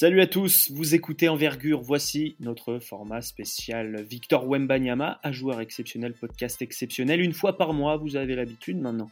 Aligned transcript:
Salut 0.00 0.20
à 0.20 0.28
tous, 0.28 0.70
vous 0.70 0.94
écoutez 0.94 1.28
Envergure, 1.28 1.80
voici 1.82 2.36
notre 2.38 2.78
format 2.78 3.20
spécial. 3.20 4.00
Victor 4.08 4.48
Wembanyama, 4.48 5.18
un 5.24 5.32
joueur 5.32 5.60
exceptionnel, 5.60 6.14
podcast 6.14 6.62
exceptionnel, 6.62 7.20
une 7.20 7.32
fois 7.32 7.58
par 7.58 7.72
mois, 7.72 7.96
vous 7.96 8.14
avez 8.14 8.36
l'habitude 8.36 8.80
maintenant. 8.80 9.10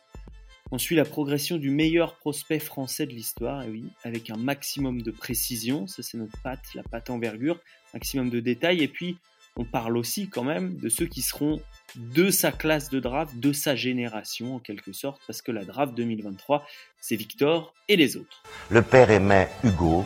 On 0.70 0.78
suit 0.78 0.94
la 0.94 1.04
progression 1.04 1.56
du 1.56 1.70
meilleur 1.70 2.14
prospect 2.14 2.60
français 2.60 3.04
de 3.04 3.10
l'histoire, 3.10 3.64
et 3.64 3.68
oui, 3.68 3.86
avec 4.04 4.30
un 4.30 4.36
maximum 4.36 5.02
de 5.02 5.10
précision, 5.10 5.88
ça 5.88 6.04
c'est 6.04 6.18
notre 6.18 6.40
patte, 6.42 6.62
la 6.76 6.84
patte 6.84 7.10
envergure, 7.10 7.58
maximum 7.92 8.30
de 8.30 8.38
détails, 8.38 8.80
et 8.80 8.86
puis 8.86 9.16
on 9.56 9.64
parle 9.64 9.96
aussi 9.96 10.28
quand 10.28 10.44
même 10.44 10.76
de 10.76 10.88
ceux 10.88 11.06
qui 11.06 11.22
seront 11.22 11.60
de 11.96 12.30
sa 12.30 12.52
classe 12.52 12.90
de 12.90 13.00
draft, 13.00 13.36
de 13.40 13.52
sa 13.52 13.74
génération 13.74 14.54
en 14.54 14.58
quelque 14.60 14.92
sorte, 14.92 15.20
parce 15.26 15.42
que 15.42 15.50
la 15.50 15.64
draft 15.64 15.96
2023, 15.96 16.64
c'est 17.00 17.16
Victor 17.16 17.74
et 17.88 17.96
les 17.96 18.16
autres. 18.16 18.44
Le 18.70 18.82
père 18.82 19.10
aimait 19.10 19.48
Hugo, 19.64 20.04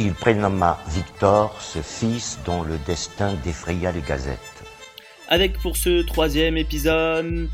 il 0.00 0.14
prénomma 0.14 0.82
Victor, 0.88 1.54
ce 1.60 1.80
fils 1.82 2.38
dont 2.46 2.62
le 2.62 2.78
destin 2.86 3.34
défraya 3.44 3.92
les 3.92 4.00
gazettes. 4.00 4.38
Avec 5.28 5.58
pour 5.58 5.76
ce 5.76 6.02
troisième 6.02 6.56
épisode, 6.56 7.48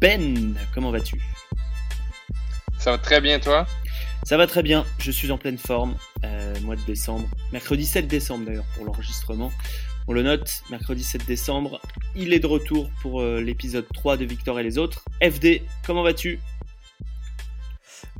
Ben, 0.00 0.54
comment 0.74 0.90
vas-tu? 0.90 1.20
Ça 2.78 2.92
va 2.92 2.98
très 2.98 3.20
bien 3.20 3.38
toi? 3.38 3.66
Ça 4.24 4.38
va 4.38 4.46
très 4.46 4.62
bien, 4.62 4.86
je 4.98 5.10
suis 5.10 5.30
en 5.30 5.36
pleine 5.36 5.58
forme, 5.58 5.96
euh, 6.24 6.54
mois 6.62 6.76
de 6.76 6.84
décembre, 6.86 7.28
mercredi 7.52 7.84
7 7.84 8.08
décembre 8.08 8.46
d'ailleurs 8.46 8.64
pour 8.74 8.86
l'enregistrement. 8.86 9.52
On 10.08 10.12
le 10.14 10.22
note, 10.22 10.62
mercredi 10.70 11.04
7 11.04 11.26
décembre, 11.26 11.80
il 12.16 12.32
est 12.32 12.40
de 12.40 12.46
retour 12.46 12.90
pour 13.02 13.20
euh, 13.20 13.40
l'épisode 13.40 13.86
3 13.92 14.16
de 14.16 14.24
Victor 14.24 14.58
et 14.58 14.62
les 14.62 14.78
autres. 14.78 15.04
FD, 15.22 15.62
comment 15.84 16.02
vas-tu? 16.02 16.40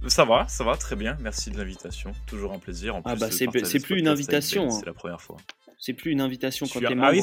Ça 0.09 0.24
va, 0.24 0.47
ça 0.48 0.65
va 0.65 0.77
très 0.77 0.97
bien. 0.97 1.16
Merci 1.20 1.51
de 1.51 1.59
l'invitation. 1.59 2.12
Toujours 2.27 2.52
un 2.52 2.59
plaisir. 2.59 2.97
En 2.97 3.02
ah 3.05 3.16
bah 3.16 3.29
c'est 3.30 3.47
plus 3.47 3.98
une 3.98 4.09
invitation. 4.09 4.65
Ben, 4.65 4.70
c'est 4.70 4.87
la 4.87 4.92
première 4.92 5.20
fois. 5.20 5.37
C'est 5.78 5.95
plus 5.95 6.12
une 6.12 6.20
invitation 6.20 6.66
quand 6.73 6.78
t'es 6.78 6.94
membre 6.94 7.09
ah 7.09 7.11
oui, 7.11 7.22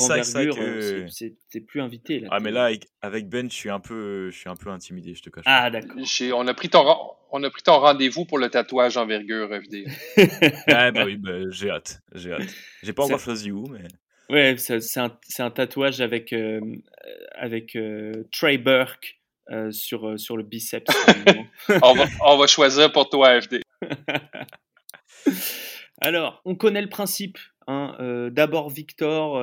c'est 1.10 1.60
plus 1.62 1.80
invité 1.80 2.20
là. 2.20 2.28
Ah 2.32 2.40
mais 2.42 2.52
là 2.52 2.70
avec, 3.02 3.30
Ben, 3.30 3.50
je 3.50 3.56
suis 3.56 3.70
un 3.70 3.80
peu, 3.80 4.30
je 4.32 4.38
suis 4.38 4.50
un 4.50 4.56
peu 4.58 4.70
intimidé, 4.70 5.16
je 5.16 5.24
te 5.24 5.30
cache. 5.30 5.46
Ah 5.48 5.70
d'accord. 5.70 5.96
On 6.34 6.46
a 6.46 6.54
pris 6.54 6.68
ton, 6.68 6.84
on 7.32 7.42
a 7.42 7.50
pris 7.50 7.64
ton 7.64 7.80
rendez-vous 7.80 8.26
pour 8.26 8.38
le 8.38 8.50
tatouage 8.50 8.98
envergure 8.98 9.48
FD. 9.48 9.86
ah 10.68 10.92
bah 10.92 11.06
oui, 11.06 11.16
bah, 11.16 11.50
j'ai 11.52 11.70
hâte, 11.70 12.02
j'ai 12.14 12.34
hâte. 12.34 12.54
J'ai 12.84 12.92
pas 12.92 13.04
encore 13.04 13.20
choisi 13.20 13.50
où, 13.52 13.66
mais. 13.68 13.88
Ouais, 14.30 14.56
c'est 14.58 15.00
un, 15.00 15.18
un, 15.40 15.50
tatouage 15.50 16.02
avec 16.02 16.34
euh, 16.34 16.60
avec 17.36 17.76
euh, 17.76 18.28
Trey 18.32 18.58
Burke 18.58 19.19
euh, 19.52 19.72
sur, 19.72 20.08
euh, 20.08 20.18
sur 20.18 20.38
le 20.38 20.44
biceps. 20.44 20.88
on, 21.82 21.94
va, 21.94 22.06
on, 22.24 22.38
va, 22.38 22.46
choisir 22.46 22.92
pour 22.92 23.10
toi, 23.10 23.42
FD. 23.42 23.62
Alors, 26.02 26.42
on 26.46 26.56
connaît 26.56 26.84
le 26.84 26.90
principe. 26.90 27.40
Hein. 27.66 27.96
Euh, 28.00 28.30
d'abord, 28.30 28.70
Victor, 28.70 29.34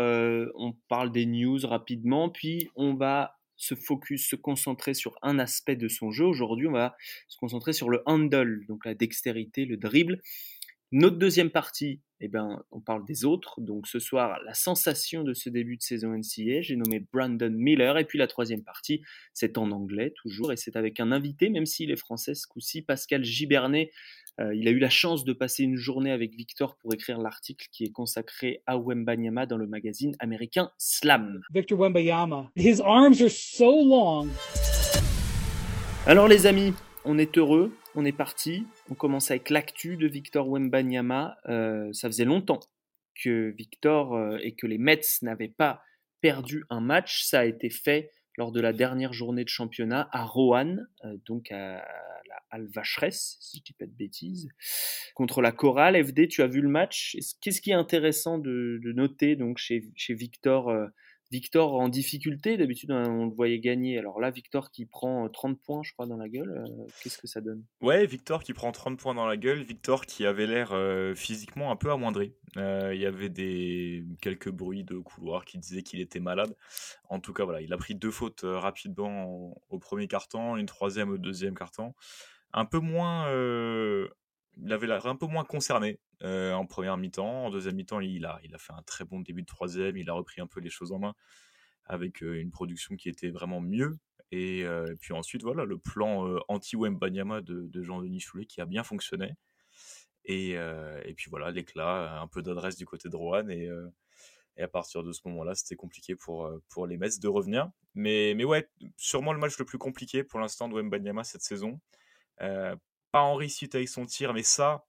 on 0.54 0.74
parle 0.88 1.10
des 1.10 1.26
news 1.26 1.58
rapidement, 1.64 2.28
puis 2.28 2.70
on 2.76 2.94
va 2.94 3.36
se 3.56 3.74
focus, 3.74 4.28
se 4.28 4.36
concentrer 4.36 4.94
sur 4.94 5.16
un 5.22 5.38
aspect 5.38 5.76
de 5.76 5.88
son 5.88 6.12
jeu. 6.12 6.24
Aujourd'hui, 6.24 6.68
on 6.68 6.72
va 6.72 6.94
se 7.26 7.36
concentrer 7.38 7.72
sur 7.72 7.88
le 7.88 8.02
handle, 8.06 8.64
donc 8.68 8.84
la 8.84 8.94
dextérité, 8.94 9.64
le 9.64 9.76
dribble. 9.76 10.20
Notre 10.92 11.16
deuxième 11.16 11.50
partie, 11.50 12.00
eh 12.20 12.28
ben, 12.28 12.62
on 12.70 12.80
parle 12.80 13.04
des 13.04 13.24
autres. 13.24 13.60
Donc 13.60 13.88
ce 13.88 13.98
soir, 13.98 14.38
la 14.44 14.54
sensation 14.54 15.24
de 15.24 15.34
ce 15.34 15.50
début 15.50 15.76
de 15.76 15.82
saison 15.82 16.10
NCA, 16.16 16.62
j'ai 16.62 16.76
nommé 16.76 17.04
Brandon 17.12 17.50
Miller. 17.50 17.98
Et 17.98 18.04
puis 18.04 18.18
la 18.18 18.28
troisième 18.28 18.62
partie, 18.62 19.02
c'est 19.34 19.58
en 19.58 19.72
anglais 19.72 20.14
toujours, 20.14 20.52
et 20.52 20.56
c'est 20.56 20.76
avec 20.76 21.00
un 21.00 21.10
invité, 21.10 21.48
même 21.48 21.66
s'il 21.66 21.90
est 21.90 21.96
français 21.96 22.36
ce 22.36 22.46
coup-ci, 22.46 22.82
Pascal 22.82 23.24
Gibernet. 23.24 23.90
Euh, 24.38 24.54
il 24.54 24.68
a 24.68 24.70
eu 24.70 24.78
la 24.78 24.90
chance 24.90 25.24
de 25.24 25.32
passer 25.32 25.64
une 25.64 25.76
journée 25.76 26.12
avec 26.12 26.34
Victor 26.36 26.76
pour 26.76 26.94
écrire 26.94 27.18
l'article 27.18 27.66
qui 27.72 27.84
est 27.84 27.92
consacré 27.92 28.62
à 28.66 28.78
Wembanyama 28.78 29.46
dans 29.46 29.56
le 29.56 29.66
magazine 29.66 30.14
américain 30.20 30.70
Slam. 30.78 31.40
Victor 31.52 31.80
Wembanyama, 31.80 32.50
his 32.54 32.80
arms 32.80 33.20
are 33.22 33.30
so 33.30 33.70
long. 33.84 34.28
Alors 36.06 36.28
les 36.28 36.46
amis, 36.46 36.74
on 37.04 37.18
est 37.18 37.36
heureux, 37.38 37.72
on 37.96 38.04
est 38.04 38.12
parti. 38.12 38.66
On 38.90 38.94
commence 38.94 39.30
avec 39.30 39.50
l'actu 39.50 39.96
de 39.96 40.06
Victor 40.06 40.48
Wembanyama. 40.48 41.36
Euh, 41.48 41.92
ça 41.92 42.08
faisait 42.08 42.24
longtemps 42.24 42.60
que 43.22 43.54
Victor 43.56 44.14
euh, 44.14 44.38
et 44.42 44.54
que 44.54 44.66
les 44.66 44.78
Mets 44.78 45.00
n'avaient 45.22 45.48
pas 45.48 45.82
perdu 46.20 46.64
un 46.68 46.80
match. 46.80 47.24
Ça 47.24 47.40
a 47.40 47.44
été 47.46 47.70
fait 47.70 48.10
lors 48.36 48.52
de 48.52 48.60
la 48.60 48.74
dernière 48.74 49.14
journée 49.14 49.44
de 49.44 49.48
championnat 49.48 50.08
à 50.12 50.24
Roanne, 50.24 50.86
euh, 51.04 51.16
donc 51.26 51.50
à 51.50 51.76
la 52.28 52.42
Alvacheresse, 52.50 53.38
si 53.40 53.58
je 53.58 53.64
dis 53.64 53.72
pas 53.72 53.86
de 53.86 53.96
bêtises, 53.96 54.48
contre 55.14 55.40
la 55.40 55.52
Chorale. 55.52 55.96
FD, 56.04 56.28
tu 56.28 56.42
as 56.42 56.46
vu 56.46 56.60
le 56.60 56.68
match. 56.68 57.16
Qu'est-ce 57.40 57.62
qui 57.62 57.70
est 57.70 57.74
intéressant 57.74 58.38
de, 58.38 58.78
noter 58.94 59.36
donc 59.36 59.58
chez 59.58 60.14
Victor 60.14 60.70
Victor 61.32 61.74
en 61.74 61.88
difficulté, 61.88 62.56
d'habitude 62.56 62.92
on 62.92 63.26
le 63.26 63.34
voyait 63.34 63.58
gagner. 63.58 63.98
Alors 63.98 64.20
là, 64.20 64.30
Victor 64.30 64.70
qui 64.70 64.86
prend 64.86 65.28
30 65.28 65.56
euh, 65.56 65.60
points, 65.64 65.82
je 65.82 65.92
crois, 65.92 66.06
dans 66.06 66.16
la 66.16 66.28
gueule, 66.28 66.50
euh, 66.50 66.86
qu'est-ce 67.02 67.18
que 67.18 67.26
ça 67.26 67.40
donne? 67.40 67.64
Ouais, 67.80 68.06
Victor 68.06 68.44
qui 68.44 68.52
prend 68.52 68.70
30 68.70 68.98
points 68.98 69.14
dans 69.14 69.26
la 69.26 69.36
gueule, 69.36 69.62
Victor 69.62 70.06
qui 70.06 70.24
avait 70.24 70.46
l'air 70.46 70.70
euh, 70.72 71.14
physiquement 71.14 71.72
un 71.72 71.76
peu 71.76 71.90
amoindri. 71.90 72.34
Il 72.56 72.98
y 72.98 73.04
avait 73.04 73.28
des 73.28 74.04
quelques 74.22 74.50
bruits 74.50 74.84
de 74.84 74.96
couloir 74.96 75.44
qui 75.44 75.58
disaient 75.58 75.82
qu'il 75.82 76.00
était 76.00 76.20
malade. 76.20 76.56
En 77.10 77.20
tout 77.20 77.34
cas, 77.34 77.44
voilà, 77.44 77.60
il 77.60 77.70
a 77.72 77.76
pris 77.76 77.94
deux 77.94 78.10
fautes 78.10 78.44
rapidement 78.44 79.54
au 79.68 79.78
premier 79.78 80.08
carton, 80.08 80.56
une 80.56 80.64
troisième 80.64 81.10
au 81.10 81.18
deuxième 81.18 81.54
carton. 81.54 81.92
Un 82.54 82.64
peu 82.64 82.78
moins, 82.78 83.30
il 83.30 84.72
avait 84.72 84.86
l'air 84.86 85.04
un 85.06 85.16
peu 85.16 85.26
moins 85.26 85.44
concerné 85.44 85.98
euh, 86.22 86.52
en 86.54 86.66
première 86.66 86.96
mi-temps. 86.96 87.46
En 87.46 87.50
deuxième 87.50 87.76
mi-temps, 87.76 88.00
il 88.00 88.24
a, 88.24 88.40
il 88.42 88.54
a 88.54 88.58
fait 88.58 88.72
un 88.72 88.82
très 88.82 89.04
bon 89.04 89.20
début 89.20 89.42
de 89.42 89.46
troisième. 89.46 89.96
Il 89.96 90.08
a 90.08 90.14
repris 90.14 90.40
un 90.40 90.46
peu 90.46 90.60
les 90.60 90.70
choses 90.70 90.92
en 90.92 90.98
main 90.98 91.14
avec 91.84 92.22
euh, 92.22 92.40
une 92.40 92.50
production 92.50 92.96
qui 92.96 93.08
était 93.08 93.30
vraiment 93.30 93.60
mieux. 93.60 93.98
Et, 94.32 94.64
euh, 94.64 94.94
puis 95.00 95.12
ensuite, 95.12 95.42
voilà, 95.42 95.64
le 95.64 95.78
plan 95.78 96.38
anti-Wembanyama 96.48 97.42
de, 97.42 97.66
de 97.68 97.82
Jean-Denis 97.82 98.20
Choulet 98.20 98.46
qui 98.46 98.60
a 98.60 98.66
bien 98.66 98.82
fonctionné. 98.82 99.34
Et, 100.24 100.56
puis 101.16 101.30
voilà, 101.30 101.52
l'éclat, 101.52 102.20
un 102.20 102.26
peu 102.26 102.42
d'adresse 102.42 102.76
du 102.76 102.86
côté 102.86 103.08
de 103.08 103.16
Rohan. 103.16 103.48
Et, 103.48 103.70
à 104.58 104.68
partir 104.68 105.04
de 105.04 105.12
ce 105.12 105.20
moment-là, 105.26 105.54
c'était 105.54 105.76
compliqué 105.76 106.16
pour, 106.16 106.50
pour 106.70 106.86
les 106.86 106.96
Mets 106.96 107.20
de 107.20 107.28
revenir. 107.28 107.70
Mais, 107.94 108.34
mais 108.34 108.44
ouais, 108.44 108.68
sûrement 108.96 109.32
le 109.32 109.38
match 109.38 109.56
le 109.58 109.64
plus 109.64 109.78
compliqué 109.78 110.24
pour 110.24 110.40
l'instant 110.40 110.68
de 110.68 110.74
Wembanyama 110.74 111.22
cette 111.22 111.42
saison. 111.42 111.78
pas 112.38 112.76
en 113.12 113.34
réussite 113.34 113.76
avec 113.76 113.88
son 113.88 114.06
tir, 114.06 114.34
mais 114.34 114.42
ça, 114.42 114.84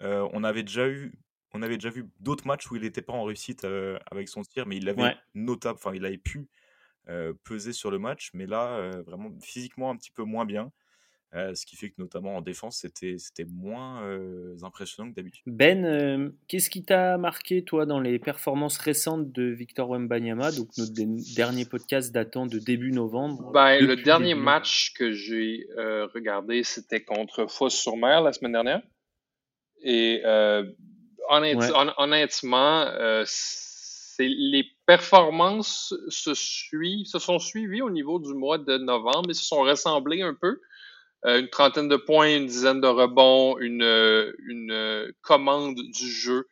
on 0.00 0.44
avait 0.44 0.62
déjà 0.62 0.88
eu 0.88 1.12
on 1.52 1.62
avait 1.62 1.76
déjà 1.76 1.90
vu 1.90 2.06
d'autres 2.20 2.46
matchs 2.46 2.70
où 2.70 2.76
il 2.76 2.82
n'était 2.82 3.02
pas 3.02 3.14
en 3.14 3.24
réussite 3.24 3.66
avec 4.10 4.28
son 4.28 4.42
tir, 4.42 4.66
mais 4.66 4.76
il 4.76 4.88
avait 4.88 5.14
notable, 5.34 5.78
enfin 5.82 5.94
il 5.94 6.04
avait 6.04 6.18
pu 6.18 6.48
peser 7.44 7.72
sur 7.72 7.90
le 7.90 7.98
match, 7.98 8.30
mais 8.34 8.46
là 8.46 8.90
vraiment 9.06 9.30
physiquement 9.40 9.90
un 9.90 9.96
petit 9.96 10.10
peu 10.10 10.24
moins 10.24 10.44
bien. 10.44 10.70
ce 11.32 11.64
qui 11.64 11.76
fait 11.76 11.90
que 11.90 11.94
notamment 11.98 12.36
en 12.36 12.42
défense, 12.42 12.80
c'était, 12.80 13.16
c'était 13.18 13.46
moins 13.46 14.02
impressionnant 14.62 15.10
que 15.10 15.14
d'habitude. 15.14 15.44
Ben, 15.46 16.32
qu'est-ce 16.48 16.68
qui 16.68 16.84
t'a 16.84 17.16
marqué, 17.16 17.64
toi, 17.64 17.86
dans 17.86 18.00
les 18.00 18.18
performances 18.18 18.78
récentes 18.78 19.32
de 19.32 19.44
Victor 19.44 19.88
Wembanyama, 19.88 20.52
donc 20.52 20.68
notre 20.76 20.92
dernier 21.36 21.64
podcast 21.64 22.12
datant 22.12 22.46
de 22.46 22.58
début 22.58 22.92
novembre 22.92 23.50
ben, 23.52 23.78
Le 23.80 23.96
dernier 23.96 24.34
match 24.34 24.92
que 24.92 25.12
j'ai 25.12 25.66
regardé, 26.12 26.64
c'était 26.64 27.02
contre 27.02 27.46
Fosse-sur-Mer 27.46 28.20
la 28.20 28.34
semaine 28.34 28.52
dernière. 28.52 28.82
Et 29.82 30.22
euh, 30.24 30.64
honnêtement, 31.28 32.86
euh, 32.86 33.24
les 34.18 34.64
performances 34.86 35.94
se, 36.08 36.34
suivent, 36.34 37.06
se 37.06 37.18
sont 37.18 37.38
suivies 37.38 37.82
au 37.82 37.90
niveau 37.90 38.18
du 38.18 38.34
mois 38.34 38.58
de 38.58 38.78
novembre, 38.78 39.24
mais 39.28 39.34
se 39.34 39.44
sont 39.44 39.62
ressemblées 39.62 40.22
un 40.22 40.34
peu. 40.34 40.60
Euh, 41.24 41.40
une 41.40 41.48
trentaine 41.48 41.88
de 41.88 41.96
points, 41.96 42.36
une 42.36 42.46
dizaine 42.46 42.80
de 42.80 42.86
rebonds, 42.86 43.58
une, 43.58 43.82
une 44.46 45.12
commande 45.22 45.74
du 45.74 46.10
jeu 46.10 46.46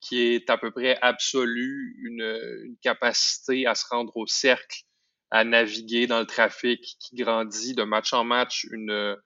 qui 0.00 0.22
est 0.22 0.50
à 0.50 0.58
peu 0.58 0.70
près 0.70 0.98
absolue, 1.00 1.96
une, 2.02 2.38
une, 2.64 2.76
capacité 2.82 3.66
à 3.66 3.74
se 3.74 3.84
rendre 3.90 4.16
au 4.16 4.26
cercle, 4.26 4.82
à 5.30 5.44
naviguer 5.44 6.06
dans 6.06 6.20
le 6.20 6.26
trafic 6.26 6.96
qui 7.00 7.16
grandit 7.16 7.74
de 7.74 7.82
match 7.82 8.12
en 8.12 8.24
match, 8.24 8.66
une, 8.70 9.16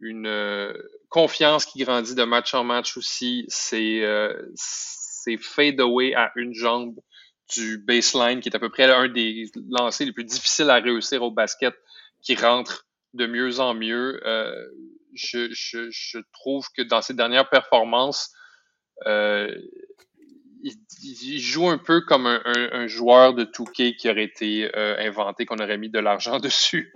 une 0.00 0.26
euh, 0.26 0.72
confiance 1.08 1.64
qui 1.64 1.82
grandit 1.82 2.14
de 2.14 2.24
match 2.24 2.54
en 2.54 2.64
match 2.64 2.96
aussi. 2.96 3.44
C'est 3.48 4.02
euh, 4.02 4.34
fade 5.40 5.80
away 5.80 6.14
à 6.14 6.30
une 6.36 6.54
jambe 6.54 6.98
du 7.54 7.78
baseline, 7.78 8.40
qui 8.40 8.48
est 8.48 8.56
à 8.56 8.58
peu 8.58 8.70
près 8.70 8.84
un 8.84 9.08
des 9.08 9.50
lancers 9.70 10.06
les 10.06 10.12
plus 10.12 10.24
difficiles 10.24 10.70
à 10.70 10.76
réussir 10.76 11.22
au 11.22 11.30
basket, 11.30 11.74
qui 12.22 12.34
rentre 12.34 12.86
de 13.14 13.26
mieux 13.26 13.60
en 13.60 13.74
mieux. 13.74 14.20
Euh, 14.26 14.66
je, 15.14 15.48
je, 15.50 15.88
je, 15.90 16.18
trouve 16.32 16.66
que 16.76 16.82
dans 16.82 17.00
ses 17.00 17.14
dernières 17.14 17.48
performances, 17.48 18.32
euh, 19.06 19.54
il, 21.02 21.40
joue 21.40 21.68
un 21.68 21.78
peu 21.78 22.00
comme 22.00 22.26
un, 22.26 22.86
joueur 22.86 23.34
de 23.34 23.44
Touquet 23.44 23.94
qui 23.94 24.10
aurait 24.10 24.24
été 24.24 24.70
euh, 24.76 24.96
inventé, 24.98 25.46
qu'on 25.46 25.58
aurait 25.58 25.78
mis 25.78 25.90
de 25.90 25.98
l'argent 25.98 26.38
dessus. 26.40 26.92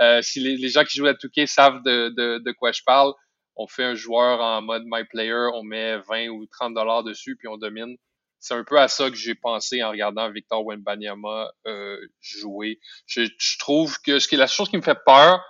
Euh, 0.00 0.20
si 0.22 0.40
les, 0.40 0.68
gens 0.68 0.84
qui 0.84 0.98
jouent 0.98 1.06
à 1.06 1.14
Touquet 1.14 1.46
savent 1.46 1.82
de, 1.82 2.52
quoi 2.52 2.72
je 2.72 2.82
parle, 2.84 3.12
on 3.56 3.66
fait 3.66 3.84
un 3.84 3.94
joueur 3.94 4.40
en 4.40 4.62
mode 4.62 4.82
My 4.86 5.04
Player, 5.04 5.48
on 5.54 5.62
met 5.62 5.98
20 6.08 6.28
ou 6.28 6.46
30 6.46 6.74
dollars 6.74 7.04
dessus, 7.04 7.36
puis 7.36 7.48
on 7.48 7.56
domine. 7.56 7.96
C'est 8.38 8.54
un 8.54 8.64
peu 8.64 8.78
à 8.78 8.86
ça 8.86 9.08
que 9.10 9.16
j'ai 9.16 9.34
pensé 9.34 9.82
en 9.82 9.90
regardant 9.90 10.30
Victor 10.30 10.64
Wembanyama 10.64 11.50
euh, 11.66 11.98
jouer. 12.20 12.78
Je, 13.06 13.22
trouve 13.58 13.98
que 14.02 14.18
ce 14.18 14.28
qui 14.28 14.34
est 14.34 14.38
la 14.38 14.46
chose 14.46 14.68
qui 14.68 14.76
me 14.76 14.82
fait 14.82 14.98
peur 15.06 15.42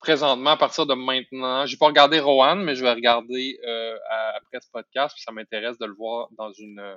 présentement 0.00 0.50
à 0.50 0.56
partir 0.56 0.86
de 0.86 0.94
maintenant, 0.94 1.66
j'ai 1.66 1.76
pas 1.76 1.86
regardé 1.86 2.18
Rohan, 2.18 2.56
mais 2.56 2.74
je 2.74 2.82
vais 2.82 2.92
regarder 2.92 3.58
euh, 3.66 3.96
après 4.36 4.60
ce 4.60 4.70
podcast, 4.70 5.14
puis 5.14 5.22
ça 5.22 5.32
m'intéresse 5.32 5.78
de 5.78 5.86
le 5.86 5.94
voir 5.94 6.28
dans 6.36 6.52
une 6.52 6.96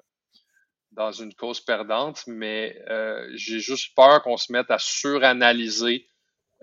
dans 0.94 1.12
une 1.12 1.34
cause 1.34 1.60
perdante, 1.60 2.24
mais 2.28 2.78
euh, 2.90 3.28
j'ai 3.34 3.60
juste 3.60 3.96
peur 3.96 4.22
qu'on 4.22 4.38
se 4.38 4.52
mette 4.52 4.70
à 4.70 4.78
suranalyser 4.78 6.08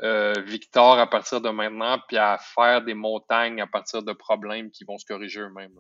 euh, 0.03 0.33
Victor 0.47 0.99
à 0.99 1.09
partir 1.09 1.41
de 1.41 1.51
maintenant, 1.51 1.99
puis 2.09 2.17
à 2.17 2.39
faire 2.39 2.83
des 2.83 2.95
montagnes 2.95 3.61
à 3.61 3.67
partir 3.67 4.03
de 4.03 4.13
problèmes 4.13 4.71
qui 4.71 4.85
vont 4.85 4.99
se 4.99 5.05
corriger 5.05 5.41
eux-mêmes. 5.41 5.79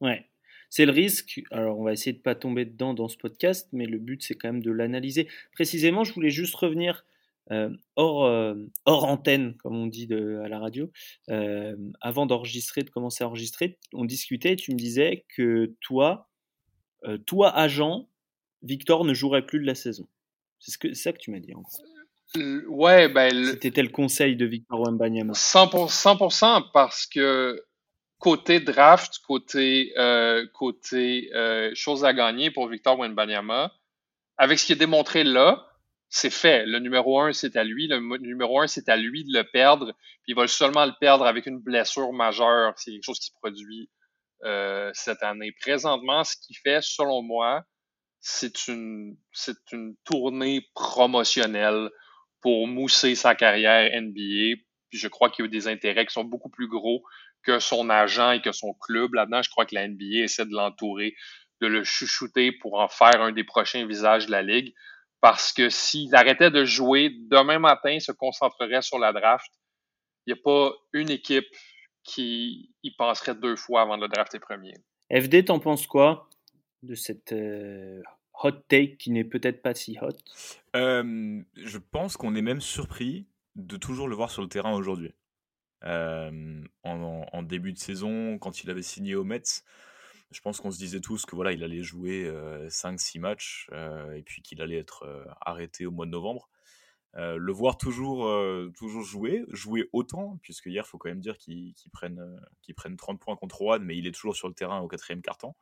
Ouais, 0.00 0.30
c'est 0.70 0.84
le 0.84 0.92
risque. 0.92 1.40
Alors, 1.50 1.80
on 1.80 1.84
va 1.84 1.92
essayer 1.92 2.12
de 2.12 2.20
pas 2.20 2.34
tomber 2.34 2.64
dedans 2.64 2.94
dans 2.94 3.08
ce 3.08 3.16
podcast, 3.16 3.68
mais 3.72 3.86
le 3.86 3.98
but, 3.98 4.22
c'est 4.22 4.34
quand 4.34 4.52
même 4.52 4.62
de 4.62 4.70
l'analyser. 4.70 5.28
Précisément, 5.52 6.04
je 6.04 6.12
voulais 6.12 6.30
juste 6.30 6.54
revenir 6.54 7.04
hors, 7.96 8.24
euh, 8.24 8.54
hors 8.84 9.04
antenne, 9.04 9.56
comme 9.56 9.76
on 9.76 9.86
dit 9.86 10.06
de, 10.06 10.40
à 10.44 10.48
la 10.48 10.58
radio, 10.58 10.90
euh, 11.30 11.76
avant 12.00 12.26
d'enregistrer, 12.26 12.82
de 12.82 12.90
commencer 12.90 13.24
à 13.24 13.28
enregistrer. 13.28 13.78
On 13.92 14.04
discutait 14.04 14.52
et 14.52 14.56
tu 14.56 14.72
me 14.72 14.76
disais 14.76 15.24
que 15.36 15.74
toi, 15.80 16.28
toi, 17.26 17.56
agent, 17.56 18.08
Victor 18.62 19.04
ne 19.04 19.14
jouerait 19.14 19.46
plus 19.46 19.60
de 19.60 19.66
la 19.66 19.76
saison. 19.76 20.08
C'est 20.58 20.72
ce 20.72 20.78
que, 20.78 20.92
ça 20.94 21.12
que 21.12 21.18
tu 21.18 21.30
m'as 21.30 21.38
dit, 21.38 21.54
en 21.54 21.60
gros. 21.60 21.78
Ouais, 22.68 23.08
ben. 23.08 23.56
C'était 23.60 23.82
le 23.82 23.88
conseil 23.88 24.36
de 24.36 24.44
Victor 24.44 24.80
Wembanyama. 24.80 25.32
100%, 25.32 25.88
100% 25.88 26.70
parce 26.72 27.06
que 27.06 27.64
côté 28.18 28.60
draft, 28.60 29.18
côté, 29.26 29.92
euh, 29.96 30.46
côté 30.52 31.30
euh, 31.34 31.70
chose 31.74 32.04
à 32.04 32.12
gagner 32.12 32.50
pour 32.50 32.68
Victor 32.68 32.98
Wembanyama, 32.98 33.72
avec 34.36 34.58
ce 34.58 34.66
qui 34.66 34.72
est 34.72 34.76
démontré 34.76 35.24
là, 35.24 35.67
c'est 36.08 36.30
fait. 36.30 36.64
Le 36.66 36.78
numéro 36.78 37.20
un, 37.20 37.32
c'est 37.32 37.56
à 37.56 37.64
lui. 37.64 37.86
Le 37.86 37.98
numéro 38.18 38.60
un, 38.60 38.66
c'est 38.66 38.88
à 38.88 38.96
lui 38.96 39.24
de 39.24 39.32
le 39.32 39.44
perdre. 39.44 39.92
Puis 40.22 40.32
il 40.32 40.34
va 40.34 40.46
seulement 40.46 40.86
le 40.86 40.92
perdre 41.00 41.26
avec 41.26 41.46
une 41.46 41.58
blessure 41.58 42.12
majeure. 42.12 42.72
C'est 42.76 42.92
quelque 42.92 43.04
chose 43.04 43.18
qui 43.18 43.26
se 43.26 43.38
produit 43.40 43.90
euh, 44.44 44.90
cette 44.94 45.22
année. 45.22 45.52
Présentement, 45.60 46.24
ce 46.24 46.36
qu'il 46.36 46.56
fait, 46.56 46.82
selon 46.82 47.22
moi, 47.22 47.64
c'est 48.20 48.68
une, 48.68 49.16
tournée 50.04 50.66
promotionnelle 50.74 51.90
pour 52.40 52.66
mousser 52.66 53.14
sa 53.14 53.34
carrière 53.34 53.90
NBA. 54.00 54.60
Puis 54.90 54.98
je 54.98 55.08
crois 55.08 55.28
qu'il 55.30 55.44
y 55.44 55.48
a 55.48 55.50
des 55.50 55.68
intérêts 55.68 56.06
qui 56.06 56.12
sont 56.12 56.24
beaucoup 56.24 56.50
plus 56.50 56.68
gros 56.68 57.02
que 57.42 57.58
son 57.58 57.90
agent 57.90 58.32
et 58.32 58.40
que 58.40 58.52
son 58.52 58.74
club 58.74 59.14
là-dedans. 59.14 59.42
Je 59.42 59.50
crois 59.50 59.66
que 59.66 59.74
la 59.74 59.86
NBA 59.86 60.24
essaie 60.24 60.46
de 60.46 60.54
l'entourer, 60.54 61.14
de 61.60 61.66
le 61.66 61.84
chuchoter 61.84 62.52
pour 62.52 62.80
en 62.80 62.88
faire 62.88 63.20
un 63.22 63.32
des 63.32 63.44
prochains 63.44 63.86
visages 63.86 64.26
de 64.26 64.32
la 64.32 64.42
ligue. 64.42 64.74
Parce 65.20 65.52
que 65.52 65.68
s'il 65.68 66.14
arrêtait 66.14 66.50
de 66.50 66.64
jouer 66.64 67.10
demain 67.30 67.58
matin, 67.58 67.98
se 67.98 68.12
concentrerait 68.12 68.82
sur 68.82 68.98
la 68.98 69.12
draft, 69.12 69.50
il 70.26 70.34
n'y 70.34 70.38
a 70.38 70.42
pas 70.42 70.72
une 70.92 71.10
équipe 71.10 71.48
qui 72.04 72.70
y 72.82 72.90
penserait 72.92 73.34
deux 73.34 73.56
fois 73.56 73.82
avant 73.82 73.96
de 73.96 74.02
le 74.02 74.08
drafter 74.08 74.38
premier. 74.38 74.74
FD, 75.10 75.46
t'en 75.46 75.58
penses 75.58 75.86
quoi 75.86 76.28
de 76.82 76.94
cette 76.94 77.32
euh, 77.32 78.00
hot 78.42 78.52
take 78.68 78.96
qui 78.96 79.10
n'est 79.10 79.24
peut-être 79.24 79.62
pas 79.62 79.74
si 79.74 79.98
hot? 80.00 80.10
Euh, 80.76 81.42
Je 81.56 81.78
pense 81.78 82.16
qu'on 82.16 82.34
est 82.34 82.42
même 82.42 82.60
surpris 82.60 83.26
de 83.56 83.76
toujours 83.76 84.08
le 84.08 84.14
voir 84.14 84.30
sur 84.30 84.42
le 84.42 84.48
terrain 84.48 84.74
aujourd'hui. 84.74 85.12
Euh, 85.84 86.62
en, 86.82 87.42
début 87.42 87.72
de 87.72 87.78
saison, 87.78 88.38
quand 88.38 88.62
il 88.62 88.70
avait 88.70 88.82
signé 88.82 89.14
au 89.14 89.24
Mets, 89.24 89.62
je 90.30 90.40
pense 90.40 90.60
qu'on 90.60 90.70
se 90.70 90.78
disait 90.78 91.00
tous 91.00 91.24
que 91.24 91.34
voilà, 91.34 91.52
il 91.52 91.64
allait 91.64 91.82
jouer 91.82 92.30
5-6 92.68 93.20
matchs 93.20 93.68
et 94.14 94.22
puis 94.22 94.42
qu'il 94.42 94.60
allait 94.60 94.78
être 94.78 95.26
arrêté 95.40 95.86
au 95.86 95.90
mois 95.90 96.06
de 96.06 96.10
novembre. 96.10 96.50
le 97.14 97.52
voir 97.52 97.78
toujours, 97.78 98.30
toujours 98.76 99.02
jouer, 99.02 99.44
jouer 99.48 99.88
autant, 99.92 100.38
puisque 100.42 100.66
hier, 100.66 100.84
il 100.86 100.88
faut 100.88 100.98
quand 100.98 101.08
même 101.08 101.20
dire 101.20 101.38
qu'il 101.38 101.74
prenne, 101.92 102.40
prenne 102.76 102.96
30 102.96 103.20
points 103.20 103.36
contre 103.36 103.56
Rouen, 103.56 103.80
mais 103.80 103.96
il 103.96 104.06
est 104.06 104.12
toujours 104.12 104.36
sur 104.36 104.48
le 104.48 104.54
terrain 104.54 104.80
au 104.80 104.88
quatrième 104.88 105.22
carton. 105.22 105.54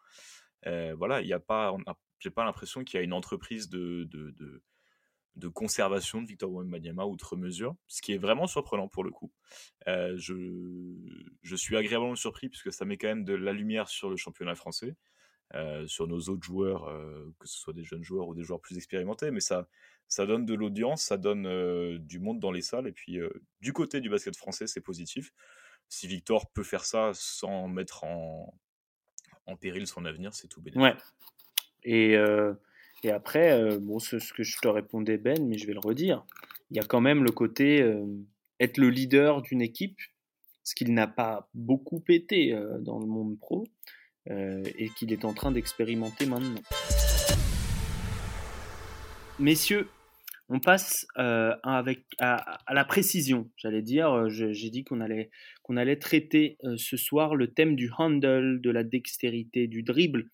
voilà, 0.64 1.20
il 1.20 1.28
y 1.28 1.32
a 1.32 1.40
pas, 1.40 1.72
j'ai 2.18 2.30
pas 2.30 2.44
l'impression 2.44 2.84
qu'il 2.84 2.98
y 2.98 3.00
a 3.00 3.04
une 3.04 3.12
entreprise 3.12 3.68
de, 3.68 4.04
de, 4.10 4.30
de, 4.30 4.62
conservation 5.48 6.22
de 6.22 6.26
Victor 6.26 6.50
Wembanyama 6.52 7.04
outre 7.04 7.36
mesure, 7.36 7.76
ce 7.86 8.02
qui 8.02 8.12
est 8.12 8.18
vraiment 8.18 8.46
surprenant 8.46 8.88
pour 8.88 9.04
le 9.04 9.10
coup. 9.10 9.32
je, 9.86 10.94
je 11.42 11.56
suis 11.56 11.76
agréablement 11.76 12.16
surpris 12.16 12.48
puisque 12.48 12.72
ça 12.72 12.84
met 12.84 12.96
quand 12.96 13.08
même 13.08 13.24
de 13.24 13.34
la 13.34 13.52
lumière 13.52 13.88
sur 13.88 14.10
le 14.10 14.16
championnat 14.16 14.54
français. 14.54 14.96
sur 15.86 16.06
nos 16.06 16.20
autres 16.28 16.42
joueurs, 16.42 16.86
que 17.38 17.46
ce 17.46 17.58
soit 17.58 17.72
des 17.72 17.84
jeunes 17.84 18.02
joueurs 18.02 18.28
ou 18.28 18.34
des 18.34 18.42
joueurs 18.42 18.60
plus 18.60 18.76
expérimentés, 18.76 19.30
mais 19.30 19.40
ça, 19.40 19.68
ça 20.08 20.26
donne 20.26 20.46
de 20.46 20.54
l'audience, 20.54 21.02
ça 21.02 21.16
donne 21.16 21.98
du 21.98 22.18
monde 22.18 22.40
dans 22.40 22.52
les 22.52 22.62
salles, 22.62 22.86
et 22.86 22.92
puis 22.92 23.18
du 23.60 23.72
côté 23.72 24.00
du 24.00 24.08
basket 24.10 24.36
français, 24.36 24.66
c'est 24.66 24.80
positif. 24.80 25.32
Si 25.88 26.06
Victor 26.08 26.50
peut 26.52 26.64
faire 26.64 26.84
ça 26.84 27.12
sans 27.14 27.68
mettre 27.68 28.04
en, 28.04 28.58
en 29.46 29.56
péril 29.56 29.86
son 29.86 30.04
avenir, 30.04 30.34
c'est 30.34 30.48
tout 30.48 30.60
bénéfique. 30.60 30.82
Ouais. 30.82 30.96
Et, 31.84 32.16
euh, 32.16 32.54
et 33.02 33.10
après, 33.10 33.52
euh, 33.52 33.78
bon, 33.78 33.98
ce, 33.98 34.16
que 34.32 34.42
je 34.42 34.58
te 34.58 34.68
répondais, 34.68 35.18
Ben, 35.18 35.46
mais 35.46 35.58
je 35.58 35.66
vais 35.66 35.74
le 35.74 35.80
redire, 35.80 36.24
il 36.70 36.76
y 36.76 36.80
a 36.80 36.84
quand 36.84 37.00
même 37.00 37.24
le 37.24 37.30
côté 37.30 37.82
euh, 37.82 38.04
être 38.58 38.78
le 38.78 38.90
leader 38.90 39.42
d'une 39.42 39.62
équipe, 39.62 39.98
ce 40.64 40.74
qu'il 40.74 40.92
n'a 40.94 41.06
pas 41.06 41.48
beaucoup 41.54 42.02
été 42.08 42.58
dans 42.80 42.98
le 42.98 43.06
monde 43.06 43.38
pro, 43.38 43.68
et 44.28 44.88
qu'il 44.96 45.12
est 45.12 45.24
en 45.24 45.32
train 45.32 45.52
d'expérimenter 45.52 46.26
maintenant. 46.26 46.60
Messieurs, 49.38 49.88
on 50.48 50.58
passe 50.58 51.06
avec, 51.14 52.04
à, 52.18 52.58
à, 52.66 52.74
la 52.74 52.84
précision, 52.84 53.48
j'allais 53.56 53.82
dire. 53.82 54.28
J'ai 54.28 54.70
dit 54.70 54.82
qu'on 54.82 55.00
allait, 55.00 55.30
qu'on 55.62 55.76
allait 55.76 55.98
traiter 55.98 56.58
ce 56.76 56.96
soir 56.96 57.36
le 57.36 57.52
thème 57.52 57.76
du 57.76 57.90
handle, 57.96 58.60
de 58.60 58.70
la 58.70 58.82
dextérité, 58.82 59.68
du 59.68 59.84
dribble 59.84 60.30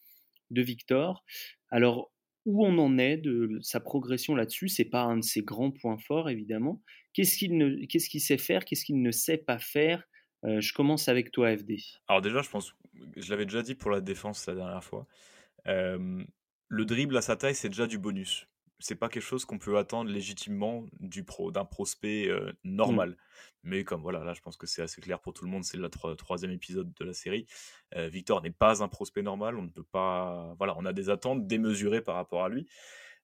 de 0.50 0.62
Victor. 0.62 1.24
Alors, 1.70 2.11
où 2.44 2.66
on 2.66 2.76
en 2.78 2.98
est 2.98 3.16
de 3.16 3.58
sa 3.60 3.80
progression 3.80 4.34
là-dessus, 4.34 4.68
c'est 4.68 4.84
pas 4.84 5.02
un 5.02 5.18
de 5.18 5.24
ses 5.24 5.42
grands 5.42 5.70
points 5.70 5.98
forts, 5.98 6.28
évidemment. 6.28 6.82
Qu'est-ce 7.12 7.38
qu'il 7.38 8.20
sait 8.20 8.38
faire, 8.38 8.64
qu'est-ce 8.64 8.84
qu'il 8.84 9.00
ne 9.00 9.10
sait 9.10 9.38
pas 9.38 9.58
faire? 9.58 10.04
Euh, 10.44 10.60
Je 10.60 10.72
commence 10.72 11.08
avec 11.08 11.30
toi, 11.30 11.56
FD. 11.56 11.76
Alors 12.08 12.20
déjà, 12.20 12.42
je 12.42 12.50
pense, 12.50 12.74
je 13.16 13.30
l'avais 13.30 13.44
déjà 13.46 13.62
dit 13.62 13.74
pour 13.74 13.90
la 13.90 14.00
défense 14.00 14.46
la 14.46 14.54
dernière 14.54 14.84
fois. 14.84 15.06
Le 15.66 16.84
dribble 16.86 17.16
à 17.18 17.22
sa 17.22 17.36
taille, 17.36 17.54
c'est 17.54 17.68
déjà 17.68 17.86
du 17.86 17.98
bonus 17.98 18.48
c'est 18.82 18.96
pas 18.96 19.08
quelque 19.08 19.22
chose 19.22 19.44
qu'on 19.44 19.58
peut 19.58 19.78
attendre 19.78 20.10
légitimement 20.10 20.86
du 21.00 21.24
pro, 21.24 21.50
d'un 21.50 21.64
prospect 21.64 22.28
mmh. 22.28 22.52
normal. 22.64 23.16
Mais 23.62 23.84
comme 23.84 24.02
voilà, 24.02 24.24
là, 24.24 24.34
je 24.34 24.40
pense 24.40 24.56
que 24.56 24.66
c'est 24.66 24.82
assez 24.82 25.00
clair 25.00 25.20
pour 25.20 25.32
tout 25.32 25.44
le 25.44 25.50
monde, 25.50 25.64
c'est 25.64 25.76
le 25.76 25.88
troisième 25.88 26.50
épisode 26.50 26.92
de 26.92 27.04
la 27.04 27.14
série. 27.14 27.46
Victor 27.94 28.42
n'est 28.42 28.50
pas 28.50 28.82
un 28.82 28.88
prospect 28.88 29.22
normal, 29.22 29.56
on 29.56 29.62
ne 29.62 29.70
peut 29.70 29.84
pas, 29.84 30.54
voilà, 30.58 30.74
on 30.78 30.84
a 30.84 30.92
des 30.92 31.10
attentes 31.10 31.46
démesurées 31.46 32.02
par 32.02 32.16
rapport 32.16 32.44
à 32.44 32.48
lui. 32.48 32.66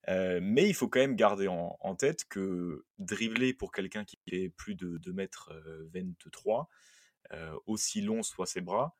mais 0.06 0.68
il 0.68 0.74
faut 0.74 0.88
quand 0.88 1.00
même 1.00 1.16
garder 1.16 1.48
en, 1.48 1.94
tête 1.96 2.24
que 2.28 2.84
dribbler 2.98 3.52
pour 3.52 3.72
quelqu'un 3.72 4.04
qui 4.04 4.18
est 4.28 4.50
plus 4.50 4.76
de 4.76 4.98
2 4.98 5.12
mètres 5.12 5.52
23, 5.92 6.68
aussi 7.66 8.00
long 8.00 8.22
soient 8.22 8.46
ses 8.46 8.60
bras, 8.60 8.96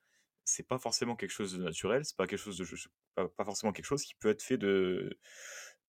c'est 0.49 0.67
pas 0.67 0.79
forcément 0.79 1.15
quelque 1.15 1.31
chose 1.31 1.53
de 1.57 1.63
naturel, 1.63 2.05
c'est 2.05 2.17
pas 2.17 2.27
quelque 2.27 2.41
chose 2.41 2.59
de, 2.59 3.27
pas 3.27 3.45
forcément 3.45 3.73
quelque 3.73 3.85
chose 3.85 4.03
qui 4.03 4.15
peut 4.15 4.31
être 4.31 4.43
fait 4.43 4.57
de 4.57 5.19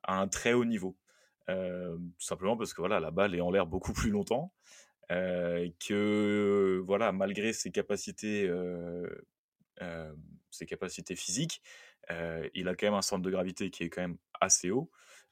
à 0.10 0.20
un 0.20 0.28
très 0.28 0.54
haut 0.54 0.66
niveau. 0.66 0.98
tout 1.48 1.54
simplement 2.18 2.58
parce 2.58 2.74
que 2.74 2.82
voilà, 2.82 3.00
la 3.00 3.12
balle 3.12 3.36
est 3.36 3.42
en 3.42 3.52
l'air 3.52 3.68
beaucoup 3.68 3.94
plus 3.94 4.10
longtemps, 4.10 4.54
que 5.10 6.82
voilà, 6.84 7.12
malgré 7.12 7.54
ses 7.54 7.72
capacités, 7.72 8.52
ses 10.50 10.66
capacités 10.66 11.16
physiques, 11.16 11.62
il 12.10 12.68
a 12.68 12.76
quand 12.76 12.88
même 12.88 12.96
un 12.96 13.04
centre 13.04 13.22
de 13.22 13.30
gravité 13.30 13.70
qui 13.70 13.84
est 13.84 13.90
quand 13.90 14.02
même 14.02 14.18
assez 14.42 14.72
haut, 14.72 14.90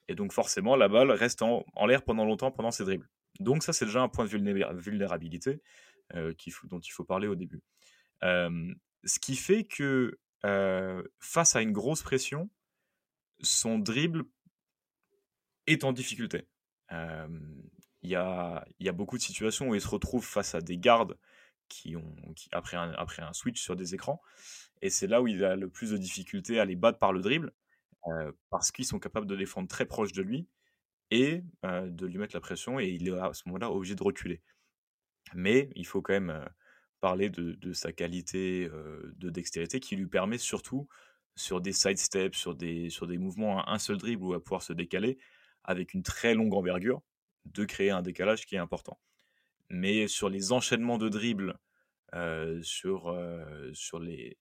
et 0.07 0.15
donc 0.15 0.31
forcément 0.31 0.75
la 0.75 0.88
balle 0.88 1.12
reste 1.12 1.41
en, 1.41 1.65
l'air 1.88 2.03
pendant 2.03 2.25
longtemps 2.25 2.51
pendant 2.51 2.72
ses 2.72 2.84
dribbles. 2.84 3.10
Donc 3.39 3.63
ça 3.63 3.74
c'est 3.74 3.86
déjà 3.86 4.01
un 4.01 4.10
point 4.10 4.25
de 4.25 4.74
vulnérabilité 4.79 5.62
dont 6.13 6.79
il 6.79 6.91
faut 6.91 7.03
parler 7.03 7.27
au 7.27 7.36
début. 7.36 7.62
ce 8.22 9.19
qui 9.19 9.36
fait 9.36 9.63
que 9.63 10.19
face 11.19 11.55
à 11.55 11.62
une 11.62 11.72
grosse 11.72 12.03
pression, 12.03 12.50
son 13.41 13.79
dribble 13.79 14.24
est 15.67 15.83
en 15.83 15.93
difficulté. 15.93 16.47
Il 18.03 18.09
y, 18.09 18.15
a, 18.15 18.65
beaucoup 18.93 19.17
de 19.17 19.21
situations 19.21 19.69
où 19.69 19.75
il 19.75 19.81
se 19.81 19.88
retrouve 19.88 20.25
face 20.25 20.55
à 20.55 20.62
des 20.62 20.77
gardes 20.77 21.17
qui 21.67 21.95
ont, 21.95 22.15
qui, 22.36 22.47
après, 22.51 22.77
un, 22.77 23.33
switch 23.33 23.62
sur 23.62 23.75
des 23.75 23.93
écrans. 23.93 24.21
Et 24.81 24.89
c'est 24.89 25.07
là 25.07 25.21
où 25.21 25.27
il 25.27 25.43
a 25.43 25.55
le 25.55 25.69
plus 25.69 25.91
de 25.91 25.97
difficulté 25.97 26.59
à 26.59 26.65
les 26.65 26.75
battre 26.75 27.00
par 27.00 27.12
le 27.12 27.21
dribble, 27.21 27.51
parce 28.50 28.71
qu'ils 28.71 28.86
sont 28.86 29.00
capables 29.00 29.27
de 29.27 29.36
défendre 29.36 29.67
très 29.67 29.86
proche 29.86 30.13
de 30.13 30.21
lui 30.21 30.47
et 31.12 31.43
de 31.63 32.05
lui 32.05 32.17
mettre 32.17 32.36
la 32.36 32.41
pression, 32.41 32.79
et 32.79 32.88
il 32.88 33.07
est 33.09 33.19
à 33.19 33.33
ce 33.33 33.43
moment-là 33.47 33.71
obligé 33.71 33.95
de 33.95 34.03
reculer. 34.03 34.41
Mais 35.33 35.69
il 35.75 35.86
faut 35.86 36.01
quand 36.01 36.13
même, 36.13 36.47
parler 37.00 37.29
de, 37.29 37.74
sa 37.74 37.91
qualité 37.91 38.69
de 38.69 39.29
dextérité 39.29 39.79
qui 39.79 39.95
lui 39.95 40.07
permet 40.07 40.38
surtout 40.38 40.88
sur 41.36 41.62
des 41.62 41.74
side 41.74 41.97
steps, 41.97 42.38
sur 42.38 42.55
des, 42.55 42.89
sur 42.89 43.07
des 43.07 43.17
mouvements 43.17 43.67
un 43.69 43.77
seul 43.77 43.97
dribble 43.97 44.24
où 44.24 44.33
à 44.33 44.43
pouvoir 44.43 44.63
se 44.63 44.74
décaler 44.74 45.17
avec 45.67 45.93
une 45.93 46.03
très 46.03 46.33
longue 46.33 46.53
envergure, 46.53 47.01
de 47.45 47.65
créer 47.65 47.91
un 47.91 48.01
décalage 48.01 48.45
qui 48.45 48.55
est 48.55 48.59
important. 48.59 49.00
Mais 49.69 50.07
sur 50.07 50.29
les 50.29 50.51
enchaînements 50.51 50.97
de 50.97 51.09
dribbles, 51.09 51.57
sur, 52.62 53.15
sur 53.74 54.00
les, 54.00 54.38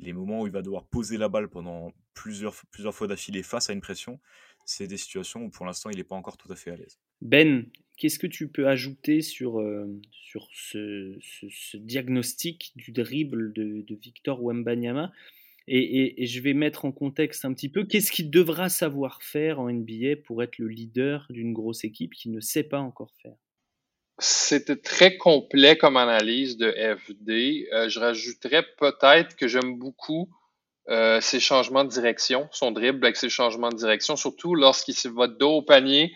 les 0.00 0.12
moments 0.12 0.42
où 0.42 0.46
il 0.46 0.52
va 0.52 0.62
devoir 0.62 0.84
poser 0.84 1.16
la 1.16 1.28
balle 1.28 1.48
pendant 1.48 1.92
plusieurs, 2.14 2.54
fois 2.54 3.06
d'affilée 3.06 3.42
face 3.42 3.70
à 3.70 3.72
une 3.72 3.80
pression, 3.80 4.20
c'est 4.64 4.86
des 4.86 4.96
situations 4.96 5.44
où 5.44 5.50
pour 5.50 5.66
l'instant 5.66 5.90
il 5.90 5.96
n'est 5.96 6.04
pas 6.04 6.16
encore 6.16 6.36
tout 6.36 6.50
à 6.52 6.56
fait 6.56 6.70
à 6.70 6.76
l'aise. 6.76 6.98
Ben, 7.20 7.66
qu'est-ce 7.96 8.18
que 8.18 8.26
tu 8.26 8.48
peux 8.48 8.68
ajouter 8.68 9.22
sur, 9.22 9.60
euh, 9.60 10.00
ce, 10.52 11.76
diagnostic 11.76 12.72
du 12.76 12.92
dribble 12.92 13.52
de, 13.52 13.82
de 13.82 13.94
Victor 13.96 14.42
Wembanyama? 14.42 15.12
Et, 15.68 16.26
je 16.26 16.40
vais 16.40 16.54
mettre 16.54 16.84
en 16.84 16.92
contexte 16.92 17.44
un 17.44 17.52
petit 17.52 17.68
peu, 17.68 17.84
qu'est-ce 17.84 18.10
qu'il 18.10 18.30
devra 18.30 18.68
savoir 18.68 19.22
faire 19.22 19.60
en 19.60 19.70
NBA 19.70 20.16
pour 20.24 20.42
être 20.42 20.58
le 20.58 20.68
leader 20.68 21.26
d'une 21.30 21.52
grosse 21.52 21.84
équipe 21.84 22.14
qui 22.14 22.30
ne 22.30 22.40
sait 22.40 22.62
pas 22.62 22.80
encore 22.80 23.12
faire? 23.22 23.36
C'était 24.18 24.76
très 24.76 25.16
complet 25.16 25.76
comme 25.76 25.96
analyse 25.96 26.56
de 26.56 26.72
FD. 26.72 27.68
Euh, 27.72 27.88
je 27.88 28.00
rajouterais 28.00 28.64
peut-être 28.78 29.36
que 29.36 29.46
j'aime 29.46 29.78
beaucoup 29.78 30.28
euh, 30.88 31.20
ses 31.20 31.38
changements 31.38 31.84
de 31.84 31.90
direction, 31.90 32.48
son 32.50 32.72
dribble 32.72 33.04
avec 33.04 33.16
ses 33.16 33.28
changements 33.28 33.68
de 33.68 33.76
direction, 33.76 34.16
surtout 34.16 34.54
lorsqu'il 34.54 34.94
se 34.94 35.08
va 35.08 35.28
dos 35.28 35.58
au 35.58 35.62
panier, 35.62 36.12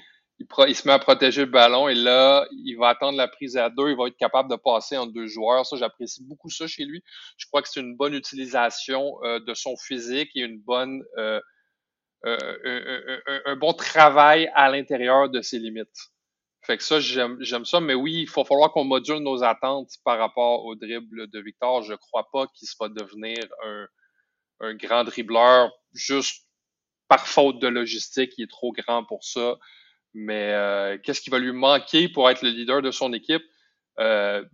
il, 0.66 0.74
se 0.74 0.86
met 0.86 0.94
à 0.94 0.98
protéger 0.98 1.44
le 1.44 1.50
ballon 1.50 1.88
et 1.88 1.94
là, 1.94 2.46
il 2.52 2.76
va 2.76 2.88
attendre 2.88 3.18
la 3.18 3.28
prise 3.28 3.56
à 3.56 3.70
deux, 3.70 3.90
il 3.90 3.96
va 3.96 4.06
être 4.06 4.16
capable 4.16 4.50
de 4.50 4.56
passer 4.56 4.96
en 4.96 5.06
deux 5.06 5.26
joueurs. 5.26 5.66
Ça, 5.66 5.76
j'apprécie 5.76 6.24
beaucoup 6.24 6.50
ça 6.50 6.66
chez 6.66 6.84
lui. 6.84 7.02
Je 7.36 7.46
crois 7.46 7.62
que 7.62 7.68
c'est 7.68 7.80
une 7.80 7.96
bonne 7.96 8.14
utilisation 8.14 9.22
euh, 9.24 9.40
de 9.40 9.54
son 9.54 9.76
physique 9.76 10.30
et 10.34 10.40
une 10.40 10.60
bonne, 10.60 11.02
euh, 11.18 11.40
euh, 12.26 13.20
un, 13.46 13.56
bon 13.56 13.72
travail 13.72 14.50
à 14.54 14.70
l'intérieur 14.70 15.28
de 15.28 15.40
ses 15.40 15.58
limites. 15.58 16.10
Fait 16.64 16.76
que 16.76 16.84
ça, 16.84 17.00
j'aime 17.00 17.64
ça, 17.64 17.80
mais 17.80 17.94
oui, 17.94 18.20
il 18.20 18.28
faut 18.28 18.44
falloir 18.44 18.72
qu'on 18.72 18.84
module 18.84 19.18
nos 19.18 19.42
attentes 19.42 19.90
par 20.04 20.18
rapport 20.18 20.64
au 20.64 20.76
dribble 20.76 21.28
de 21.28 21.40
Victor. 21.40 21.82
Je 21.82 21.94
crois 21.94 22.28
pas 22.32 22.46
qu'il 22.54 22.68
va 22.78 22.88
devenir 22.88 23.38
un, 23.64 23.86
un 24.60 24.74
grand 24.74 25.02
dribbleur 25.02 25.72
juste 25.92 26.46
par 27.08 27.26
faute 27.26 27.58
de 27.58 27.66
logistique. 27.66 28.34
Il 28.38 28.44
est 28.44 28.50
trop 28.50 28.72
grand 28.72 29.04
pour 29.04 29.24
ça. 29.24 29.56
Mais 30.14 30.52
euh, 30.52 30.98
qu'est-ce 31.02 31.20
qui 31.20 31.30
va 31.30 31.38
lui 31.38 31.52
manquer 31.52 32.08
pour 32.08 32.28
être 32.28 32.42
le 32.42 32.50
leader 32.50 32.82
de 32.82 32.90
son 32.90 33.12
équipe? 33.12 33.42
Euh, 33.98 34.44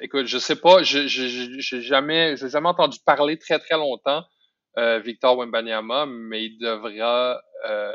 écoute, 0.00 0.26
je 0.26 0.38
sais 0.38 0.56
pas. 0.56 0.82
J'ai 0.82 1.08
jamais, 1.08 2.36
j'ai 2.36 2.48
jamais 2.48 2.68
entendu 2.68 2.98
parler 3.04 3.38
très 3.38 3.58
très 3.58 3.76
longtemps 3.76 4.24
euh, 4.78 5.00
Victor 5.00 5.36
Wembanyama, 5.36 6.06
mais 6.06 6.44
il 6.44 6.58
devra, 6.58 7.40
euh, 7.68 7.92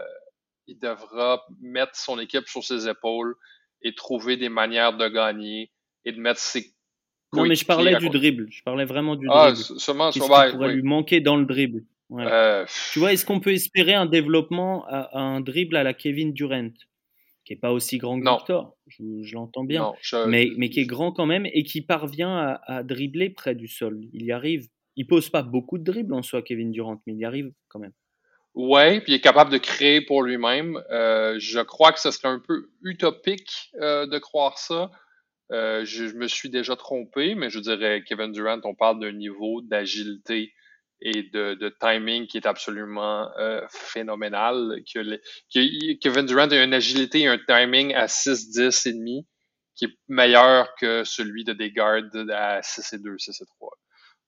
il 0.68 0.78
devra 0.80 1.46
mettre 1.62 1.96
son 1.96 2.20
équipe 2.20 2.48
sur 2.48 2.64
ses 2.64 2.90
épaules 2.90 3.36
et 3.82 3.96
trouver 3.96 4.36
des 4.38 4.50
manières 4.50 4.98
de 4.98 5.08
gagner 5.08 5.72
et 6.06 6.12
de 6.12 6.20
mettre 6.20 6.40
ses 6.40 6.74
non, 7.36 7.48
mais 7.48 7.56
je 7.56 7.66
parlais 7.66 7.96
du 7.96 8.10
dribble. 8.10 8.48
Je 8.52 8.62
parlais 8.62 8.86
vraiment 8.86 9.16
du 9.16 9.28
ah, 9.32 9.52
dribble. 9.52 9.80
Seulement, 9.80 10.12
Qu'est-ce 10.12 10.26
qui 10.26 10.52
pourrait 10.52 10.76
lui 10.76 10.84
manquer 10.84 11.20
dans 11.20 11.36
le 11.36 11.46
dribble? 11.46 11.84
Euh, 12.12 12.66
Tu 12.92 13.00
vois, 13.00 13.14
est-ce 13.14 13.26
qu'on 13.26 13.40
peut 13.40 13.54
espérer 13.54 13.94
un 13.94 14.06
développement, 14.06 14.86
à, 14.88 15.18
un 15.18 15.42
dribble 15.42 15.76
à 15.76 15.84
la 15.84 15.94
Kevin 15.94 16.34
Durant 16.34 16.70
qui 17.46 17.52
est 17.52 17.58
pas 17.58 17.74
aussi 17.74 17.98
grand 17.98 18.22
que 18.22 18.30
Victor, 18.30 18.78
je, 18.88 19.34
l'entends 19.34 19.66
bien, 19.66 19.92
mais, 20.28 20.48
mais 20.56 20.70
qui 20.70 20.80
est 20.80 20.86
grand 20.86 21.12
quand 21.12 21.26
même 21.26 21.46
et 21.46 21.64
qui 21.64 21.82
parvient 21.82 22.38
à, 22.38 22.62
à, 22.68 22.84
dribbler 22.84 23.32
près 23.32 23.54
du 23.54 23.68
sol. 23.68 24.00
Il 24.14 24.24
y 24.24 24.32
arrive. 24.32 24.68
Il 24.96 25.08
pose 25.08 25.30
pas 25.30 25.42
beaucoup 25.42 25.78
de 25.78 25.84
dribbles 25.84 26.14
en 26.14 26.22
soi, 26.22 26.42
Kevin 26.42 26.72
Durant, 26.72 27.02
mais 27.06 27.12
il 27.12 27.20
y 27.20 27.26
arrive 27.26 27.52
quand 27.68 27.80
même. 27.80 27.92
Ouais, 28.56 29.02
puis 29.02 29.14
il 29.14 29.16
est 29.16 29.22
capable 29.22 29.52
de 29.52 29.58
créer 29.58 30.02
pour 30.02 30.22
lui-même. 30.22 30.80
Euh, 30.92 31.38
je 31.40 31.60
crois 31.60 31.92
que 31.92 32.00
ce 32.00 32.12
serait 32.12 32.28
un 32.28 32.40
peu 32.40 32.70
utopique 32.84 33.72
euh, 33.82 34.06
de 34.06 34.20
croire 34.20 34.60
ça. 34.60 34.92
Euh, 35.52 35.84
je, 35.86 36.06
me 36.16 36.28
suis 36.28 36.50
déjà 36.50 36.76
trompé, 36.76 37.34
mais 37.36 37.50
je 37.50 37.60
dirais 37.60 38.04
Kevin 38.06 38.32
Durant, 38.32 38.62
on 38.64 38.76
parle 38.76 39.00
d'un 39.00 39.12
niveau 39.12 39.62
d'agilité 39.62 40.54
et 41.04 41.24
de, 41.24 41.76
timing 41.80 42.28
qui 42.28 42.38
est 42.38 42.48
absolument 42.48 43.30
euh, 43.38 43.62
phénoménal. 43.70 44.82
Que, 44.92 45.20
Kevin 46.00 46.26
Durant 46.26 46.48
a 46.48 46.64
une 46.64 46.74
agilité 46.74 47.22
et 47.22 47.28
un 47.28 47.38
timing 47.38 47.94
à 47.94 48.08
6, 48.08 48.52
10 48.52 48.86
et 48.86 48.94
demi 48.94 49.28
qui 49.76 49.86
est 49.86 49.98
meilleur 50.08 50.74
que 50.76 51.04
celui 51.04 51.44
de 51.44 51.54
Desgard 51.54 52.04
à 52.32 52.62
6 52.62 52.94
et 52.94 53.00
2, 53.00 53.18
6 53.18 53.42
et 53.42 53.46
3. 53.58 53.72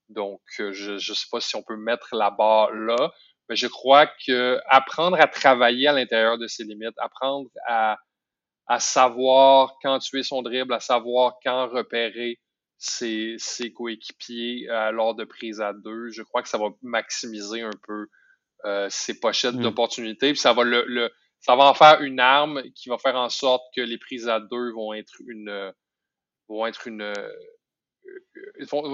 Donc, 0.09 0.41
euh, 0.59 0.71
je 0.73 0.93
ne 0.93 0.97
sais 0.97 1.27
pas 1.31 1.39
si 1.39 1.55
on 1.55 1.63
peut 1.63 1.77
mettre 1.77 2.15
la 2.15 2.29
barre 2.31 2.73
là, 2.73 3.11
mais 3.47 3.55
je 3.55 3.67
crois 3.67 4.07
que 4.25 4.59
apprendre 4.67 5.19
à 5.19 5.27
travailler 5.27 5.87
à 5.87 5.93
l'intérieur 5.93 6.37
de 6.37 6.47
ses 6.47 6.63
limites, 6.63 6.97
apprendre 6.97 7.49
à 7.67 7.97
à 8.67 8.79
savoir 8.79 9.77
quand 9.81 9.99
tuer 9.99 10.23
son 10.23 10.41
dribble, 10.41 10.73
à 10.73 10.79
savoir 10.79 11.37
quand 11.43 11.69
repérer 11.69 12.39
ses, 12.85 13.35
ses 13.37 13.71
coéquipiers 13.71 14.69
euh, 14.69 14.91
lors 14.91 15.15
de 15.15 15.23
prise 15.23 15.61
à 15.61 15.73
deux. 15.73 16.09
Je 16.09 16.21
crois 16.21 16.41
que 16.41 16.49
ça 16.49 16.57
va 16.57 16.69
maximiser 16.81 17.61
un 17.61 17.77
peu 17.85 18.07
euh, 18.65 18.87
ses 18.89 19.19
pochettes 19.19 19.55
mm. 19.55 19.61
d'opportunités. 19.61 20.31
Puis 20.31 20.39
ça 20.39 20.53
va 20.53 20.63
le, 20.63 20.85
le, 20.87 21.11
ça 21.39 21.55
va 21.55 21.65
en 21.65 21.73
faire 21.73 22.01
une 22.01 22.19
arme 22.19 22.63
qui 22.73 22.89
va 22.89 22.97
faire 22.97 23.15
en 23.15 23.29
sorte 23.29 23.63
que 23.75 23.81
les 23.81 23.97
prises 23.97 24.27
à 24.27 24.39
deux 24.39 24.71
vont 24.71 24.93
être 24.93 25.15
une 25.27 25.73
vont 26.47 26.65
être 26.67 26.87
une 26.87 27.01
euh, 27.01 27.29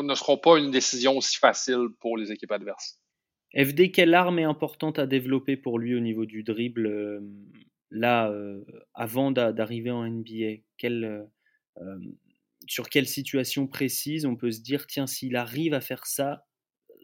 ne 0.04 0.16
seront 0.16 0.38
pas 0.38 0.58
une 0.58 0.72
décision 0.72 1.18
aussi 1.18 1.38
facile 1.38 1.88
pour 2.00 2.18
les 2.18 2.32
équipes 2.32 2.52
adverses. 2.52 3.00
FD, 3.54 3.92
quelle 3.92 4.14
arme 4.14 4.40
est 4.40 4.46
importante 4.46 4.98
à 4.98 5.06
développer 5.06 5.58
pour 5.58 5.78
lui 5.78 5.96
au 5.96 6.00
niveau 6.00 6.26
du 6.26 6.44
dribble 6.44 6.88
euh, 6.88 7.20
là, 7.92 8.30
euh, 8.30 8.64
avant 8.94 9.32
d'arriver 9.32 9.92
en 9.92 10.08
NBA 10.08 10.62
euh, 10.84 11.26
euh, 11.78 12.00
Sur 12.72 12.88
quelle 12.88 13.06
situation 13.06 13.68
précise 13.68 14.26
on 14.26 14.38
peut 14.38 14.50
se 14.50 14.62
dire, 14.62 14.88
tiens, 14.88 15.06
s'il 15.06 15.36
arrive 15.36 15.74
à 15.74 15.82
faire 15.82 16.06
ça, 16.06 16.46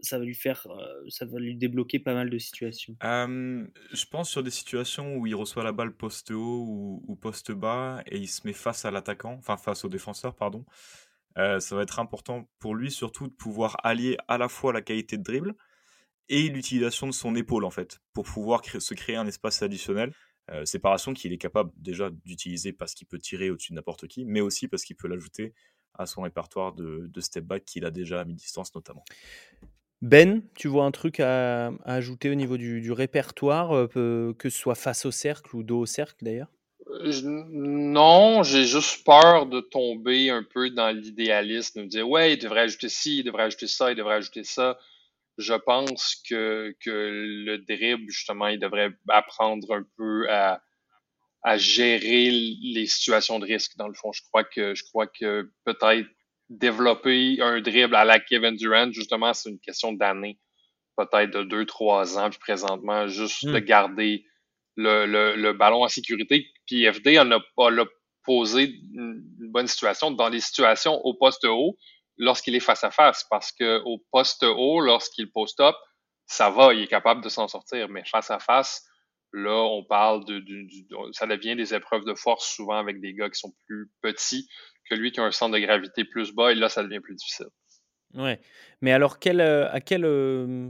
ça 0.01 0.17
va 0.17 0.24
lui 0.24 0.33
faire, 0.33 0.65
ça 1.09 1.25
va 1.25 1.39
lui 1.39 1.57
débloquer 1.57 2.00
pas 2.00 2.13
mal 2.13 2.29
de 2.29 2.38
situations. 2.38 2.95
je 3.01 4.05
pense 4.05 4.29
sur 4.29 4.43
des 4.43 4.50
situations 4.50 5.17
où 5.17 5.27
il 5.27 5.36
reçoit 5.36 5.65
la 5.65 5.74
balle 5.74 5.93
poste 5.93 6.31
haut 6.31 7.01
ou, 7.05 7.15
poste 7.17 7.51
bas 7.51 8.01
et 8.05 8.17
il 8.17 8.29
se 8.29 8.47
met 8.47 8.53
face 8.53 8.86
à 8.86 8.91
l'attaquant, 8.91 9.36
enfin 9.39 9.57
face 9.57 9.83
au 9.83 9.89
défenseur, 9.89 10.38
pardon. 10.38 10.63
ça 11.36 11.75
va 11.75 11.81
être 11.81 12.00
important 12.00 12.50
pour 12.59 12.74
lui 12.74 12.89
surtout 12.89 13.27
de 13.27 13.33
pouvoir 13.33 13.75
allier 13.83 14.15
à 14.29 14.38
la 14.38 14.47
fois 14.47 14.71
la 14.71 14.81
qualité 14.81 15.17
de 15.17 15.24
dribble 15.24 15.53
et 16.29 16.47
l'utilisation 16.47 17.07
de 17.07 17.12
son 17.12 17.36
épaule 17.36 17.65
en 17.65 17.71
fait 17.71 18.00
pour 18.13 18.24
pouvoir 18.24 18.63
se 18.63 18.93
créer 18.93 19.17
un 19.17 19.27
espace 19.27 19.62
additionnel 19.62 20.13
euh, 20.51 20.65
séparation 20.65 21.13
qu'il 21.13 21.33
est 21.33 21.37
capable 21.37 21.71
déjà 21.77 22.09
d'utiliser 22.25 22.71
parce 22.71 22.93
qu'il 22.93 23.07
peut 23.07 23.19
tirer 23.19 23.49
au-dessus 23.49 23.73
de 23.73 23.75
n'importe 23.75 24.07
qui, 24.07 24.25
mais 24.25 24.41
aussi 24.41 24.67
parce 24.67 24.83
qu'il 24.83 24.95
peut 24.95 25.07
l'ajouter 25.07 25.53
à 25.93 26.05
son 26.05 26.21
répertoire 26.21 26.73
de, 26.73 27.09
step 27.19 27.43
back 27.43 27.65
qu'il 27.65 27.85
a 27.85 27.91
déjà 27.91 28.21
à 28.21 28.25
mi-distance 28.25 28.73
notamment. 28.75 29.03
Ben, 30.01 30.43
tu 30.55 30.67
vois 30.67 30.85
un 30.85 30.91
truc 30.91 31.19
à, 31.19 31.71
ajouter 31.85 32.29
au 32.29 32.35
niveau 32.35 32.55
du, 32.57 32.91
répertoire, 32.91 33.75
euh, 33.75 34.33
que 34.37 34.49
ce 34.49 34.57
soit 34.57 34.75
face 34.75 35.05
au 35.05 35.11
cercle 35.11 35.55
ou 35.55 35.63
dos 35.63 35.79
au 35.79 35.85
cercle 35.85 36.23
d'ailleurs? 36.23 36.51
Euh, 36.87 37.11
non, 37.23 38.43
j'ai 38.43 38.65
juste 38.65 39.03
peur 39.05 39.47
de 39.47 39.59
tomber 39.59 40.29
un 40.29 40.43
peu 40.43 40.69
dans 40.69 40.95
l'idéalisme, 40.95 41.83
de 41.83 41.87
dire 41.87 42.07
ouais, 42.07 42.33
il 42.33 42.39
devrait 42.39 42.61
ajouter 42.61 42.89
ci, 42.89 43.19
il 43.19 43.23
devrait 43.23 43.43
ajouter 43.43 43.67
ça, 43.67 43.91
il 43.91 43.97
devrait 43.97 44.15
ajouter 44.15 44.43
ça 44.43 44.77
je 45.38 45.53
pense 45.53 46.22
que, 46.29 46.75
que 46.84 46.89
le 46.89 47.58
dribble, 47.60 48.10
justement, 48.10 48.48
il 48.48 48.60
devrait 48.60 48.91
apprendre 49.10 49.72
un 49.74 49.84
peu 49.98 50.29
à, 50.29 50.62
à 51.44 51.58
gérer 51.58 52.32
les 52.32 52.88
situations 52.88 53.39
de 53.39 53.46
risque, 53.46 53.77
dans 53.77 53.88
le 53.88 53.94
fond. 53.94 54.12
Je 54.12 54.22
crois 54.24 54.44
que, 54.44 54.74
je 54.74 54.84
crois 54.84 55.08
que 55.08 55.51
peut-être 55.63 56.08
développer 56.50 57.38
un 57.41 57.62
dribble 57.62 57.96
à 57.96 58.06
la 58.06 58.20
Kevin 58.20 58.56
Durant, 58.56 58.91
justement, 58.91 59.34
c'est 59.34 59.50
une 59.50 59.60
question 59.60 59.94
d'années, 59.94 60.39
peut-être 60.96 61.32
de 61.32 61.44
deux, 61.44 61.65
trois 61.65 62.17
ans, 62.17 62.29
puis 62.29 62.39
présentement, 62.39 63.08
juste 63.08 63.46
de 63.46 63.60
hmm. 63.60 63.65
garder 63.65 64.25
le, 64.75 65.06
le, 65.06 65.36
le, 65.36 65.53
ballon 65.53 65.84
en 65.84 65.88
sécurité. 65.88 66.48
Puis 66.65 66.86
FD 66.91 67.20
en 67.20 67.32
a, 67.32 67.39
pas 67.56 67.70
posé 68.24 68.75
une 68.94 69.24
bonne 69.51 69.67
situation 69.67 70.12
dans 70.12 70.29
les 70.29 70.41
situations 70.41 71.00
au 71.06 71.13
poste 71.13 71.46
haut 71.46 71.77
lorsqu'il 72.17 72.55
est 72.55 72.59
face 72.59 72.83
à 72.83 72.91
face, 72.91 73.25
parce 73.29 73.51
que 73.51 73.81
au 73.86 74.03
poste 74.12 74.43
haut, 74.43 74.79
lorsqu'il 74.79 75.31
post-up, 75.31 75.75
ça 76.25 76.50
va, 76.50 76.74
il 76.74 76.81
est 76.81 76.88
capable 76.88 77.24
de 77.24 77.29
s'en 77.29 77.47
sortir, 77.47 77.89
mais 77.89 78.03
face 78.05 78.31
à 78.31 78.39
face, 78.39 78.86
là, 79.33 79.63
on 79.63 79.83
parle 79.83 80.25
de, 80.25 80.43
ça 81.12 81.25
devient 81.27 81.55
des 81.55 81.74
épreuves 81.74 82.05
de 82.05 82.13
force 82.13 82.47
souvent 82.47 82.77
avec 82.77 83.00
des 83.00 83.13
gars 83.13 83.29
qui 83.29 83.39
sont 83.39 83.53
plus 83.65 83.89
petits 84.01 84.47
que 84.89 84.95
lui 84.95 85.12
qui 85.12 85.19
a 85.19 85.24
un 85.24 85.31
centre 85.31 85.53
de 85.53 85.59
gravité 85.59 86.05
plus 86.05 86.33
bas, 86.33 86.51
et 86.51 86.55
là, 86.55 86.69
ça 86.69 86.83
devient 86.83 87.00
plus 87.00 87.15
difficile. 87.15 87.47
Ouais, 88.13 88.39
mais 88.81 88.91
alors 88.91 89.19
quel, 89.19 89.41
euh, 89.41 89.69
à 89.71 89.81
quel 89.81 90.05
euh, 90.05 90.69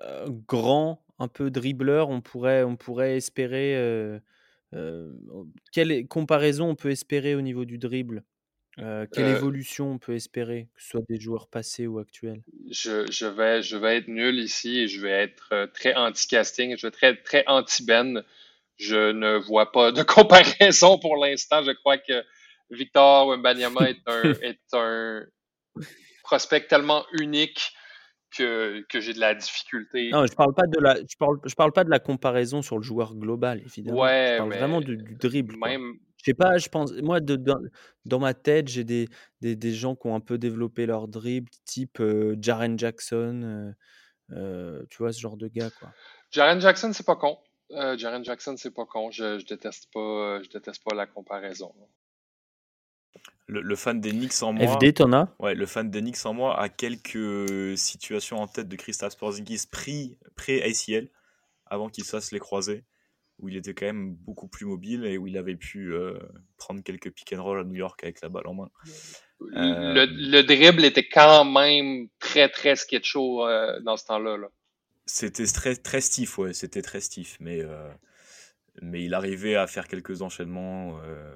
euh, 0.00 0.26
grand 0.46 1.04
un 1.18 1.28
peu 1.28 1.50
dribbleur 1.50 2.08
on 2.08 2.20
pourrait, 2.20 2.62
on 2.62 2.76
pourrait 2.76 3.16
espérer, 3.16 4.20
quelle 5.72 6.08
comparaison 6.08 6.70
on 6.70 6.74
peut 6.74 6.90
espérer 6.90 7.34
au 7.34 7.40
niveau 7.40 7.64
du 7.64 7.78
dribble? 7.78 8.24
Euh, 8.78 9.06
quelle 9.12 9.26
Euh, 9.26 9.36
évolution 9.36 9.92
on 9.92 9.98
peut 9.98 10.14
espérer, 10.14 10.68
que 10.74 10.82
ce 10.82 10.88
soit 10.90 11.02
des 11.08 11.20
joueurs 11.20 11.48
passés 11.48 11.86
ou 11.86 11.98
actuels? 11.98 12.42
je, 12.70 13.10
je 13.10 13.26
vais, 13.26 13.62
je 13.62 13.76
vais 13.76 13.98
être 13.98 14.08
nul 14.08 14.38
ici 14.38 14.80
et 14.80 14.88
je 14.88 15.00
vais 15.00 15.10
être 15.10 15.48
euh, 15.52 15.66
très 15.66 15.94
anti-casting. 15.94 16.76
Je 16.76 16.82
vais 16.82 16.88
être 16.88 16.94
très, 16.96 17.16
très 17.16 17.44
anti-Ben. 17.46 18.22
Je 18.76 19.12
ne 19.12 19.36
vois 19.36 19.72
pas 19.72 19.92
de 19.92 20.02
comparaison 20.02 20.98
pour 20.98 21.16
l'instant. 21.16 21.62
Je 21.62 21.72
crois 21.72 21.98
que 21.98 22.24
Victor 22.70 23.28
Wembanyama 23.28 23.80
est 23.90 24.00
un, 24.06 24.32
est 24.40 24.60
un 24.72 25.26
prospect 26.22 26.66
tellement 26.66 27.04
unique 27.12 27.72
que, 28.34 28.82
que 28.88 29.00
j'ai 29.00 29.12
de 29.12 29.20
la 29.20 29.34
difficulté. 29.34 30.08
Non, 30.10 30.24
je 30.24 30.32
parle 30.32 30.54
pas 30.54 30.66
de 30.66 30.80
la, 30.80 30.94
je 30.96 31.16
parle, 31.18 31.36
je 31.44 31.54
parle 31.54 31.72
pas 31.72 31.84
de 31.84 31.90
la 31.90 31.98
comparaison 31.98 32.62
sur 32.62 32.78
le 32.78 32.82
joueur 32.82 33.14
global, 33.14 33.60
évidemment. 33.66 34.06
Je 34.06 34.38
parle 34.38 34.48
vraiment 34.54 34.80
du, 34.80 34.96
du 34.96 35.14
dribble, 35.16 35.58
quoi. 35.58 35.68
Je 36.22 36.30
sais 36.30 36.34
pas, 36.34 36.56
je 36.56 36.68
pense, 36.68 36.92
moi, 37.02 37.20
de, 37.20 37.36
dans, 37.36 37.58
dans 38.04 38.18
ma 38.20 38.32
tête, 38.32 38.68
j'ai 38.68 38.84
des, 38.84 39.08
des, 39.40 39.56
des 39.56 39.74
gens 39.74 39.96
qui 39.96 40.06
ont 40.06 40.14
un 40.14 40.20
peu 40.20 40.38
développé 40.38 40.86
leur 40.86 41.08
dribble, 41.08 41.50
type 41.64 42.00
euh, 42.00 42.36
Jaren 42.40 42.78
Jackson, 42.78 43.42
euh, 43.42 43.72
euh, 44.36 44.82
tu 44.88 44.98
vois, 44.98 45.12
ce 45.12 45.20
genre 45.20 45.36
de 45.36 45.48
gars, 45.48 45.70
quoi. 45.80 45.90
Jaren 46.30 46.60
Jackson, 46.60 46.92
c'est 46.92 47.04
pas 47.04 47.16
con. 47.16 47.38
Euh, 47.72 47.96
Jaren 47.98 48.24
Jackson, 48.24 48.54
c'est 48.56 48.70
pas 48.70 48.86
con. 48.86 49.10
Je, 49.10 49.38
je 49.38 49.46
déteste 49.46 49.88
pas, 49.92 50.00
euh, 50.00 50.42
je 50.42 50.48
déteste 50.50 50.82
pas 50.84 50.94
la 50.94 51.06
comparaison. 51.06 51.74
Le, 53.46 53.60
le 53.60 53.76
fan 53.76 54.00
des 54.00 54.12
Knicks 54.12 54.42
en 54.42 54.52
moi, 54.52 54.76
FD, 54.76 54.94
t'en 54.94 55.12
as? 55.12 55.28
ouais, 55.40 55.54
le 55.54 55.66
fan 55.66 55.90
des 55.90 56.00
Knicks 56.00 56.24
en 56.24 56.32
moi 56.34 56.58
a 56.58 56.68
quelques 56.68 57.76
situations 57.76 58.38
en 58.38 58.46
tête 58.46 58.68
de 58.68 58.76
Kristaps 58.76 59.16
Porzingis 59.16 59.66
pré- 59.70 60.16
pré-ACL, 60.36 61.10
avant 61.66 61.88
qu'il 61.88 62.04
se 62.04 62.10
fasse 62.10 62.32
les 62.32 62.38
croisés, 62.38 62.84
où 63.42 63.48
il 63.48 63.56
était 63.56 63.74
quand 63.74 63.86
même 63.86 64.14
beaucoup 64.14 64.48
plus 64.48 64.64
mobile 64.64 65.04
et 65.04 65.18
où 65.18 65.26
il 65.26 65.36
avait 65.36 65.56
pu 65.56 65.92
euh, 65.92 66.18
prendre 66.56 66.82
quelques 66.82 67.10
pick 67.10 67.32
and 67.32 67.42
roll 67.42 67.58
à 67.60 67.64
New 67.64 67.74
York 67.74 68.02
avec 68.04 68.20
la 68.22 68.28
balle 68.28 68.46
en 68.46 68.54
main. 68.54 68.70
Le, 69.40 69.58
Euh, 69.58 70.06
le 70.08 70.42
dribble 70.42 70.84
était 70.84 71.08
quand 71.08 71.44
même 71.44 72.08
très, 72.20 72.48
très 72.48 72.76
sketcho 72.76 73.44
euh, 73.46 73.80
dans 73.80 73.96
ce 73.96 74.06
temps-là. 74.06 74.36
Là. 74.36 74.48
C'était 75.06 75.44
très, 75.46 75.74
très 75.74 76.00
stiff, 76.00 76.38
ouais, 76.38 76.54
c'était 76.54 76.82
très 76.82 77.00
stiff, 77.00 77.36
mais, 77.40 77.60
euh, 77.60 77.92
mais 78.80 79.02
il 79.04 79.12
arrivait 79.14 79.56
à 79.56 79.66
faire 79.66 79.88
quelques 79.88 80.22
enchaînements, 80.22 81.00
euh, 81.02 81.34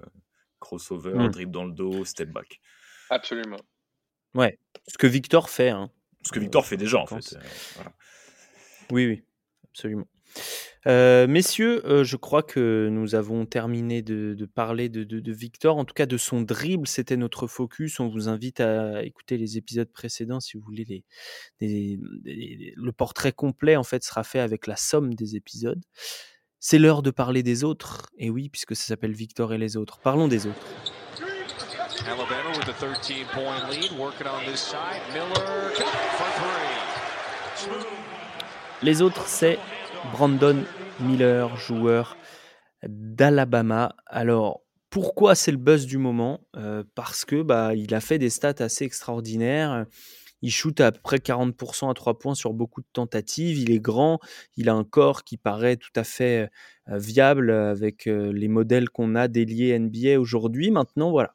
crossover, 0.61 1.15
Hmm. 1.15 1.31
dribble 1.31 1.51
dans 1.53 1.65
le 1.65 1.73
dos, 1.73 2.05
step 2.05 2.31
back. 2.31 2.61
Absolument. 3.11 3.59
Ouais, 4.35 4.59
ce 4.87 4.97
que 4.99 5.07
Victor 5.09 5.51
fait, 5.51 5.71
hein. 5.71 5.91
Ce 6.23 6.31
que 6.31 6.39
Euh, 6.39 6.43
Victor 6.43 6.65
fait 6.65 6.77
déjà, 6.77 6.99
en 6.99 7.07
pense. 7.07 7.31
fait. 7.31 7.37
euh, 7.37 7.41
voilà. 7.75 7.93
Oui, 8.93 9.07
oui, 9.07 9.25
absolument. 9.71 10.07
Euh, 10.87 11.27
messieurs, 11.27 11.85
euh, 11.85 12.05
je 12.05 12.17
crois 12.17 12.45
que 12.45 12.89
nous 12.93 13.17
avons 13.17 13.45
terminé 13.45 14.03
de, 14.03 14.35
de 14.35 14.47
parler 14.47 14.89
de, 14.89 15.03
de- 15.03 15.19
de 15.19 15.33
Victor, 15.33 15.77
en 15.79 15.85
tout 15.85 15.95
cas 15.95 16.07
de 16.07 16.17
son 16.17 16.43
dribble, 16.43 16.87
c'était 16.87 17.17
notre 17.17 17.49
focus. 17.49 17.99
On 17.99 18.09
vous 18.09 18.29
invite 18.29 18.61
à 18.61 19.03
écouter 19.03 19.37
les 19.37 19.57
épisodes 19.59 19.91
précédents 19.91 20.39
si 20.39 20.57
vous 20.57 20.63
voulez. 20.63 20.85
Les, 20.85 21.05
les- 21.61 21.99
les- 22.25 22.73
le 22.77 22.93
portrait 22.93 23.33
complet, 23.33 23.75
en 23.75 23.83
fait, 23.83 24.05
sera 24.05 24.23
fait 24.23 24.39
avec 24.39 24.69
la 24.69 24.77
somme 24.77 25.15
des 25.15 25.35
épisodes. 25.35 25.83
C'est 26.61 26.79
l'heure 26.79 27.03
de 27.03 27.11
parler 27.11 27.43
des 27.43 27.65
autres. 27.65 28.07
Et 28.19 28.31
oui, 28.31 28.49
puisque 28.49 28.77
ça 28.77 28.85
s'appelle 28.85 29.13
Victor 29.13 29.53
et 29.53 29.59
les 29.59 29.77
autres. 29.77 29.99
Parlons 29.99 30.29
des 30.29 30.47
autres. 30.47 30.67
Alabama 32.07 32.51
with 32.57 32.69
a 32.69 32.73
13 32.73 33.25
point 33.33 33.69
lead, 33.71 33.91
working 33.99 34.27
on 34.29 34.49
this 34.51 34.61
side. 34.61 35.03
Miller 35.13 35.35
for 35.75 36.27
three. 36.37 37.87
Les 38.83 39.03
autres, 39.03 39.27
c'est 39.27 39.59
Brandon 40.13 40.57
Miller, 41.01 41.57
joueur 41.57 42.17
d'Alabama. 42.87 43.95
Alors, 44.07 44.63
pourquoi 44.91 45.35
c'est 45.35 45.51
le 45.51 45.57
buzz 45.57 45.87
du 45.87 45.99
moment? 45.99 46.41
Euh, 46.57 46.85
Parce 46.95 47.25
que 47.25 47.43
bah, 47.43 47.75
il 47.75 47.95
a 47.95 48.01
fait 48.01 48.19
des 48.19 48.31
stats 48.31 48.55
assez 48.61 48.85
extraordinaires. 48.85 49.87
Il 50.43 50.51
shoot 50.51 50.81
à 50.81 50.93
près 50.93 51.17
40% 51.17 51.91
à 51.91 51.95
3 51.95 52.19
points 52.19 52.35
sur 52.35 52.53
beaucoup 52.53 52.81
de 52.81 52.87
tentatives. 52.93 53.59
Il 53.59 53.71
est 53.71 53.81
grand. 53.81 54.21
Il 54.57 54.69
a 54.69 54.75
un 54.75 54.85
corps 54.85 55.25
qui 55.25 55.37
paraît 55.37 55.77
tout 55.77 55.91
à 55.97 56.05
fait 56.05 56.51
euh, 56.89 56.99
viable 56.99 57.51
avec 57.51 58.07
euh, 58.07 58.33
les 58.33 58.49
modèles 58.49 58.91
qu'on 58.91 59.15
a 59.15 59.29
déliés 59.29 59.79
NBA 59.79 60.21
aujourd'hui. 60.21 60.71
Maintenant, 60.71 61.11
voilà. 61.11 61.35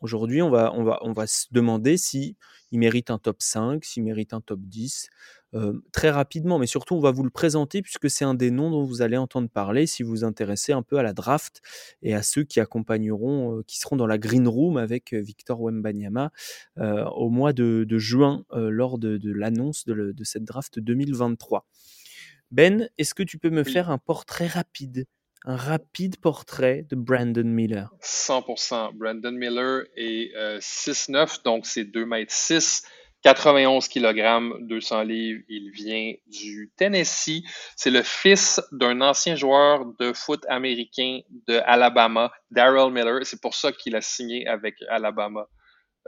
Aujourd'hui, 0.00 0.42
on 0.42 0.50
va, 0.50 0.72
on, 0.74 0.84
va, 0.84 0.98
on 1.02 1.12
va 1.12 1.26
se 1.26 1.46
demander 1.50 1.96
si 1.96 2.36
il 2.70 2.78
mérite 2.78 3.10
un 3.10 3.18
top 3.18 3.36
5, 3.40 3.84
s'il 3.84 4.04
mérite 4.04 4.32
un 4.32 4.40
top 4.40 4.60
10 4.60 5.08
euh, 5.54 5.72
très 5.92 6.10
rapidement, 6.10 6.58
mais 6.58 6.66
surtout 6.66 6.94
on 6.94 7.00
va 7.00 7.10
vous 7.10 7.22
le 7.24 7.30
présenter 7.30 7.80
puisque 7.82 8.10
c'est 8.10 8.24
un 8.24 8.34
des 8.34 8.50
noms 8.50 8.70
dont 8.70 8.84
vous 8.84 9.00
allez 9.02 9.16
entendre 9.16 9.48
parler 9.48 9.86
si 9.86 10.02
vous 10.02 10.10
vous 10.10 10.24
intéressez 10.24 10.72
un 10.72 10.82
peu 10.82 10.98
à 10.98 11.02
la 11.02 11.12
draft 11.14 11.62
et 12.02 12.14
à 12.14 12.22
ceux 12.22 12.44
qui 12.44 12.60
accompagneront, 12.60 13.58
euh, 13.58 13.62
qui 13.66 13.78
seront 13.78 13.96
dans 13.96 14.06
la 14.06 14.18
green 14.18 14.46
room 14.46 14.76
avec 14.76 15.14
Victor 15.14 15.60
Wembanyama 15.62 16.32
euh, 16.78 17.04
au 17.06 17.30
mois 17.30 17.52
de, 17.52 17.84
de 17.88 17.98
juin 17.98 18.44
lors 18.52 18.98
de, 18.98 19.16
de 19.16 19.32
l'annonce 19.32 19.84
de, 19.86 20.14
cette 20.24 20.44
draft 20.44 20.78
2023. 20.78 21.66
Ben, 22.50 22.88
est-ce 22.98 23.14
que 23.14 23.22
tu 23.22 23.38
peux 23.38 23.50
me 23.50 23.62
Oui. 23.62 23.72
faire 23.72 23.90
un 23.90 23.98
portrait 23.98 24.46
rapide, 24.46 25.06
un 25.44 25.56
rapide 25.56 26.16
portrait 26.18 26.86
de 26.88 26.96
Brandon 26.96 27.44
Miller? 27.44 27.94
100%. 28.02 28.94
Brandon 28.96 29.32
Miller 29.32 29.82
est 29.96 30.34
euh, 30.36 30.58
6'9, 30.60 31.44
donc 31.44 31.66
c'est 31.66 31.84
2 31.84 32.06
mètres 32.06 32.32
6, 32.32 32.82
91 33.22 33.88
kg, 33.88 34.58
200 34.60 35.02
livres. 35.02 35.42
Il 35.48 35.70
vient 35.70 36.12
du 36.26 36.72
Tennessee. 36.76 37.42
C'est 37.76 37.90
le 37.90 38.02
fils 38.02 38.60
d'un 38.72 39.00
ancien 39.00 39.34
joueur 39.34 39.84
de 39.98 40.12
foot 40.12 40.44
américain 40.48 41.20
de 41.48 41.60
Alabama, 41.64 42.30
Daryl 42.50 42.92
Miller. 42.92 43.20
C'est 43.24 43.40
pour 43.40 43.54
ça 43.54 43.72
qu'il 43.72 43.96
a 43.96 44.00
signé 44.00 44.46
avec 44.46 44.76
Alabama. 44.88 45.46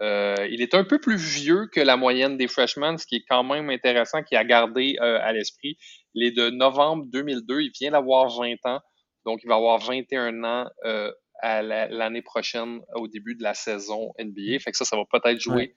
Euh, 0.01 0.47
il 0.51 0.63
est 0.63 0.75
un 0.75 0.85
peu 0.85 0.99
plus 0.99 1.17
vieux 1.17 1.67
que 1.67 1.81
la 1.81 1.97
moyenne 1.97 2.39
des 2.39 2.49
freshmen, 2.49 2.97
ce 2.97 3.07
qui 3.07 3.17
est 3.17 3.25
quand 3.29 3.43
même 3.43 3.69
intéressant, 3.69 4.23
qui 4.23 4.35
a 4.35 4.45
gardé 4.45 4.97
euh, 5.01 5.19
à 5.21 5.33
l'esprit. 5.33 5.77
Il 6.15 6.27
est 6.27 6.31
de 6.31 6.49
novembre 6.49 7.05
2002, 7.13 7.61
il 7.61 7.71
vient 7.79 7.91
d'avoir 7.91 8.29
20 8.31 8.55
ans, 8.65 8.81
donc 9.27 9.41
il 9.45 9.49
va 9.49 9.57
avoir 9.57 9.79
21 9.79 10.43
ans 10.45 10.67
euh, 10.87 11.13
l'année 11.43 12.23
prochaine, 12.23 12.81
au 12.95 13.09
début 13.09 13.35
de 13.35 13.43
la 13.43 13.53
saison 13.53 14.13
NBA. 14.19 14.59
Fait 14.61 14.71
que 14.71 14.77
ça, 14.77 14.87
ça 14.87 14.97
va 14.97 15.05
peut-être 15.11 15.39
jouer 15.39 15.75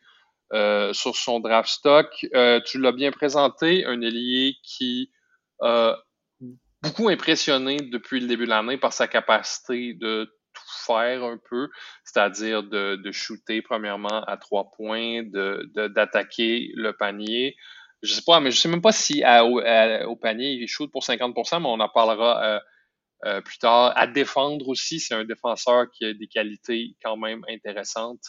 euh, 0.54 0.94
sur 0.94 1.16
son 1.16 1.40
draft 1.40 1.70
stock. 1.70 2.08
Euh, 2.36 2.60
tu 2.66 2.80
l'as 2.80 2.92
bien 2.92 3.12
présenté, 3.12 3.86
un 3.86 4.02
ailier 4.02 4.56
qui 4.64 5.12
a 5.62 5.98
beaucoup 6.84 7.10
impressionné 7.10 7.78
depuis 7.78 8.20
le 8.20 8.28
début 8.28 8.46
de 8.46 8.50
l'année 8.50 8.78
par 8.78 8.94
sa 8.94 9.08
capacité 9.08 9.94
de 9.94 10.26
tout 10.54 10.86
faire 10.86 11.24
un 11.24 11.40
peu, 11.50 11.70
c'est-à-dire 12.04 12.62
de, 12.64 13.12
shooter 13.12 13.62
premièrement 13.62 14.24
à 14.26 14.38
trois 14.38 14.70
points, 14.76 15.24
de 15.24 15.70
de- 15.74 15.88
d'attaquer 15.88 16.72
le 16.76 16.94
panier. 16.94 17.56
Je 18.04 18.14
sais 18.14 18.22
pas, 18.26 18.40
mais 18.42 18.52
je 18.52 18.60
sais 18.60 18.70
même 18.70 18.82
pas 18.82 18.92
si 18.92 19.24
au, 19.24 20.16
panier 20.18 20.52
il 20.52 20.68
shoot 20.68 20.92
pour 20.92 21.04
50%, 21.04 21.62
mais 21.62 21.68
on 21.68 21.80
en 21.80 21.90
parlera 21.90 22.44
euh, 22.44 22.60
euh, 23.26 23.42
plus 23.42 23.58
tard. 23.58 23.94
À 23.96 24.06
défendre 24.08 24.68
aussi, 24.68 25.00
c'est 25.00 25.14
un 25.16 25.24
défenseur 25.24 25.90
qui 25.92 26.06
a 26.06 26.14
des 26.14 26.28
qualités 26.28 26.96
quand 27.02 27.16
même 27.16 27.46
intéressantes. 27.50 28.24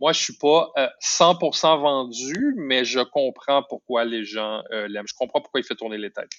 Moi, 0.00 0.12
je 0.12 0.22
suis 0.22 0.36
pas 0.36 0.70
euh, 0.76 0.86
100% 1.00 1.80
vendu, 1.80 2.54
mais 2.56 2.84
je 2.84 3.00
comprends 3.00 3.64
pourquoi 3.68 4.04
les 4.04 4.24
gens 4.24 4.62
euh, 4.70 4.86
l'aiment. 4.88 5.08
Je 5.08 5.14
comprends 5.14 5.40
pourquoi 5.40 5.60
il 5.60 5.64
fait 5.64 5.74
tourner 5.74 5.98
les 5.98 6.10
têtes. 6.10 6.30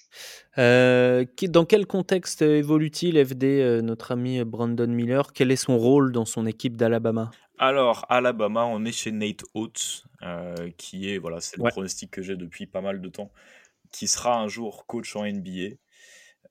Euh, 0.58 1.24
dans 1.42 1.64
quel 1.64 1.86
contexte 1.86 2.42
euh, 2.42 2.56
évolue-t-il, 2.56 3.22
FD, 3.24 3.44
euh, 3.44 3.82
notre 3.82 4.12
ami 4.12 4.42
Brandon 4.44 4.86
Miller? 4.86 5.32
Quel 5.34 5.50
est 5.50 5.56
son 5.56 5.76
rôle 5.78 6.12
dans 6.12 6.24
son 6.24 6.46
équipe 6.46 6.76
d'Alabama? 6.76 7.30
Alors, 7.58 8.06
Alabama, 8.08 8.64
on 8.64 8.84
est 8.86 8.92
chez 8.92 9.12
Nate 9.12 9.42
Oates, 9.54 10.04
euh, 10.22 10.70
qui 10.78 11.10
est, 11.10 11.18
voilà, 11.18 11.40
c'est 11.40 11.58
le 11.58 11.64
Ouais. 11.64 11.70
pronostic 11.70 12.10
que 12.10 12.22
j'ai 12.22 12.36
depuis 12.36 12.66
pas 12.66 12.80
mal 12.80 13.02
de 13.02 13.08
temps, 13.10 13.30
qui 13.92 14.08
sera 14.08 14.38
un 14.40 14.48
jour 14.48 14.86
coach 14.86 15.14
en 15.16 15.24
NBA. 15.26 15.76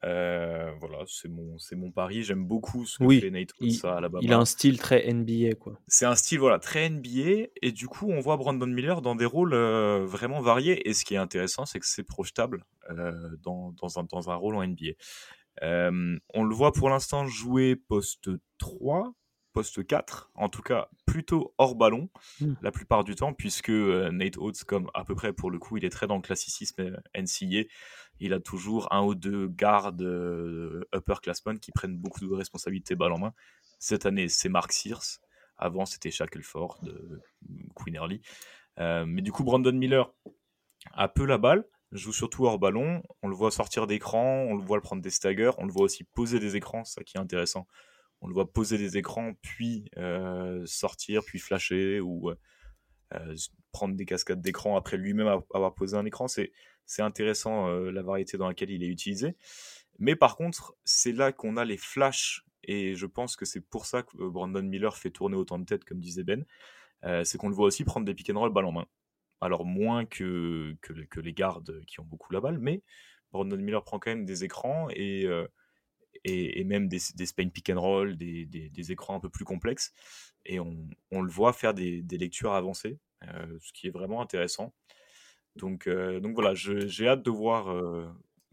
Euh, 0.06 0.72
voilà, 0.80 1.04
c'est 1.08 1.28
mon, 1.28 1.58
c'est 1.58 1.76
mon 1.76 1.92
pari. 1.92 2.24
J'aime 2.24 2.46
beaucoup 2.46 2.86
ce 2.86 2.98
que 3.00 3.04
Oui, 3.04 3.20
fait 3.20 3.30
Nate 3.30 3.52
Oates 3.60 3.70
il, 3.84 3.86
à 3.86 3.96
Alabama. 3.98 4.20
il 4.24 4.32
a 4.32 4.38
un 4.38 4.46
style 4.46 4.80
très 4.80 5.12
NBA, 5.12 5.56
quoi. 5.56 5.80
C'est 5.88 6.06
un 6.06 6.16
style 6.16 6.40
voilà, 6.40 6.60
très 6.60 6.90
NBA, 6.90 7.50
et 7.62 7.72
du 7.72 7.88
coup, 7.88 8.10
on 8.10 8.20
voit 8.22 8.38
Brandon 8.38 8.68
Miller 8.68 9.02
dans 9.02 9.16
des 9.16 9.26
rôles 9.26 9.54
euh, 9.54 10.06
vraiment 10.06 10.40
variés. 10.42 10.88
Et 10.88 10.94
ce 10.94 11.04
qui 11.04 11.16
est 11.16 11.18
intéressant, 11.18 11.66
c'est 11.66 11.80
que 11.80 11.88
c'est 11.88 12.04
projetable 12.04 12.64
euh, 12.90 13.36
dans, 13.44 13.74
dans, 13.82 14.00
un, 14.00 14.04
dans 14.04 14.30
un 14.30 14.36
rôle 14.36 14.56
en 14.56 14.66
NBA. 14.66 14.94
On 15.62 16.44
le 16.44 16.56
voit 16.56 16.72
pour 16.72 16.90
l'instant 16.90 17.28
jouer 17.28 17.76
poste 17.76 18.30
3, 18.60 19.14
poste 19.52 19.86
4, 19.86 20.32
en 20.36 20.48
tout 20.48 20.62
cas 20.62 20.88
plutôt 21.06 21.54
hors 21.58 21.76
ballon 21.76 22.10
Mm. 22.40 22.54
la 22.62 22.72
plupart 22.72 23.04
du 23.04 23.16
temps, 23.16 23.34
puisque 23.34 23.70
Nate 23.70 24.38
Oates, 24.38 24.64
comme 24.64 24.90
à 24.94 25.04
peu 25.04 25.16
près 25.16 25.34
pour 25.34 25.52
le 25.52 25.60
coup, 25.60 25.78
il 25.78 25.86
est 25.86 25.90
très 25.90 26.08
dans 26.08 26.16
le 26.16 26.22
classicisme 26.22 27.02
NCA. 27.14 27.64
Il 28.20 28.34
a 28.34 28.40
toujours 28.40 28.92
un 28.94 29.04
ou 29.04 29.16
deux 29.16 29.48
gardes 29.48 30.02
euh, 30.02 30.84
upperclassmen 30.94 31.60
qui 31.60 31.72
prennent 31.72 31.98
beaucoup 31.98 32.20
de 32.20 32.34
responsabilités 32.34 32.96
balle 32.96 33.14
en 33.14 33.20
main. 33.20 33.34
Cette 33.80 34.06
année, 34.06 34.28
c'est 34.28 34.50
Mark 34.50 34.72
Sears. 34.72 35.20
Avant, 35.58 35.86
c'était 35.86 36.12
Shackelford, 36.12 36.80
euh, 36.86 37.22
Queen 37.76 38.00
Euh, 38.80 39.06
mais 39.06 39.22
du 39.22 39.32
coup, 39.32 39.44
Brandon 39.44 39.74
Miller 39.74 40.14
a 40.94 41.10
peu 41.10 41.26
la 41.26 41.38
balle, 41.38 41.66
joue 41.92 42.14
surtout 42.14 42.46
hors 42.46 42.60
ballon. 42.60 43.04
On 43.24 43.28
le 43.28 43.36
voit 43.36 43.52
sortir 43.52 43.88
d'écran, 43.88 44.46
on 44.50 44.56
le 44.56 44.64
voit 44.64 44.78
le 44.78 44.84
prendre 44.84 45.02
des 45.02 45.10
staggers, 45.10 45.52
on 45.58 45.66
le 45.66 45.72
voit 45.72 45.84
aussi 45.84 46.04
poser 46.04 46.40
des 46.40 46.56
écrans, 46.56 46.84
ça 46.84 47.04
qui 47.04 47.18
est 47.18 47.20
intéressant 47.20 47.68
on 48.22 48.28
le 48.28 48.34
voit 48.34 48.52
poser 48.52 48.78
des 48.78 48.98
écrans, 48.98 49.34
puis 49.42 49.90
sortir, 50.66 51.24
puis 51.26 51.40
flasher, 51.40 52.02
ou 52.02 52.32
prendre 53.72 53.96
des 53.96 54.06
cascades 54.06 54.42
d'écran 54.42 54.76
après 54.76 54.98
lui-même 54.98 55.28
avoir 55.54 55.74
posé 55.74 55.96
un 55.96 56.06
écran. 56.06 56.28
C'est 56.28 56.52
intéressant 57.02 57.68
la 57.70 58.02
variété 58.02 58.38
dans 58.38 58.48
laquelle 58.48 58.72
il 58.72 58.84
est 58.84 58.88
utilisé. 58.88 59.36
Mais 60.00 60.16
par 60.16 60.36
contre, 60.36 60.76
c'est 60.86 61.12
là 61.12 61.32
qu'on 61.32 61.58
a 61.58 61.66
les 61.66 61.78
flashs, 61.78 62.46
et 62.64 62.96
je 62.96 63.06
pense 63.06 63.36
que 63.36 63.46
c'est 63.46 63.62
pour 63.62 63.86
ça 63.86 64.04
que 64.04 64.18
Brandon 64.18 64.64
Miller 64.64 64.98
fait 64.98 65.12
tourner 65.12 65.36
autant 65.36 65.60
de 65.60 65.66
têtes, 65.66 65.86
comme 65.86 66.00
disait 66.00 66.24
Ben. 66.24 66.46
c'est 67.24 67.38
qu'on 67.38 67.50
le 67.50 67.56
voit 67.56 67.68
aussi 67.68 67.84
prendre 67.84 68.06
des 68.06 68.14
pick 68.14 68.30
and 68.30 68.40
roll 68.40 68.52
balle 68.52 68.66
en 68.66 68.72
main. 68.72 68.88
Alors 69.42 69.66
moins 69.66 70.06
que, 70.06 70.76
que, 70.82 71.20
les 71.20 71.34
gardes 71.34 71.84
qui 71.86 72.00
ont 72.00 72.06
beaucoup 72.06 72.34
la 72.34 72.42
balle, 72.42 72.60
mais 72.60 72.84
Brandon 73.32 73.58
Miller 73.58 73.84
prend 73.84 74.00
quand 74.00 74.12
même 74.12 74.26
des 74.26 74.44
écrans 74.44 74.88
et, 74.92 75.28
et, 76.24 76.64
même 76.64 76.88
des, 76.88 77.00
des 77.16 77.26
Spain 77.26 77.50
pick 77.50 77.70
and 77.70 77.80
roll, 77.80 78.18
des, 78.18 78.46
des, 78.46 78.92
écrans 78.92 79.16
un 79.16 79.20
peu 79.20 79.30
plus 79.30 79.46
complexes. 79.46 79.94
Et 80.46 80.60
on, 80.60 80.88
on 81.12 81.22
le 81.22 81.32
voit 81.32 81.54
faire 81.54 81.74
des, 81.74 82.02
lectures 82.12 82.54
avancées, 82.54 83.00
ce 83.22 83.74
qui 83.74 83.88
est 83.88 83.92
vraiment 83.92 84.22
intéressant. 84.22 84.74
Donc, 85.60 85.88
donc 85.88 86.34
voilà, 86.34 86.56
j'ai 86.56 87.08
hâte 87.08 87.24
de 87.24 87.32
voir 87.32 87.74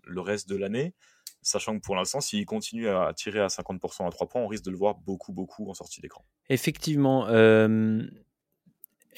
le 0.05 0.21
reste 0.21 0.49
de 0.49 0.57
l'année, 0.57 0.95
sachant 1.43 1.77
que 1.77 1.83
pour 1.83 1.97
l'instant, 1.97 2.21
s'il 2.21 2.45
continue 2.45 2.89
à 2.89 3.13
tirer 3.15 3.41
à 3.41 3.47
50% 3.47 4.07
à 4.07 4.11
3 4.11 4.29
points, 4.29 4.43
on 4.43 4.49
risque 4.49 4.65
de 4.65 4.71
le 4.71 4.77
voir 4.77 4.97
beaucoup, 4.97 5.33
beaucoup 5.33 5.71
en 5.71 5.75
sortie 5.75 6.01
d'écran. 6.01 6.25
Effectivement. 6.49 7.27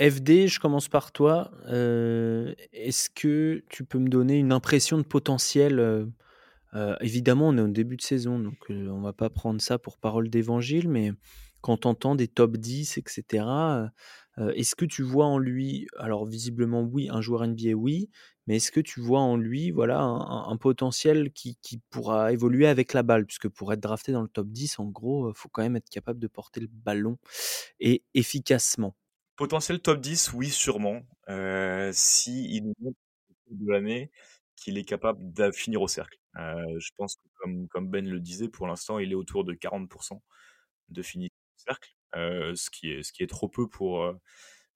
FD, 0.01 0.46
je 0.46 0.61
commence 0.61 0.88
par 0.88 1.11
toi. 1.11 1.51
Est-ce 1.66 3.11
que 3.11 3.64
tu 3.68 3.85
peux 3.85 3.98
me 3.98 4.09
donner 4.09 4.38
une 4.38 4.53
impression 4.53 4.96
de 4.96 5.03
potentiel 5.03 6.07
Évidemment, 7.01 7.48
on 7.48 7.59
est 7.59 7.62
au 7.62 7.68
début 7.68 7.96
de 7.96 8.03
saison, 8.03 8.38
donc 8.38 8.66
on 8.68 9.01
va 9.01 9.12
pas 9.12 9.29
prendre 9.31 9.61
ça 9.61 9.79
pour 9.79 9.98
parole 9.98 10.31
d'évangile, 10.31 10.88
mais 10.88 11.12
quand 11.62 11.87
on 11.87 11.90
entend 11.90 12.14
des 12.14 12.29
top 12.29 12.57
10, 12.59 12.98
etc., 12.98 13.44
est-ce 14.55 14.77
que 14.77 14.85
tu 14.85 15.03
vois 15.03 15.27
en 15.27 15.38
lui, 15.38 15.87
alors 15.98 16.27
visiblement 16.27 16.83
oui, 16.83 17.09
un 17.11 17.20
joueur 17.20 17.44
NBA, 17.44 17.72
oui, 17.72 18.09
mais 18.48 18.57
est-ce 18.57 18.72
que 18.72 18.81
tu 18.81 19.01
vois 19.01 19.20
en 19.20 19.37
lui 19.37 19.70
voilà, 19.70 20.01
un, 20.01 20.57
potentiel 20.57 21.33
qui, 21.33 21.59
pourra 21.90 22.33
évoluer 22.33 22.66
avec 22.66 22.94
la 22.94 23.03
balle? 23.03 23.27
Puisque 23.27 23.48
pour 23.48 23.72
être 23.74 23.81
drafté 23.81 24.11
dans 24.12 24.22
le 24.22 24.29
top 24.29 24.48
10, 24.48 24.79
en 24.79 24.87
gros, 24.87 25.31
il 25.31 25.35
faut 25.37 25.51
quand 25.51 25.62
même 25.62 25.77
être 25.77 25.90
capable 25.90 26.18
de 26.18 26.29
porter 26.29 26.61
le 26.61 26.68
ballon 26.70 27.18
et 27.79 28.05
efficacement. 28.14 28.96
Potentiel 29.37 29.81
top 29.81 30.01
10, 30.01 30.33
oui, 30.33 30.48
sûrement. 30.48 31.03
Euh, 31.29 31.90
si 31.92 32.57
il 32.57 32.72
montre 32.81 32.98
de 33.51 33.70
l'année 33.70 34.11
qu'il 34.57 34.79
est 34.79 34.85
capable 34.85 35.33
de 35.33 35.51
finir 35.53 35.83
au 35.83 35.88
cercle. 35.88 36.18
Je 36.35 36.90
pense 36.96 37.16
que 37.16 37.66
comme, 37.68 37.88
Ben 37.88 38.09
le 38.09 38.18
disait, 38.18 38.48
pour 38.48 38.66
l'instant, 38.66 38.98
il 38.98 39.12
est 39.12 39.14
autour 39.14 39.44
de 39.44 39.53
40% 39.53 40.20
de 40.88 41.03
finir 41.03 41.29
au 41.29 41.59
cercle, 41.59 41.94
ce, 42.14 42.71
qui 42.71 42.92
est, 42.92 43.03
ce 43.03 43.12
qui 43.12 43.23
est 43.23 43.29
trop 43.29 43.49
peu 43.49 43.68
pour, 43.68 44.03
euh, 44.03 44.14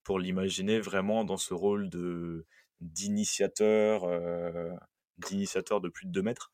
pour 0.04 0.18
l'imaginer 0.18 0.80
vraiment 0.80 1.24
dans 1.24 1.36
ce 1.36 1.54
rôle 1.54 1.88
de 1.90 2.46
d'initiateur, 2.80 4.08
d'initiateur 5.18 5.80
de 5.80 5.88
plus 5.88 6.06
de 6.06 6.10
2 6.10 6.22
mètres, 6.22 6.50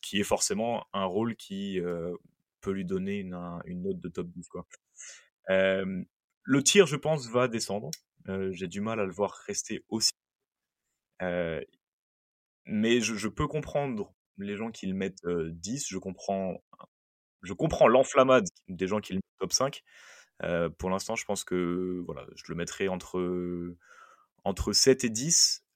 qui 0.00 0.20
est 0.20 0.24
forcément 0.24 0.86
un 0.92 1.04
rôle 1.04 1.34
qui 1.34 1.80
peut 2.60 2.70
lui 2.70 2.84
donner 2.84 3.18
une, 3.18 3.34
une, 3.64 3.82
note 3.82 3.98
de 3.98 4.08
top 4.08 4.28
10. 4.28 4.48
Quoi. 4.48 4.68
le 5.48 6.62
tir, 6.62 6.86
je 6.86 6.94
pense, 6.94 7.28
va 7.28 7.48
descendre. 7.48 7.90
J'ai 8.50 8.68
du 8.68 8.80
mal 8.80 9.00
à 9.00 9.04
le 9.04 9.10
voir 9.10 9.32
rester 9.32 9.84
aussi 9.88 10.12
mais 12.66 13.00
je, 13.00 13.28
peux 13.28 13.46
comprendre 13.46 14.12
les 14.38 14.56
gens 14.56 14.70
qui 14.70 14.86
le 14.86 14.94
mettent 14.94 15.26
10. 15.26 15.86
Je 15.88 15.98
comprends, 15.98 16.62
je 17.42 17.52
comprends 17.52 17.88
l'enflammade 17.88 18.46
des 18.68 18.86
gens 18.86 19.00
qui 19.00 19.12
le 19.12 19.18
mettent 19.18 19.38
top 19.38 19.52
5. 19.52 19.82
pour 20.78 20.90
l'instant, 20.90 21.16
je 21.16 21.24
pense 21.24 21.44
que 21.44 22.02
voilà, 22.06 22.26
je 22.34 22.44
le 22.48 22.54
mettrai 22.54 22.88
entre, 22.88 23.74
entre 24.44 24.72
7 24.72 25.04
et 25.04 25.10
10 25.10 25.66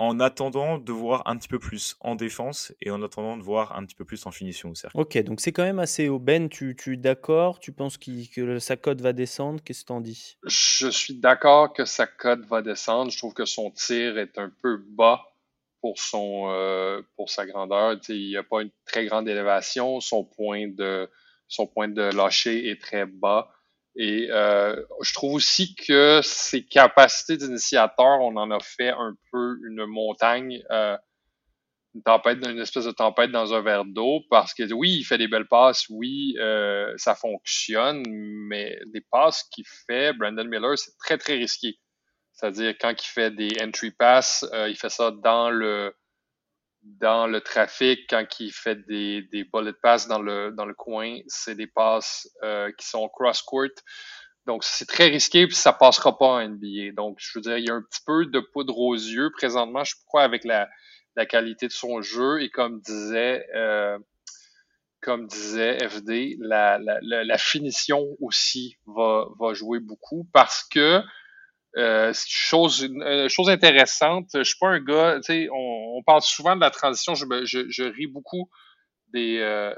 en 0.00 0.18
attendant 0.18 0.78
de 0.78 0.92
voir 0.92 1.22
un 1.26 1.36
petit 1.36 1.48
peu 1.48 1.58
plus 1.58 1.96
en 2.00 2.14
défense 2.14 2.72
et 2.80 2.90
en 2.90 3.02
attendant 3.02 3.36
de 3.36 3.42
voir 3.42 3.76
un 3.76 3.84
petit 3.84 3.94
peu 3.94 4.06
plus 4.06 4.24
en 4.24 4.30
finition 4.30 4.70
au 4.70 4.74
cercle. 4.74 4.98
Ok, 4.98 5.18
donc 5.24 5.42
c'est 5.42 5.52
quand 5.52 5.62
même 5.62 5.78
assez 5.78 6.08
haut. 6.08 6.18
Ben, 6.18 6.48
tu, 6.48 6.74
tu 6.74 6.94
es 6.94 6.96
d'accord? 6.96 7.60
Tu 7.60 7.70
penses 7.70 7.98
que 7.98 8.58
sa 8.60 8.78
cote 8.78 9.02
va 9.02 9.12
descendre? 9.12 9.62
Qu'est-ce 9.62 9.82
que 9.82 9.88
tu 9.88 9.92
en 9.92 10.00
dis? 10.00 10.38
Je 10.44 10.88
suis 10.88 11.16
d'accord 11.16 11.74
que 11.74 11.84
sa 11.84 12.06
cote 12.06 12.46
va 12.46 12.62
descendre. 12.62 13.10
Je 13.10 13.18
trouve 13.18 13.34
que 13.34 13.44
son 13.44 13.70
tir 13.72 14.16
est 14.16 14.38
un 14.38 14.50
peu 14.62 14.78
bas 14.78 15.22
pour 15.82 15.98
son 15.98 16.46
euh, 16.48 17.02
pour 17.16 17.28
sa 17.28 17.44
grandeur. 17.44 17.98
il 18.08 18.28
n'y 18.28 18.36
a 18.38 18.42
pas 18.42 18.62
une 18.62 18.70
très 18.86 19.04
grande 19.04 19.28
élévation. 19.28 20.00
Son 20.00 20.24
point 20.24 20.68
de 20.68 21.10
son 21.50 21.66
point 21.66 21.88
de 21.88 22.02
lâcher 22.16 22.70
est 22.70 22.80
très 22.80 23.04
bas. 23.04 23.50
Et 23.96 24.28
euh, 24.30 24.74
je 25.02 25.12
trouve 25.12 25.34
aussi 25.34 25.74
que 25.74 26.20
ses 26.22 26.64
capacités 26.64 27.36
d'initiateur, 27.36 28.20
on 28.20 28.36
en 28.36 28.50
a 28.50 28.60
fait 28.60 28.88
un 28.88 29.14
peu 29.30 29.58
une 29.66 29.84
montagne, 29.84 30.62
euh, 30.70 30.96
une 31.94 32.02
tempête, 32.02 32.38
une 32.46 32.60
espèce 32.60 32.86
de 32.86 32.92
tempête 32.92 33.32
dans 33.32 33.52
un 33.52 33.60
verre 33.60 33.84
d'eau, 33.84 34.20
parce 34.30 34.54
que 34.54 34.72
oui, 34.72 34.98
il 35.00 35.04
fait 35.04 35.18
des 35.18 35.28
belles 35.28 35.48
passes, 35.48 35.86
oui, 35.90 36.36
ça 36.96 37.16
fonctionne, 37.16 38.04
mais 38.06 38.78
les 38.94 39.02
passes 39.10 39.42
qu'il 39.52 39.66
fait, 39.86 40.12
Brandon 40.12 40.44
Miller, 40.44 40.78
c'est 40.78 40.96
très 40.98 41.18
très 41.18 41.34
risqué. 41.34 41.76
C'est-à-dire 42.40 42.74
quand 42.80 42.94
il 42.98 43.06
fait 43.06 43.30
des 43.30 43.50
entry 43.62 43.90
pass, 43.90 44.46
euh, 44.54 44.68
il 44.70 44.76
fait 44.76 44.88
ça 44.88 45.10
dans 45.10 45.50
le 45.50 45.94
dans 46.82 47.26
le 47.26 47.40
trafic. 47.40 48.08
Quand 48.08 48.24
il 48.40 48.52
fait 48.52 48.86
des, 48.86 49.22
des 49.32 49.44
bullet 49.44 49.72
pass 49.82 50.08
dans 50.08 50.20
le 50.20 50.50
dans 50.52 50.64
le 50.64 50.74
coin, 50.74 51.18
c'est 51.26 51.54
des 51.54 51.66
passes 51.66 52.28
euh, 52.42 52.70
qui 52.78 52.86
sont 52.86 53.08
cross 53.08 53.42
court. 53.42 53.68
Donc 54.46 54.64
c'est 54.64 54.86
très 54.86 55.08
risqué 55.08 55.46
puis 55.46 55.56
ça 55.56 55.72
passera 55.72 56.16
pas 56.16 56.26
en 56.26 56.48
NBA. 56.48 56.92
Donc 56.96 57.18
je 57.20 57.30
veux 57.38 57.42
dire, 57.42 57.58
il 57.58 57.66
y 57.66 57.70
a 57.70 57.74
un 57.74 57.82
petit 57.82 58.02
peu 58.06 58.26
de 58.26 58.40
poudre 58.40 58.78
aux 58.78 58.94
yeux 58.94 59.30
présentement. 59.30 59.84
Je 59.84 59.94
crois 60.06 60.22
avec 60.22 60.44
la 60.44 60.68
la 61.16 61.26
qualité 61.26 61.66
de 61.66 61.72
son 61.72 62.02
jeu 62.02 62.40
et 62.40 62.50
comme 62.50 62.80
disait 62.80 63.46
euh, 63.54 63.98
comme 65.00 65.26
disait 65.26 65.78
FD, 65.88 66.36
la, 66.40 66.78
la, 66.78 67.24
la, 67.24 67.38
finition 67.38 68.06
aussi 68.20 68.76
va, 68.86 69.26
va 69.38 69.54
jouer 69.54 69.80
beaucoup 69.80 70.28
parce 70.32 70.62
que 70.62 71.00
euh, 71.76 72.12
chose, 72.26 72.80
une 72.80 73.28
chose 73.28 73.48
intéressante, 73.48 74.26
je 74.34 74.42
suis 74.42 74.58
pas 74.58 74.68
un 74.68 74.80
gars, 74.80 75.16
tu 75.16 75.32
sais, 75.32 75.48
on, 75.52 75.98
on, 75.98 76.02
parle 76.02 76.22
souvent 76.22 76.56
de 76.56 76.60
la 76.60 76.70
transition, 76.70 77.14
je, 77.14 77.24
je, 77.44 77.68
je 77.68 77.84
ris 77.84 78.08
beaucoup 78.08 78.50
des, 79.12 79.38
euh, 79.38 79.74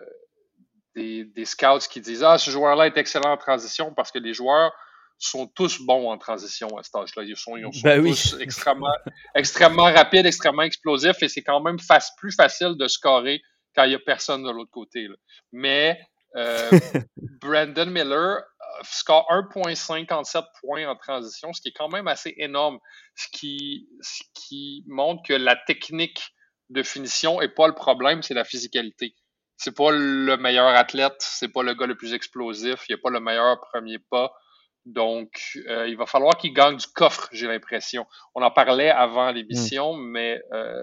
des, 0.94 1.24
des, 1.24 1.44
scouts 1.44 1.88
qui 1.90 2.00
disent 2.00 2.24
Ah, 2.24 2.38
ce 2.38 2.50
joueur-là 2.50 2.86
est 2.86 2.96
excellent 2.96 3.32
en 3.32 3.36
transition 3.36 3.92
parce 3.94 4.10
que 4.10 4.18
les 4.18 4.32
joueurs 4.32 4.72
sont 5.18 5.46
tous 5.46 5.80
bons 5.80 6.10
en 6.10 6.18
transition 6.18 6.68
à 6.78 6.82
cet 6.82 6.94
âge-là. 6.96 7.22
Ils 7.24 7.36
sont, 7.36 7.56
ils 7.56 7.72
sont 7.72 7.80
ben 7.84 8.02
tous 8.04 8.36
extrêmement, 8.40 8.94
extrêmement 9.34 9.84
rapides, 9.84 10.26
extrêmement 10.26 10.62
explosifs 10.62 11.22
et 11.22 11.28
c'est 11.28 11.42
quand 11.42 11.60
même 11.60 11.76
plus 12.18 12.32
facile 12.32 12.74
de 12.76 12.88
scorer 12.88 13.40
quand 13.74 13.84
il 13.84 13.92
y 13.92 13.94
a 13.94 14.00
personne 14.00 14.42
de 14.42 14.50
l'autre 14.50 14.70
côté. 14.70 15.08
Là. 15.08 15.14
Mais 15.52 16.00
euh, 16.36 16.70
Brandon 17.40 17.86
Miller 17.86 18.42
score 18.82 19.26
1,57 19.30 20.44
points 20.60 20.88
en 20.88 20.96
transition, 20.96 21.52
ce 21.52 21.60
qui 21.60 21.68
est 21.68 21.72
quand 21.72 21.88
même 21.88 22.08
assez 22.08 22.34
énorme, 22.38 22.78
ce 23.16 23.28
qui, 23.32 23.88
ce 24.00 24.22
qui 24.34 24.84
montre 24.86 25.22
que 25.26 25.34
la 25.34 25.56
technique 25.56 26.34
de 26.70 26.82
finition 26.82 27.40
n'est 27.40 27.48
pas 27.48 27.66
le 27.66 27.74
problème, 27.74 28.22
c'est 28.22 28.34
la 28.34 28.44
physicalité. 28.44 29.14
C'est 29.56 29.76
pas 29.76 29.90
le 29.92 30.36
meilleur 30.36 30.66
athlète, 30.66 31.14
c'est 31.18 31.52
pas 31.52 31.62
le 31.62 31.74
gars 31.74 31.86
le 31.86 31.96
plus 31.96 32.14
explosif, 32.14 32.84
il 32.88 32.94
a 32.94 32.98
pas 32.98 33.10
le 33.10 33.20
meilleur 33.20 33.60
premier 33.60 33.98
pas. 33.98 34.32
Donc, 34.84 35.58
euh, 35.68 35.86
il 35.86 35.96
va 35.96 36.06
falloir 36.06 36.36
qu'il 36.36 36.52
gagne 36.52 36.76
du 36.76 36.86
coffre, 36.88 37.28
j'ai 37.32 37.46
l'impression. 37.46 38.04
On 38.34 38.42
en 38.42 38.50
parlait 38.50 38.90
avant 38.90 39.30
l'émission, 39.30 39.94
mm. 39.94 40.02
mais 40.10 40.42
euh, 40.52 40.82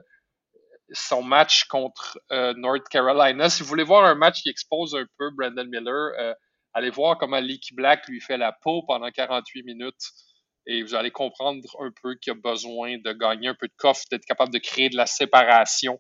son 0.94 1.22
match 1.22 1.66
contre 1.66 2.18
euh, 2.32 2.54
North 2.56 2.88
Carolina, 2.90 3.50
si 3.50 3.64
vous 3.64 3.70
voulez 3.70 3.84
voir 3.84 4.06
un 4.06 4.16
match 4.16 4.42
qui 4.42 4.50
expose 4.50 4.96
un 4.96 5.06
peu 5.18 5.30
Brandon 5.32 5.66
Miller, 5.66 6.36
allez 6.74 6.90
voir 6.90 7.18
comment 7.18 7.40
Leaky 7.40 7.74
Black 7.74 8.08
lui 8.08 8.22
fait 8.22 8.38
la 8.38 8.52
peau 8.52 8.84
pendant 8.84 9.10
48 9.10 9.64
minutes 9.64 10.12
et 10.66 10.84
vous 10.84 10.96
allez 10.96 11.12
comprendre 11.12 11.62
un 11.80 11.92
peu 12.02 12.16
qu'il 12.16 12.32
a 12.32 12.36
besoin 12.36 12.98
de 12.98 13.12
gagner 13.14 13.48
un 13.48 13.56
peu 13.56 13.68
de 13.68 13.74
coffre, 13.78 14.04
d'être 14.12 14.26
capable 14.26 14.54
de 14.54 14.60
créer 14.60 14.90
de 14.90 14.98
la 14.98 15.06
séparation 15.06 16.00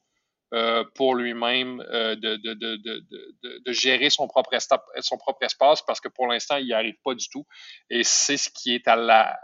euh, 0.53 0.83
pour 0.95 1.15
lui-même, 1.15 1.79
euh, 1.91 2.15
de, 2.15 2.35
de, 2.35 2.53
de, 2.53 3.61
de, 3.65 3.71
gérer 3.71 4.09
son 4.09 4.27
propre, 4.27 4.55
son 4.99 5.17
propre 5.17 5.43
espace 5.43 5.83
parce 5.85 5.99
que 5.99 6.07
pour 6.07 6.27
l'instant, 6.27 6.57
il 6.57 6.65
n'y 6.65 6.73
arrive 6.73 6.97
pas 7.03 7.13
du 7.13 7.27
tout. 7.29 7.45
Et 7.89 8.03
c'est 8.03 8.37
ce 8.37 8.49
qui 8.49 8.73
est 8.73 8.87
à 8.87 8.95
la, 8.95 9.39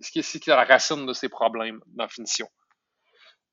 ce 0.00 0.10
qui 0.10 0.18
est, 0.18 0.46
la 0.46 0.64
racine 0.64 1.06
de 1.06 1.12
ses 1.12 1.28
problèmes 1.28 1.80
dans 1.86 2.08
finition. 2.08 2.48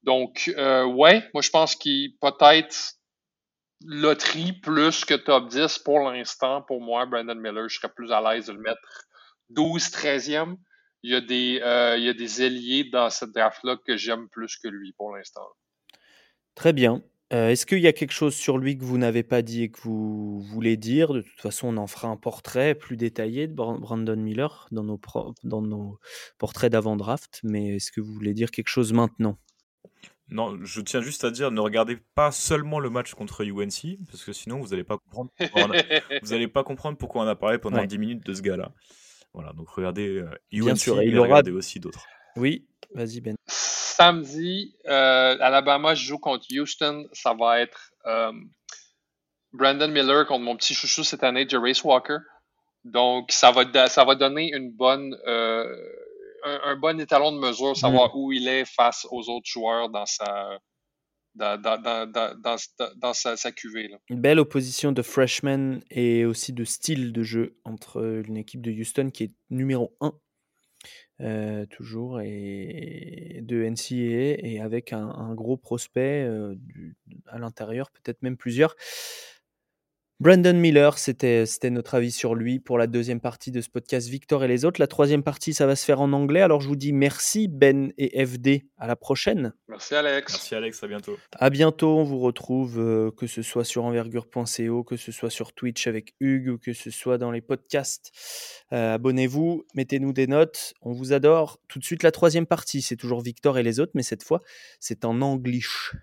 Donc, 0.04 0.52
euh, 0.58 0.84
ouais, 0.84 1.28
moi 1.34 1.42
je 1.42 1.50
pense 1.50 1.76
qu'il 1.76 2.16
peut-être 2.20 2.94
loterie 3.84 4.54
plus 4.54 5.06
que 5.06 5.14
top 5.14 5.50
10 5.50 5.80
pour 5.80 6.00
l'instant. 6.00 6.62
Pour 6.62 6.82
moi, 6.82 7.06
Brandon 7.06 7.36
Miller, 7.36 7.68
je 7.70 7.76
serais 7.76 7.92
plus 7.96 8.12
à 8.12 8.22
l'aise 8.22 8.48
de 8.48 8.54
le 8.54 8.60
mettre 8.60 9.08
12, 9.50 9.90
13e. 9.90 10.56
Il 11.04 11.12
y 11.12 11.16
a 11.16 11.22
des, 11.22 11.62
euh, 11.64 11.98
il 11.98 12.10
a 12.10 12.14
des 12.14 12.42
ailiers 12.42 12.86
dans 12.86 13.10
cette 13.10 13.32
draft-là 13.32 13.78
que 13.86 13.96
j'aime 13.96 14.28
plus 14.30 14.58
que 14.58 14.68
lui 14.68 14.94
pour 14.94 15.16
l'instant. 15.16 15.48
Très 16.56 16.74
bien. 16.74 17.04
Euh, 17.34 17.50
Est-ce 17.50 17.66
qu'il 17.66 17.80
y 17.80 17.88
a 17.88 17.94
quelque 17.94 18.12
chose 18.14 18.36
sur 18.36 18.58
lui 18.58 18.78
que 18.78 18.84
vous 18.84 18.98
n'avez 18.98 19.24
pas 19.24 19.42
dit 19.42 19.64
et 19.64 19.72
que 19.72 19.82
vous 19.82 20.42
voulez 20.42 20.78
dire? 20.78 21.12
De 21.14 21.22
toute 21.22 21.42
façon, 21.42 21.68
on 21.68 21.78
en 21.78 21.88
fera 21.88 22.08
un 22.08 22.18
portrait 22.18 22.76
plus 22.76 22.98
détaillé 22.98 23.48
de 23.48 23.54
Bra- 23.54 23.78
Brandon 23.78 24.16
Miller 24.16 24.68
dans 24.72 24.84
nos, 24.84 25.00
dans 25.44 25.62
nos 25.62 26.00
portraits 26.38 26.72
d'avant-draft. 26.72 27.40
Mais 27.44 27.76
est-ce 27.76 27.92
que 27.92 28.00
vous 28.02 28.14
voulez 28.14 28.34
dire 28.34 28.52
quelque 28.52 28.68
chose 28.70 28.94
maintenant? 28.94 29.38
Non, 30.30 30.58
je 30.64 30.82
tiens 30.82 31.02
juste 31.02 31.24
à 31.24 31.30
dire, 31.32 31.52
ne 31.52 31.60
regardez 31.60 31.98
pas 32.16 32.32
seulement 32.32 32.80
le 32.80 32.90
match 32.90 33.14
contre 33.14 33.44
UNC, 33.46 33.98
parce 34.10 34.24
que 34.24 34.34
sinon 34.34 34.60
vous 34.60 34.70
n'allez 34.70 34.84
pas 34.84 34.98
comprendre 34.98 35.30
pourquoi 35.38 35.64
on 35.66 35.72
a, 35.72 35.76
vous 36.24 36.34
allez 36.34 36.48
pas 36.48 36.64
comprendre 36.64 36.98
pourquoi 36.98 37.24
on 37.24 37.28
a 37.28 37.36
parlé 37.36 37.60
pendant 37.60 37.78
Ouais. 37.80 37.88
10 37.88 37.98
minutes 38.00 38.26
de 38.26 38.34
ce 38.34 38.42
gars-là. 38.42 38.72
Voilà, 39.34 39.54
donc 39.54 39.70
regardez 39.70 40.08
euh, 40.18 40.30
Bien 40.52 40.72
UNC 40.74 40.78
sûr, 40.78 41.02
et 41.02 41.06
il 41.08 41.18
aura- 41.20 41.28
regardez 41.28 41.52
aussi 41.52 41.80
d'autres. 41.80 42.06
Oui, 42.38 42.66
vas-y 42.94 43.22
Ben. 43.22 43.36
Samedi, 43.48 44.76
euh, 44.88 45.38
Alabama 45.40 45.94
joue 45.96 46.18
contre 46.18 46.46
Houston. 46.52 47.08
Ça 47.14 47.34
va 47.34 47.62
être 47.62 47.92
euh, 48.08 48.32
Brandon 49.54 49.88
Miller 49.90 50.26
contre 50.26 50.44
mon 50.44 50.56
petit 50.58 50.74
chouchou 50.74 51.04
cette 51.04 51.24
année, 51.24 51.48
Jerace 51.48 51.84
Walker. 51.84 52.18
Donc, 52.84 53.32
ça 53.32 53.52
va, 53.52 53.88
ça 53.88 54.04
va 54.04 54.16
donner 54.16 54.54
une 54.54 54.72
bonne, 54.72 55.16
euh, 55.28 55.76
un, 56.46 56.60
un 56.64 56.76
bon 56.78 57.00
étalon 57.00 57.32
de 57.34 57.40
mesure, 57.40 57.76
savoir 57.76 58.16
où 58.16 58.32
il 58.32 58.48
est 58.48 58.66
face 58.66 59.06
aux 59.12 59.30
autres 59.30 59.48
joueurs 59.50 59.90
dans 59.90 60.06
sa, 60.06 60.60
dans, 61.36 61.60
dans, 61.62 61.82
dans, 61.82 62.32
dans, 62.96 63.14
sa, 63.14 63.36
sa 63.36 63.52
cuvée. 63.52 63.88
Là. 63.90 63.98
Une 64.10 64.22
belle 64.22 64.40
opposition 64.40 64.92
de 64.92 65.02
freshmen 65.02 65.82
et 65.90 66.24
aussi 66.26 66.54
de 66.54 66.64
style 66.64 67.12
de 67.12 67.24
jeu 67.24 67.58
entre 67.66 68.24
une 68.26 68.38
équipe 68.38 68.62
de 68.62 68.72
Houston 68.72 69.10
qui 69.12 69.24
est 69.26 69.32
numéro 69.50 69.96
1 70.02 70.14
euh, 71.22 71.66
toujours 71.68 72.20
et 72.22 73.40
de 73.42 73.64
NCAA 73.64 74.46
et 74.46 74.60
avec 74.62 74.92
un, 74.92 75.08
un 75.08 75.34
gros 75.34 75.56
prospect 75.58 76.24
euh, 76.26 76.56
du- 76.58 76.96
à 77.28 77.38
l'intérieur, 77.40 77.90
peut-être 77.92 78.22
même 78.22 78.36
plusieurs. 78.38 78.76
Brandon 80.22 80.54
Miller, 80.54 80.98
c'était 80.98 81.46
c'était 81.46 81.70
notre 81.70 81.96
avis 81.96 82.14
sur 82.14 82.36
lui 82.36 82.60
pour 82.62 82.78
la 82.78 82.88
deuxième 82.88 83.20
partie 83.20 83.52
de 83.52 83.60
ce 83.60 83.68
podcast 83.68 84.08
Victor 84.08 84.46
et 84.46 84.48
les 84.48 84.64
autres. 84.64 84.80
La 84.80 84.88
troisième 84.88 85.24
partie, 85.24 85.54
ça 85.54 85.66
va 85.66 85.76
se 85.76 85.84
faire 85.84 86.00
en 86.00 86.14
anglais. 86.14 86.42
Alors 86.42 86.62
je 86.62 86.70
vous 86.70 86.78
dis 86.78 86.94
merci 86.94 87.50
Ben 87.50 87.92
et 87.98 88.26
FD. 88.26 88.66
À 88.78 88.88
la 88.88 88.96
prochaine. 88.96 89.54
Merci, 89.68 89.94
Alex. 89.94 90.32
Merci 90.32 90.56
Alex, 90.56 90.84
à 90.84 90.88
bientôt. 90.88 91.18
À 91.38 91.50
bientôt, 91.50 91.98
on 91.98 92.04
vous 92.04 92.20
retrouve 92.20 92.80
euh, 92.80 93.12
que 93.12 93.28
ce 93.28 93.42
soit 93.42 93.66
sur 93.66 93.84
envergure.co, 93.84 94.84
que 94.86 94.96
ce 94.96 95.12
soit 95.12 95.30
sur 95.30 95.52
Twitch 95.52 95.88
avec 95.88 96.14
Hugues 96.22 96.48
ou 96.48 96.58
que 96.58 96.72
ce 96.72 96.92
soit 96.92 97.18
dans 97.18 97.32
les 97.32 97.42
podcasts. 97.42 98.12
Euh, 98.72 98.94
Abonnez-vous, 98.94 99.66
mettez-nous 99.76 100.14
des 100.14 100.28
notes, 100.28 100.74
on 100.82 100.94
vous 100.94 101.12
adore. 101.12 101.60
Tout 101.68 101.80
de 101.80 101.84
suite 101.84 102.04
la 102.04 102.12
troisième 102.12 102.46
partie, 102.46 102.82
c'est 102.82 102.96
toujours 102.96 103.22
Victor 103.22 103.58
et 103.58 103.64
les 103.64 103.82
autres, 103.82 103.92
mais 103.96 104.04
cette 104.04 104.24
fois 104.24 104.40
c'est 104.80 105.04
en 105.04 105.22
anglish. 105.22 105.94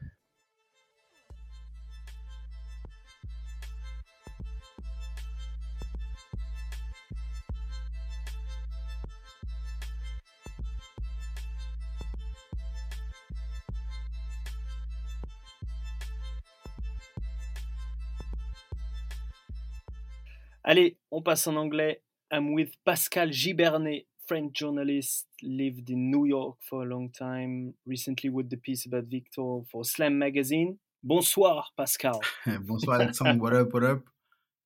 Allez, 20.72 20.96
on 21.10 21.20
passe 21.20 21.48
en 21.48 21.56
anglais. 21.56 22.00
I'm 22.32 22.54
with 22.54 22.70
Pascal 22.82 23.28
Gibernet, 23.30 24.06
French 24.26 24.54
journalist, 24.54 25.26
lived 25.42 25.90
in 25.90 26.10
New 26.10 26.24
York 26.24 26.56
for 26.62 26.82
a 26.82 26.86
long 26.86 27.10
time, 27.10 27.74
recently 27.84 28.30
with 28.30 28.48
the 28.48 28.56
piece 28.56 28.86
about 28.86 29.04
Victor 29.04 29.66
for 29.70 29.84
Slam 29.84 30.18
Magazine. 30.18 30.78
Bonsoir, 31.02 31.66
Pascal. 31.76 32.22
Bonsoir 32.62 33.02
Alexandre, 33.02 33.42
what 33.42 33.52
up, 33.52 33.74
what 33.74 33.84
up? 33.84 34.00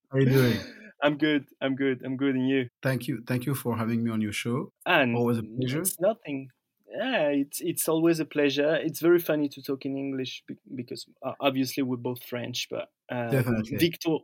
How 0.09 0.19
are 0.19 0.21
you 0.21 0.27
doing? 0.27 0.61
I'm 1.03 1.19
good, 1.19 1.47
I'm 1.61 1.75
good, 1.75 2.03
I'm 2.05 2.17
good, 2.17 2.37
and 2.37 2.49
you? 2.49 2.69
Thank 2.85 3.09
you, 3.09 3.25
thank 3.27 3.45
you 3.45 3.57
for 3.57 3.77
having 3.77 4.05
me 4.05 4.13
on 4.13 4.21
your 4.21 4.33
show. 4.33 4.71
And 4.87 5.17
Always 5.17 5.39
a 5.39 5.43
pleasure. 5.43 5.81
It's 5.81 5.99
nothing. 5.99 6.51
Yeah, 6.89 7.31
it's 7.31 7.61
it's 7.61 7.89
always 7.89 8.21
a 8.21 8.25
pleasure. 8.25 8.77
It's 8.77 9.01
very 9.01 9.19
funny 9.19 9.49
to 9.49 9.61
talk 9.61 9.85
in 9.85 9.97
English 9.97 10.45
because 10.73 11.05
uh, 11.21 11.33
obviously 11.41 11.83
we're 11.83 11.97
both 11.97 12.23
French, 12.23 12.69
but 12.71 12.91
uh. 13.11 13.43
Victor 13.73 14.19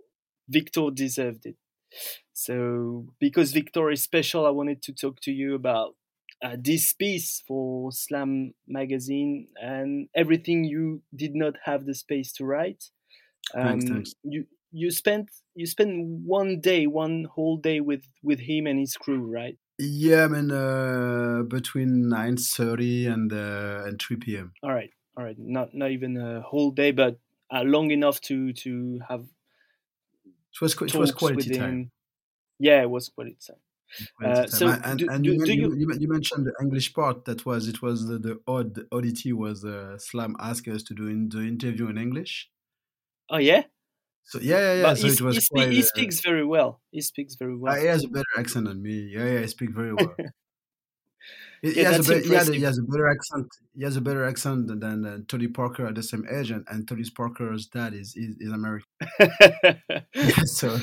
Victor 0.49 0.91
deserved 0.93 1.47
it. 1.47 1.57
So 2.33 3.07
because 3.21 3.53
Victor 3.53 3.91
is 3.91 4.03
special, 4.03 4.47
I 4.47 4.51
wanted 4.51 4.83
to 4.83 4.93
talk 4.93 5.21
to 5.23 5.33
you 5.33 5.55
about 5.55 5.95
uh, 6.43 6.57
this 6.59 6.93
piece 6.93 7.43
for 7.47 7.93
Slam 7.93 8.55
magazine 8.67 9.49
and 9.61 10.09
everything 10.15 10.65
you 10.65 11.03
did 11.15 11.35
not 11.35 11.55
have 11.65 11.87
the 11.87 11.95
space 11.95 12.33
to 12.35 12.45
write. 12.45 12.91
Thanks, 13.53 13.85
Um, 13.85 13.91
thanks. 13.91 14.15
You 14.23 14.47
you 14.73 14.91
spent 14.91 15.31
you 15.55 15.67
spent 15.67 15.91
one 16.25 16.61
day, 16.61 16.87
one 16.87 17.27
whole 17.35 17.59
day 17.59 17.81
with 17.81 18.05
with 18.23 18.41
him 18.41 18.67
and 18.67 18.79
his 18.79 18.97
crew, 18.97 19.23
right? 19.31 19.57
Yeah, 19.79 20.25
I 20.25 20.29
mean, 20.29 20.51
uh, 20.51 21.43
between 21.49 22.05
9.30 22.05 23.13
and, 23.13 23.33
uh, 23.33 23.83
and 23.87 24.01
3 24.01 24.17
p.m. 24.17 24.53
All 24.63 24.71
right, 24.73 24.91
all 25.17 25.25
right. 25.25 25.37
Not 25.39 25.75
not 25.75 25.91
even 25.91 26.17
a 26.17 26.41
whole 26.41 26.71
day, 26.71 26.93
but 26.93 27.19
uh, 27.51 27.63
long 27.63 27.91
enough 27.91 28.21
to 28.23 28.53
to 28.53 29.01
have 29.09 29.27
It 30.55 30.61
was, 30.61 30.75
it 30.75 30.95
was 30.95 31.13
quality 31.13 31.51
with 31.51 31.59
time. 31.59 31.91
Yeah, 32.59 32.83
it 32.83 32.91
was 32.91 33.09
quality 33.09 33.37
time. 33.47 33.57
Uh, 34.25 34.47
so 34.47 34.69
and 34.69 34.99
do- 34.99 35.09
and 35.11 35.25
do- 35.25 35.33
you, 35.33 35.45
do 35.45 35.53
you, 35.53 35.75
you- 35.77 35.99
you, 35.99 36.09
mentioned 36.09 36.47
the 36.47 36.55
English 36.63 36.95
part. 36.95 37.25
That 37.27 37.45
was 37.45 37.69
it. 37.69 37.83
Was 37.83 38.07
the, 38.07 38.19
the 38.19 38.41
odd 38.47 38.75
the 38.75 38.87
oddity 38.91 39.33
was 39.33 39.65
uh, 39.65 39.99
Slam 39.99 40.35
asked 40.41 40.67
us 40.69 40.83
to 40.85 40.95
do 40.95 41.09
in, 41.09 41.29
the 41.29 41.41
interview 41.41 41.89
in 41.89 41.99
English. 41.99 42.51
Oh 43.29 43.39
yeah, 43.39 43.65
So 44.25 44.39
yeah, 44.41 44.59
yeah, 44.59 44.75
yeah. 44.75 44.83
but 44.83 44.99
so 44.99 45.09
he, 45.09 45.13
it 45.13 45.21
was 45.21 45.39
he, 45.39 45.47
quite. 45.53 45.73
he 45.73 45.81
uh, 45.81 45.85
speaks 45.85 46.21
very 46.21 46.45
well. 46.45 46.81
He 46.91 47.01
speaks 47.01 47.35
very 47.35 47.57
well. 47.57 47.75
uh, 47.75 47.81
he 47.81 47.87
has 47.87 48.05
a 48.05 48.09
better 48.09 48.25
accent 48.39 48.67
than 48.67 48.83
me. 48.83 49.11
Yeah, 49.13 49.27
yeah, 49.27 49.41
I 49.41 49.47
speak 49.47 49.71
very 49.71 49.93
well. 49.95 50.15
He, 51.63 51.81
Yeah, 51.81 51.93
has 51.93 52.09
a 52.09 52.13
better, 52.13 52.29
he, 52.29 52.35
has 52.35 52.49
he 52.49 52.63
has 52.63 52.79
a 52.79 52.83
better 52.83 53.09
accent. 53.09 53.47
He 53.75 53.85
has 53.85 53.97
a 53.97 54.01
better 54.01 54.25
accent 54.25 54.67
than, 54.67 54.81
than 54.81 55.07
uh, 55.07 55.19
Tony 55.29 55.47
Parker 55.49 55.87
at 55.87 55.95
the 55.95 56.03
same 56.03 56.27
age, 56.29 56.51
and, 56.51 56.67
and 56.69 56.87
Tony 56.87 57.05
Parker's 57.17 57.67
dad 57.67 57.95
is 57.95 58.15
is, 58.17 58.37
is 58.41 58.53
American. 58.53 58.87
Yeah, 60.15 60.33
so 60.45 60.77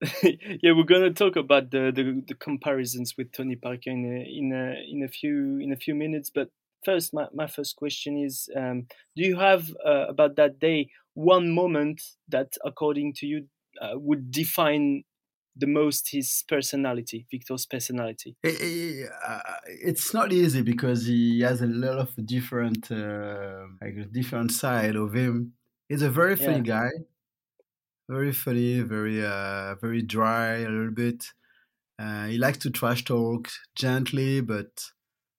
yeah, 0.22 0.72
we're 0.72 0.84
gonna 0.84 1.12
talk 1.12 1.36
about 1.36 1.70
the, 1.70 1.92
the, 1.94 2.22
the 2.26 2.34
comparisons 2.34 3.14
with 3.16 3.32
Tony 3.32 3.56
Parker 3.56 3.90
in 3.90 4.04
a, 4.04 4.38
in 4.38 4.52
a, 4.52 4.74
in 4.90 5.02
a 5.04 5.08
few 5.08 5.58
in 5.60 5.72
a 5.72 5.76
few 5.76 5.94
minutes. 5.94 6.30
But 6.34 6.48
first, 6.84 7.14
my, 7.14 7.26
my 7.32 7.46
first 7.46 7.76
question 7.76 8.18
is: 8.18 8.48
um, 8.56 8.86
Do 9.16 9.22
you 9.22 9.36
have 9.38 9.70
uh, 9.86 10.06
about 10.08 10.36
that 10.36 10.58
day 10.58 10.90
one 11.14 11.54
moment 11.54 12.02
that, 12.28 12.48
according 12.64 13.14
to 13.18 13.26
you, 13.26 13.46
uh, 13.80 13.92
would 13.94 14.30
define 14.30 15.04
the 15.56 15.66
most 15.66 16.10
his 16.10 16.44
personality, 16.48 17.26
Victor's 17.30 17.66
personality? 17.66 18.36
uh, 18.44 19.40
it's 19.66 20.12
not 20.12 20.32
easy 20.32 20.62
because 20.62 21.06
he 21.06 21.40
has 21.40 21.60
a 21.60 21.66
lot 21.66 21.98
of 21.98 22.26
different 22.26 22.90
uh, 22.90 23.66
like 23.80 23.96
a 23.96 24.04
different 24.04 24.52
side 24.52 24.96
of 24.96 25.14
him. 25.14 25.52
He's 25.88 26.02
a 26.02 26.10
very 26.10 26.36
funny 26.36 26.60
guy, 26.60 26.90
very 28.08 28.32
funny, 28.32 28.80
very 28.80 29.24
uh, 29.24 29.76
very 29.76 30.02
dry 30.02 30.58
a 30.58 30.68
little 30.68 30.90
bit. 30.90 31.26
Uh, 31.98 32.26
he 32.26 32.38
likes 32.38 32.58
to 32.58 32.70
trash 32.70 33.04
talk 33.04 33.48
gently, 33.76 34.40
but 34.40 34.90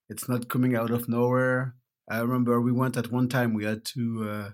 it's 0.10 0.30
not 0.30 0.50
coming 0.50 0.76
out 0.76 0.92
of 0.92 1.10
nowhere. 1.10 1.76
I 2.10 2.20
remember 2.20 2.62
we 2.62 2.72
went 2.72 2.98
at 2.98 3.12
one 3.12 3.28
time. 3.28 3.54
We 3.54 3.66
had 3.66 3.84
to 3.86 4.30
uh, 4.30 4.50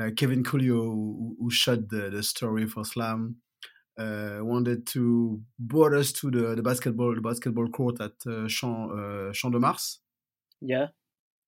uh, 0.00 0.10
Kevin 0.16 0.42
Coolio, 0.42 0.84
who, 0.84 1.36
who 1.38 1.50
shot 1.50 1.88
the, 1.88 2.10
the 2.10 2.22
story 2.22 2.66
for 2.66 2.84
Slam, 2.84 3.36
uh, 3.98 4.38
wanted 4.42 4.86
to 4.88 5.42
brought 5.58 5.94
us 5.94 6.12
to 6.12 6.30
the, 6.30 6.54
the 6.54 6.62
basketball 6.62 7.14
the 7.14 7.20
basketball 7.20 7.68
court 7.68 8.00
at 8.00 8.14
uh, 8.26 8.48
Champ 8.48 8.90
uh, 8.92 9.32
Champ 9.32 9.52
de 9.54 9.60
Mars. 9.60 10.00
Yeah, 10.60 10.88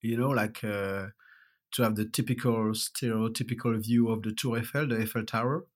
You 0.02 0.16
know, 0.16 0.30
like 0.30 0.62
uh, 0.64 1.09
to 1.72 1.82
have 1.82 1.96
the 1.96 2.06
typical 2.06 2.72
stereotypical 2.72 3.82
view 3.82 4.09
of 4.11 4.22
the 4.22 4.32
Tour 4.32 4.59
Eiffel, 4.59 4.88
the 4.88 4.98
Eiffel 5.02 5.24
Tower. 5.24 5.66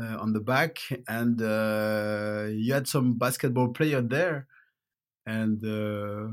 Uh, 0.00 0.16
on 0.20 0.32
the 0.32 0.38
back, 0.40 0.78
and 1.08 1.42
uh, 1.42 2.46
you 2.50 2.72
had 2.72 2.86
some 2.86 3.18
basketball 3.18 3.72
player 3.72 4.00
there, 4.00 4.46
and 5.26 5.64
uh, 5.64 6.28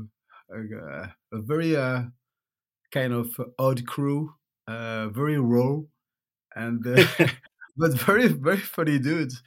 a, 0.54 1.14
a 1.32 1.42
very 1.42 1.76
uh, 1.76 2.02
kind 2.92 3.12
of 3.12 3.28
odd 3.58 3.86
crew, 3.86 4.34
uh, 4.68 5.08
very 5.08 5.38
raw, 5.38 5.80
and 6.54 6.86
uh, 6.86 7.04
but 7.76 7.92
very 8.06 8.28
very 8.28 8.58
funny 8.58 8.98
dudes. 8.98 9.42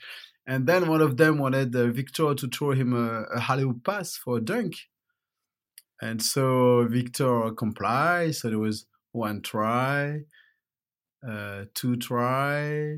And 0.48 0.66
then 0.68 0.88
one 0.88 1.02
of 1.02 1.18
them 1.18 1.38
wanted 1.38 1.76
uh, 1.76 1.88
Victor 1.88 2.34
to 2.34 2.48
throw 2.48 2.72
him 2.72 2.94
a, 2.94 3.24
a 3.36 3.40
Hollywood 3.40 3.84
pass 3.84 4.16
for 4.18 4.38
a 4.38 4.42
dunk, 4.42 4.76
and 6.02 6.22
so 6.22 6.86
Victor 6.88 7.52
complied. 7.52 8.36
So 8.36 8.50
there 8.50 8.60
was 8.60 8.86
one 9.12 9.42
try, 9.42 10.22
uh, 11.28 11.66
two 11.74 11.98
try, 11.98 12.98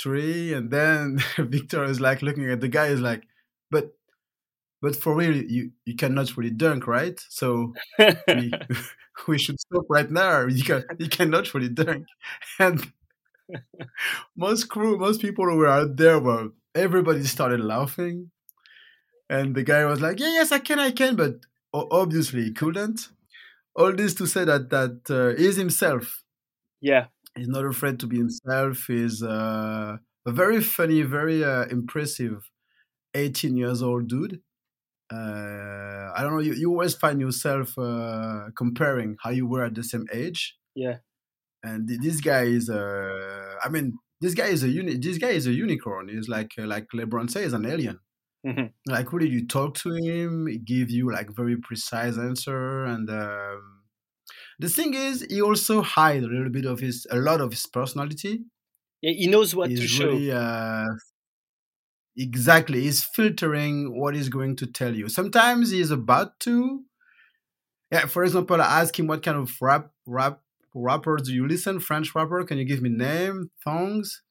three, 0.00 0.52
and 0.54 0.70
then 0.70 1.20
Victor 1.38 1.84
is 1.84 2.00
like 2.00 2.22
looking 2.22 2.50
at 2.50 2.60
the 2.60 2.68
guy 2.68 2.88
is 2.88 3.00
like, 3.00 3.24
but 3.70 3.92
but 4.82 4.96
for 4.96 5.14
real, 5.16 5.36
you 5.36 5.72
you 5.86 5.96
cannot 5.96 6.36
really 6.36 6.50
dunk, 6.50 6.86
right? 6.86 7.20
So 7.30 7.74
we 8.28 8.52
we 9.28 9.38
should 9.38 9.60
stop 9.60 9.84
right 9.90 10.10
now. 10.10 10.46
You 10.46 10.64
can 10.64 10.84
you 10.98 11.08
cannot 11.08 11.54
really 11.54 11.70
dunk, 11.70 12.06
and 12.60 12.92
most 14.36 14.64
crew, 14.68 14.98
most 14.98 15.20
people 15.20 15.44
who 15.44 15.56
were 15.56 15.66
out 15.68 15.96
there 15.96 16.18
were 16.18 16.50
everybody 16.74 17.24
started 17.24 17.60
laughing, 17.60 18.30
and 19.28 19.54
the 19.54 19.62
guy 19.62 19.84
was 19.84 20.00
like, 20.00 20.20
"Yeah, 20.20 20.28
yes, 20.28 20.52
I 20.52 20.58
can, 20.58 20.78
I 20.78 20.90
can," 20.90 21.16
but 21.16 21.40
obviously 21.72 22.44
he 22.44 22.52
couldn't. 22.52 23.08
All 23.74 23.92
this 23.92 24.14
to 24.14 24.26
say 24.26 24.44
that 24.44 24.70
that 24.70 25.10
uh, 25.10 25.40
is 25.40 25.56
himself. 25.56 26.22
Yeah, 26.80 27.06
he's 27.36 27.48
not 27.48 27.64
afraid 27.64 28.00
to 28.00 28.06
be 28.06 28.18
himself. 28.18 28.84
He's 28.86 29.22
uh, 29.22 29.96
a 30.26 30.32
very 30.32 30.60
funny, 30.60 31.02
very 31.02 31.44
uh, 31.44 31.66
impressive, 31.66 32.50
18 33.14 33.56
years 33.56 33.82
old 33.82 34.08
dude. 34.08 34.40
Uh, 35.12 36.12
I 36.16 36.20
don't 36.20 36.32
know. 36.32 36.40
You, 36.40 36.54
you 36.54 36.70
always 36.70 36.94
find 36.94 37.20
yourself 37.20 37.78
uh, 37.78 38.46
comparing 38.56 39.16
how 39.22 39.30
you 39.30 39.46
were 39.46 39.64
at 39.64 39.74
the 39.74 39.84
same 39.84 40.06
age. 40.12 40.56
Yeah. 40.74 40.96
And 41.66 41.88
this 41.88 42.20
guy 42.20 42.44
is 42.44 42.68
a. 42.68 43.56
I 43.64 43.68
mean, 43.68 43.98
this 44.20 44.34
guy 44.34 44.46
is 44.46 44.62
a 44.62 44.68
uni- 44.68 44.98
This 44.98 45.18
guy 45.18 45.30
is 45.30 45.46
a 45.46 45.52
unicorn. 45.52 46.08
He's 46.08 46.28
like 46.28 46.52
like 46.58 46.86
LeBron 46.94 47.30
says, 47.30 47.52
an 47.52 47.66
alien. 47.66 47.98
Mm-hmm. 48.46 48.92
Like 48.92 49.12
really, 49.12 49.28
you 49.28 49.46
talk 49.46 49.74
to 49.78 49.92
him, 49.94 50.46
he 50.46 50.58
gives 50.58 50.92
you 50.92 51.10
like 51.10 51.34
very 51.34 51.56
precise 51.56 52.16
answer, 52.16 52.84
and 52.84 53.10
um, 53.10 53.82
the 54.60 54.68
thing 54.68 54.94
is, 54.94 55.26
he 55.28 55.42
also 55.42 55.82
hides 55.82 56.24
a 56.24 56.28
little 56.28 56.50
bit 56.50 56.64
of 56.64 56.78
his, 56.78 57.06
a 57.10 57.16
lot 57.16 57.40
of 57.40 57.50
his 57.50 57.66
personality. 57.66 58.44
Yeah, 59.02 59.12
he 59.12 59.26
knows 59.26 59.54
what 59.54 59.70
he's 59.70 59.80
to 59.80 59.88
show. 59.88 60.06
Really, 60.10 60.30
uh, 60.30 60.84
exactly, 62.16 62.82
he's 62.82 63.02
filtering 63.02 63.98
what 63.98 64.14
he's 64.14 64.28
going 64.28 64.54
to 64.56 64.66
tell 64.66 64.94
you. 64.94 65.08
Sometimes 65.08 65.70
he's 65.70 65.90
about 65.90 66.38
to. 66.40 66.84
Yeah, 67.90 68.06
for 68.06 68.22
example, 68.22 68.60
I 68.60 68.80
ask 68.80 68.96
him 68.96 69.08
what 69.08 69.24
kind 69.24 69.38
of 69.38 69.56
rap 69.60 69.90
rap 70.06 70.40
rapper 70.76 71.16
do 71.16 71.32
you 71.32 71.48
listen? 71.48 71.80
French 71.80 72.14
rapper? 72.14 72.44
Can 72.44 72.58
you 72.58 72.64
give 72.64 72.82
me 72.82 72.90
name, 72.90 73.50
songs? 73.64 74.22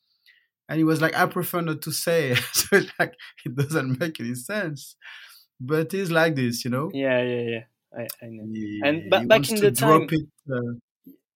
And 0.70 0.78
he 0.78 0.84
was 0.84 1.02
like, 1.02 1.16
I 1.16 1.26
prefer 1.26 1.62
not 1.62 1.82
to 1.84 1.92
say. 1.92 2.36
so 2.54 2.78
it's 2.78 2.92
like 3.00 3.14
it 3.46 3.56
doesn't 3.56 4.00
make 4.00 4.20
any 4.20 4.36
sense. 4.36 4.96
But 5.60 5.92
he's 5.92 6.12
like 6.12 6.36
this, 6.36 6.66
you 6.66 6.72
know. 6.72 6.92
Yeah, 6.94 7.22
yeah, 7.22 7.42
yeah. 7.42 7.64
I, 7.98 8.26
I 8.26 8.30
know. 8.30 8.46
He, 8.52 8.82
and 8.84 9.10
ba- 9.10 9.26
back 9.28 9.50
in 9.50 9.60
the 9.60 9.72
time, 9.72 10.08
it, 10.10 10.28
uh, 10.52 10.74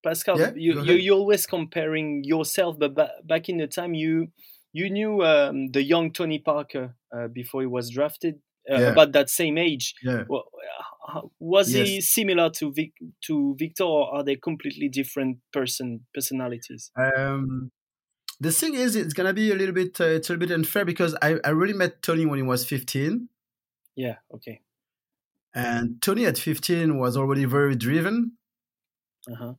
Pascal, 0.04 0.40
Yeah, 0.40 0.52
you, 0.56 0.82
you 0.82 0.94
you're 0.94 1.18
always 1.18 1.46
comparing 1.46 2.24
yourself, 2.24 2.78
but 2.80 2.96
ba- 2.96 3.14
back 3.26 3.50
in 3.50 3.58
the 3.58 3.68
time, 3.68 3.94
you 3.94 4.28
you 4.74 4.90
knew 4.90 5.24
um, 5.24 5.72
the 5.72 5.84
young 5.84 6.12
Tony 6.12 6.40
Parker 6.40 6.96
uh, 7.16 7.28
before 7.28 7.62
he 7.62 7.68
was 7.68 7.90
drafted, 7.90 8.40
uh, 8.72 8.80
Yeah. 8.80 8.92
about 8.92 9.12
that 9.14 9.30
same 9.30 9.58
age. 9.58 9.94
yeah. 10.04 10.24
Well, 10.30 10.46
how- 11.08 11.32
was 11.40 11.70
he 11.74 12.02
similar 12.02 12.50
to 12.52 12.72
Vic, 12.72 12.92
to 13.26 13.56
Victor, 13.58 13.84
or 13.84 14.14
are 14.16 14.24
they 14.24 14.36
completely 14.36 14.90
different 14.90 15.40
person 15.52 16.06
personalities? 16.14 16.92
Um, 16.96 17.72
the 18.40 18.52
thing 18.52 18.76
is, 18.76 18.96
it's 18.96 19.14
gonna 19.14 19.34
be 19.34 19.52
a 19.52 19.56
little 19.56 19.74
bit, 19.74 20.00
uh, 20.00 20.06
it's 20.06 20.30
a 20.30 20.34
little 20.34 20.48
bit 20.48 20.54
unfair 20.54 20.86
because 20.86 21.16
I, 21.22 21.40
I 21.44 21.50
really 21.50 21.74
met 21.74 22.02
Tony 22.04 22.26
when 22.26 22.38
he 22.38 22.44
was 22.44 22.64
15, 22.66 23.28
Yeah. 23.96 24.18
Okay. 24.36 24.62
and 25.56 26.00
Tony 26.02 26.26
at 26.26 26.38
15 26.38 27.00
was 27.00 27.18
already 27.18 27.46
very 27.46 27.76
driven. 27.76 28.34
Uh-huh. 29.32 29.54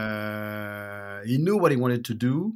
Uh, 0.00 1.22
he 1.24 1.36
knew 1.38 1.56
what 1.56 1.70
he 1.70 1.76
wanted 1.76 2.04
to 2.06 2.14
do 2.14 2.54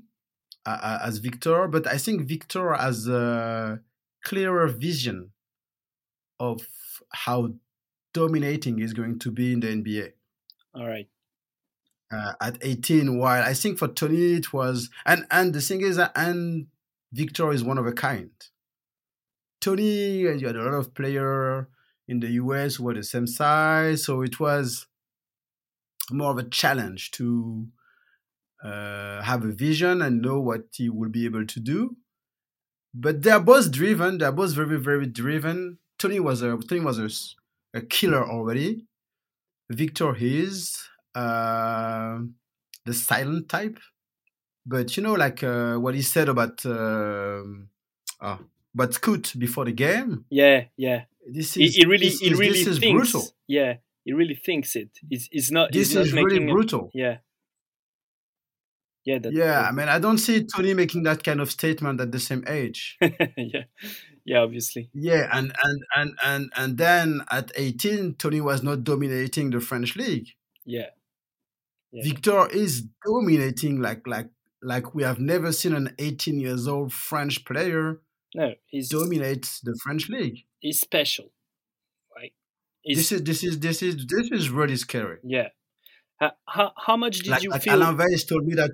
uh, 0.66 0.78
uh, 0.82 0.98
as 1.04 1.18
Victor, 1.18 1.68
but 1.68 1.86
I 1.86 1.98
think 1.98 2.22
Victor 2.26 2.72
has 2.74 3.06
a 3.08 3.80
clearer 4.24 4.66
vision 4.68 5.30
of 6.38 6.66
how 7.12 7.54
dominating 8.12 8.78
he's 8.78 8.92
going 8.92 9.18
to 9.20 9.30
be 9.30 9.52
in 9.52 9.60
the 9.60 9.68
NBA. 9.68 10.12
All 10.74 10.86
right. 10.86 11.08
uh, 12.12 12.32
at 12.40 12.58
18 12.60 13.18
while 13.18 13.42
i 13.42 13.54
think 13.54 13.78
for 13.78 13.88
tony 13.88 14.34
it 14.34 14.52
was 14.52 14.90
and 15.06 15.26
and 15.30 15.52
the 15.54 15.60
thing 15.60 15.80
is 15.80 15.96
that 15.96 16.12
and 16.14 16.66
victor 17.12 17.52
is 17.52 17.64
one 17.64 17.78
of 17.78 17.86
a 17.86 17.92
kind 17.92 18.30
tony 19.60 20.18
you 20.18 20.46
had 20.46 20.56
a 20.56 20.62
lot 20.62 20.74
of 20.74 20.94
player 20.94 21.68
in 22.06 22.20
the 22.20 22.28
us 22.28 22.76
who 22.76 22.84
were 22.84 22.94
the 22.94 23.02
same 23.02 23.26
size 23.26 24.04
so 24.04 24.22
it 24.22 24.38
was 24.38 24.86
more 26.10 26.30
of 26.30 26.38
a 26.38 26.48
challenge 26.48 27.10
to 27.12 27.66
uh, 28.62 29.22
have 29.22 29.44
a 29.44 29.52
vision 29.52 30.02
and 30.02 30.22
know 30.22 30.40
what 30.40 30.64
he 30.72 30.88
will 30.88 31.08
be 31.08 31.24
able 31.24 31.46
to 31.46 31.60
do 31.60 31.96
but 32.92 33.22
they're 33.22 33.40
both 33.40 33.70
driven 33.70 34.18
they're 34.18 34.32
both 34.32 34.52
very 34.54 34.78
very 34.78 35.06
driven 35.06 35.78
tony 36.04 36.20
was 36.20 36.42
a 36.42 36.50
tony 36.68 36.80
was 36.90 36.98
a, 36.98 37.08
a 37.78 37.82
killer 37.94 38.22
already 38.36 38.70
victor 39.70 40.14
is 40.18 40.58
uh, 41.14 42.18
the 42.84 42.94
silent 42.94 43.48
type. 43.48 43.78
But 44.66 44.96
you 44.96 45.02
know, 45.02 45.14
like 45.14 45.42
uh, 45.42 45.76
what 45.76 45.94
he 45.94 46.02
said 46.02 46.28
about 46.28 46.64
um 46.66 47.68
uh, 48.20 48.38
about 48.74 48.94
Scoot 48.94 49.32
before 49.38 49.64
the 49.66 49.72
game. 49.72 50.24
Yeah. 50.30 50.64
Yeah. 50.76 51.04
This 51.26 51.56
is 51.56 51.76
he 51.76 51.86
really 51.86 52.08
this 52.08 52.20
he 52.20 52.30
really 52.34 52.58
this 52.58 52.66
is 52.66 52.78
thinks. 52.78 53.12
brutal. 53.12 53.28
Yeah. 53.46 53.72
He 54.04 54.12
really 54.12 54.34
thinks 54.34 54.76
it. 54.76 54.90
It's, 55.10 55.28
he's 55.30 55.50
not. 55.50 55.72
This 55.72 55.94
not 55.94 56.04
is 56.04 56.12
really 56.12 56.34
making 56.40 56.50
a- 56.50 56.52
brutal. 56.52 56.90
Yeah. 56.92 57.16
Yeah. 59.04 59.18
That, 59.18 59.32
Yeah, 59.32 59.44
that- 59.46 59.68
I 59.68 59.72
mean, 59.72 59.88
I 59.88 59.98
don't 59.98 60.18
see 60.18 60.44
Tony 60.44 60.74
making 60.74 61.02
that 61.04 61.22
kind 61.22 61.40
of 61.40 61.50
statement 61.50 62.00
at 62.00 62.10
the 62.12 62.20
same 62.20 62.44
age. 62.48 62.98
yeah. 63.36 63.64
Yeah. 64.24 64.38
Obviously. 64.40 64.90
Yeah, 64.94 65.28
and 65.32 65.52
and 65.62 65.84
and 65.96 66.18
and 66.24 66.52
and 66.56 66.78
then 66.78 67.20
at 67.30 67.52
18, 67.54 68.14
Tony 68.14 68.40
was 68.40 68.62
not 68.62 68.84
dominating 68.84 69.50
the 69.50 69.60
French 69.60 69.96
league. 69.96 70.28
Yeah. 70.64 70.86
Yeah. 71.92 72.02
Victor 72.04 72.48
is 72.50 72.84
dominating 73.06 73.80
like 73.80 74.06
like 74.06 74.28
like 74.62 74.94
we 74.94 75.02
have 75.02 75.20
never 75.20 75.52
seen 75.52 75.74
an 75.74 75.94
18 75.98 76.40
years 76.40 76.66
old 76.66 76.92
French 76.92 77.44
player 77.44 78.00
No. 78.34 78.54
He's 78.66 78.88
dominate 78.88 79.60
the 79.62 79.78
French 79.82 80.08
league. 80.08 80.38
he's 80.58 80.80
special. 80.80 81.30
Right. 82.16 82.32
He's, 82.82 82.96
This 82.96 83.12
is 83.12 83.22
this 83.22 83.44
is 83.44 83.60
this 83.60 83.82
is 83.82 84.06
this 84.08 84.30
is 84.32 84.50
really 84.50 84.76
scary. 84.76 85.18
yeah. 85.22 85.48
How, 86.20 86.32
how, 86.48 86.72
how 86.86 86.96
much 86.96 87.18
did 87.18 87.28
like, 87.28 87.42
you 87.42 87.50
like 87.50 87.62
feel? 87.62 87.74
Alan 87.82 87.96
Weiss 87.98 88.24
told 88.24 88.46
me 88.46 88.54
that. 88.54 88.70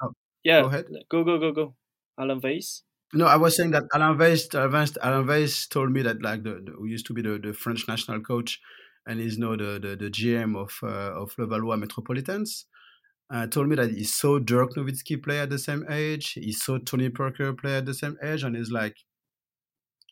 Oh, 0.00 0.12
yeah. 0.44 0.60
go 0.62 0.68
ahead. 0.68 0.84
Go 1.10 1.24
go 1.24 1.38
go 1.38 1.50
go. 1.52 1.74
Alan 2.18 2.40
Weiss. 2.42 2.82
No, 3.12 3.26
I 3.26 3.36
was 3.36 3.56
saying 3.56 3.70
that 3.70 3.84
Alan 3.94 4.18
Weiss, 4.18 4.48
Alan 4.54 4.72
Weiss, 4.72 4.96
Alan 5.00 5.26
Weiss 5.26 5.66
told 5.66 5.90
me 5.90 6.02
that 6.02 6.22
like 6.22 6.42
the, 6.42 6.60
the 6.64 6.72
who 6.72 6.86
used 6.86 7.06
to 7.06 7.14
be 7.14 7.22
the, 7.22 7.38
the 7.38 7.52
French 7.52 7.86
national 7.88 8.20
coach, 8.20 8.60
and 9.06 9.20
he's 9.20 9.38
now 9.38 9.56
the 9.56 9.78
the, 9.80 9.96
the 9.96 10.10
GM 10.10 10.56
of 10.56 10.78
uh, 10.82 11.20
of 11.20 11.34
Levallois 11.36 11.78
Metropolitans. 11.78 12.66
Uh, 13.28 13.46
told 13.46 13.68
me 13.68 13.74
that 13.74 13.90
he 13.90 14.04
saw 14.04 14.38
Dirk 14.38 14.74
Nowitzki 14.74 15.20
play 15.20 15.40
at 15.40 15.50
the 15.50 15.58
same 15.58 15.84
age. 15.90 16.32
He 16.32 16.52
saw 16.52 16.78
Tony 16.78 17.08
Parker 17.08 17.52
play 17.52 17.76
at 17.76 17.86
the 17.86 17.94
same 17.94 18.16
age, 18.22 18.44
and 18.44 18.54
he's 18.54 18.70
like, 18.70 18.96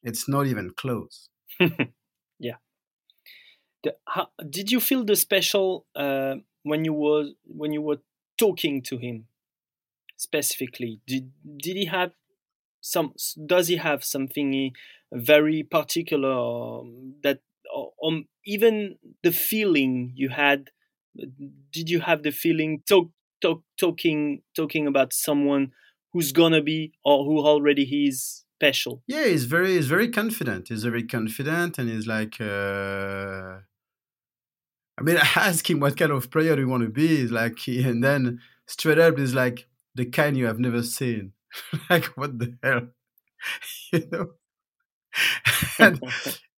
it's 0.02 0.28
not 0.28 0.46
even 0.46 0.70
close. 0.76 1.28
The, 3.85 3.96
how, 4.09 4.28
did 4.48 4.72
you 4.72 4.80
feel 4.80 5.04
the 5.04 5.14
special 5.14 5.87
uh, 5.94 6.37
when 6.62 6.85
you 6.85 6.94
were 6.94 7.28
when 7.44 7.72
you 7.72 7.83
were 7.83 7.98
talking 8.38 8.83
to 8.85 8.96
him 8.96 9.26
specifically? 10.16 11.00
Did 11.07 11.30
did 11.62 11.76
he 11.76 11.85
have 11.85 12.12
some? 12.85 13.14
Does 13.47 13.68
he 13.68 13.77
have 13.77 14.05
something 14.05 14.73
very 15.12 15.62
particular 15.62 16.33
um, 16.81 17.14
that, 17.23 17.40
um, 18.05 18.27
even 18.44 18.97
the 19.23 19.33
feeling 19.33 20.12
you 20.14 20.29
had? 20.29 20.70
Did 21.73 21.88
you 21.88 22.01
have 22.01 22.23
the 22.23 22.31
feeling 22.31 22.83
talk, 22.88 23.11
talk 23.40 23.62
talking 23.79 24.42
talking 24.55 24.87
about 24.87 25.12
someone 25.12 25.73
who's 26.12 26.33
gonna 26.33 26.62
be 26.62 26.92
or 27.05 27.25
who 27.25 27.38
already 27.38 28.07
is 28.07 28.44
special? 28.59 29.03
Yeah, 29.07 29.27
he's 29.27 29.44
very 29.44 29.75
he's 29.75 29.88
very 29.88 30.11
confident. 30.11 30.68
He's 30.68 30.85
very 30.85 31.05
confident, 31.05 31.79
and 31.79 31.88
he's 31.88 32.07
like. 32.07 32.40
Uh, 32.40 33.61
I 34.97 35.03
mean, 35.03 35.16
I 35.16 35.29
ask 35.37 35.68
him 35.68 35.81
what 35.81 35.97
kind 35.97 36.12
of 36.12 36.31
player 36.31 36.57
you 36.59 36.68
want 36.68 36.85
to 36.85 36.88
be. 36.88 37.09
He's 37.09 37.33
like, 37.33 37.59
and 37.66 38.03
then 38.03 38.40
straight 38.66 38.99
up, 38.99 39.18
he's 39.18 39.35
like 39.35 39.66
the 39.94 40.05
kind 40.05 40.37
you 40.37 40.47
have 40.47 40.59
never 40.61 40.83
seen. 40.83 41.33
like, 41.90 42.06
what 42.16 42.38
the 42.38 42.56
hell, 42.62 42.88
you 43.92 44.08
know? 44.10 44.28
and 45.80 46.00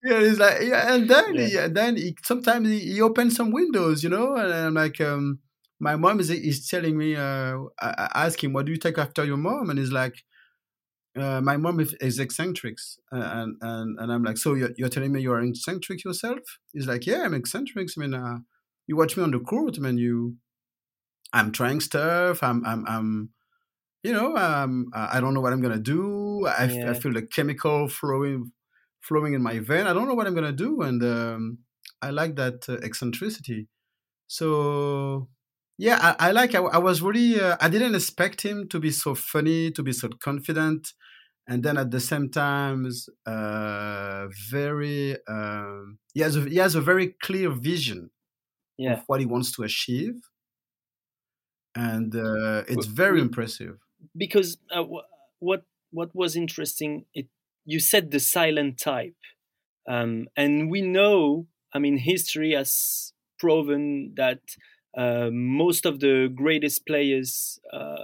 yeah, 0.03 0.21
he's 0.21 0.39
like, 0.39 0.63
yeah, 0.63 0.95
and 0.95 1.09
then 1.09 1.25
Yeah. 1.35 1.49
he, 1.49 1.57
and 1.57 1.77
then 1.77 1.97
he 1.97 2.17
sometimes 2.25 2.69
he, 2.69 2.81
he 2.81 3.01
opens 3.01 3.37
some 3.37 3.51
windows, 3.51 4.03
you 4.03 4.11
know, 4.11 4.35
and 4.37 4.53
I'm 4.53 4.75
like, 4.75 5.01
um, 5.01 5.41
my 5.81 5.97
mom 5.97 6.21
is 6.21 6.31
is 6.31 6.67
telling 6.69 6.97
me, 6.97 7.17
uh, 7.17 7.59
I, 7.81 8.09
I 8.15 8.27
ask 8.27 8.43
him, 8.43 8.53
what 8.53 8.67
do 8.67 8.73
you 8.73 8.79
take 8.79 8.99
after 8.99 9.25
your 9.25 9.37
mom? 9.37 9.71
And 9.71 9.79
he's 9.79 9.93
like, 9.93 10.15
uh, 11.19 11.41
my 11.41 11.57
mom 11.57 11.81
is, 11.81 11.95
is 12.01 12.19
eccentric, 12.19 12.77
and 13.13 13.57
and 13.63 13.99
and 13.99 14.13
I'm 14.13 14.23
like, 14.25 14.39
so 14.39 14.55
you're, 14.55 14.71
you're 14.77 14.89
telling 14.91 15.13
me 15.13 15.23
you're 15.23 15.41
eccentric 15.43 16.05
yourself? 16.05 16.41
He's 16.73 16.87
like, 16.87 17.07
yeah, 17.07 17.23
I'm 17.25 17.35
eccentric. 17.35 17.89
I 17.97 18.01
mean, 18.01 18.15
uh, 18.15 18.39
you 18.87 18.97
watch 18.97 19.17
me 19.17 19.23
on 19.23 19.31
the 19.31 19.41
court. 19.41 19.77
I 19.79 19.81
mean, 19.81 19.99
you, 19.99 20.37
I'm 21.33 21.53
trying 21.53 21.81
stuff. 21.81 22.43
I'm 22.43 22.65
I'm 22.67 22.87
I'm, 22.89 23.31
you 24.07 24.13
know, 24.13 24.37
um, 24.37 24.91
I 24.95 25.19
I 25.19 25.21
don't 25.21 25.35
know 25.35 25.41
what 25.41 25.53
I'm 25.53 25.63
gonna 25.63 25.79
do. 25.97 26.47
I, 26.47 26.65
Yeah. 26.65 26.95
feel 26.95 27.13
the 27.13 27.27
chemical 27.27 27.89
flowing 27.89 28.53
flowing 29.01 29.35
in 29.35 29.43
my 29.43 29.59
vein. 29.61 29.87
I 29.87 29.93
don't 29.93 30.09
know 30.09 30.15
what 30.15 30.27
I'm 30.27 30.35
gonna 30.35 30.53
do, 30.67 30.83
and 30.83 31.03
um, 31.05 31.59
I 32.03 32.11
like 32.11 32.37
that 32.37 32.69
uh, 32.69 32.79
eccentricity. 32.83 33.69
So 34.29 35.29
yeah, 35.79 35.99
I, 36.21 36.29
I 36.29 36.33
like. 36.33 36.55
I, 36.55 36.61
I 36.61 36.79
was 36.79 37.03
really. 37.03 37.41
Uh, 37.41 37.57
I 37.61 37.69
didn't 37.69 37.95
expect 37.95 38.43
him 38.43 38.69
to 38.71 38.81
be 38.81 38.91
so 38.91 39.15
funny, 39.15 39.71
to 39.73 39.83
be 39.83 39.93
so 39.93 40.09
confident, 40.09 40.95
and 41.49 41.63
then 41.65 41.79
at 41.79 41.91
the 41.93 42.01
same 42.01 42.31
time, 42.31 42.89
uh, 43.27 44.29
very. 44.51 45.17
Um, 45.29 45.99
he 46.15 46.21
has 46.21 46.37
a, 46.37 46.43
he 46.49 46.57
has 46.57 46.75
a 46.77 46.81
very 46.83 47.15
clear 47.23 47.51
vision 47.51 48.11
Yeah. 48.79 49.01
of 49.01 49.05
what 49.09 49.21
he 49.21 49.27
wants 49.27 49.53
to 49.53 49.65
achieve, 49.65 50.15
and 51.75 52.15
uh, 52.15 52.65
it's 52.69 52.87
very 52.87 53.21
impressive. 53.21 53.79
Because 54.17 54.59
uh, 54.75 54.85
what 55.39 55.65
what 55.91 56.15
was 56.15 56.37
interesting 56.37 57.05
it 57.15 57.27
you 57.65 57.81
said 57.81 58.11
the 58.11 58.21
silent 58.21 58.79
type 58.79 59.15
um, 59.89 60.27
and 60.37 60.71
we 60.71 60.81
know 60.81 61.47
i 61.75 61.79
mean 61.79 61.99
history 61.99 62.53
has 62.53 63.13
proven 63.39 64.13
that 64.17 64.41
uh, 64.97 65.29
most 65.31 65.85
of 65.85 66.01
the 66.01 66.33
greatest 66.35 66.87
players 66.87 67.59
uh, 67.73 67.97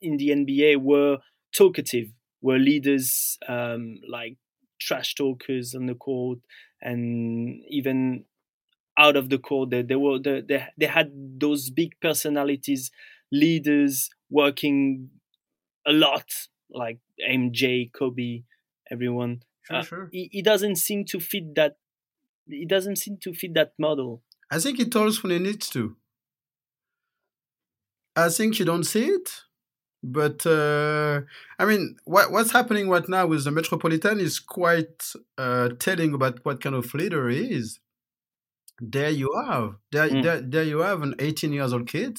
in 0.00 0.16
the 0.16 0.28
nba 0.30 0.76
were 0.76 1.18
talkative 1.54 2.08
were 2.42 2.58
leaders 2.58 3.38
um, 3.48 3.98
like 4.08 4.36
trash 4.80 5.14
talkers 5.14 5.74
on 5.74 5.86
the 5.86 5.94
court 5.94 6.38
and 6.80 7.62
even 7.68 8.24
out 8.98 9.16
of 9.16 9.28
the 9.30 9.38
court 9.38 9.70
they, 9.70 9.82
they 9.82 9.96
were 9.96 10.18
they, 10.18 10.40
they, 10.40 10.66
they 10.76 10.86
had 10.86 11.10
those 11.40 11.70
big 11.70 11.92
personalities 12.00 12.90
leaders 13.32 14.10
working 14.30 15.08
a 15.86 15.92
lot 15.92 16.26
like 16.70 16.98
MJ, 17.20 17.90
Kobe, 17.92 18.42
everyone. 18.90 19.42
Sure, 19.62 19.76
Uh, 19.76 19.82
sure. 19.82 20.08
He, 20.12 20.28
he 20.32 20.42
doesn't 20.42 20.76
seem 20.76 21.04
to 21.06 21.20
fit 21.20 21.54
that. 21.54 21.76
He 22.48 22.66
doesn't 22.66 22.96
seem 22.96 23.18
to 23.22 23.32
fit 23.32 23.54
that 23.54 23.72
model. 23.78 24.22
I 24.50 24.58
think 24.58 24.78
he 24.78 24.84
talks 24.88 25.22
when 25.22 25.32
he 25.32 25.38
needs 25.38 25.68
to. 25.70 25.96
I 28.16 28.28
think 28.28 28.58
you 28.58 28.64
don't 28.64 28.84
see 28.84 29.06
it, 29.06 29.42
but 30.02 30.44
uh, 30.44 31.20
I 31.58 31.64
mean, 31.64 31.96
what 32.04 32.32
what's 32.32 32.50
happening 32.52 32.88
right 32.88 33.08
now 33.08 33.26
with 33.26 33.44
the 33.44 33.50
Metropolitan 33.52 34.18
is 34.20 34.40
quite 34.40 35.12
uh, 35.38 35.68
telling 35.78 36.12
about 36.14 36.44
what 36.44 36.60
kind 36.60 36.74
of 36.74 36.92
leader 36.94 37.28
he 37.28 37.52
is. 37.54 37.78
There 38.80 39.10
you 39.10 39.30
have 39.46 39.76
there, 39.92 40.08
Mm. 40.08 40.22
there 40.22 40.40
there 40.40 40.64
you 40.64 40.78
have 40.78 41.02
an 41.02 41.14
18 41.18 41.52
years 41.52 41.72
old 41.72 41.86
kid, 41.86 42.18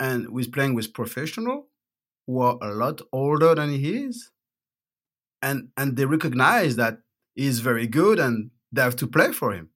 and 0.00 0.26
who's 0.26 0.48
playing 0.48 0.74
with 0.74 0.92
professional 0.92 1.68
who 2.30 2.40
are 2.40 2.58
a 2.62 2.72
lot 2.72 3.00
older 3.12 3.54
than 3.56 3.70
he 3.70 4.04
is, 4.04 4.30
and 5.42 5.70
and 5.76 5.96
they 5.96 6.04
recognize 6.04 6.76
that 6.76 6.98
he's 7.34 7.58
very 7.60 7.86
good 7.86 8.18
and 8.20 8.50
they 8.72 8.82
have 8.82 8.96
to 8.96 9.06
play 9.06 9.32
for 9.32 9.52
him. 9.52 9.70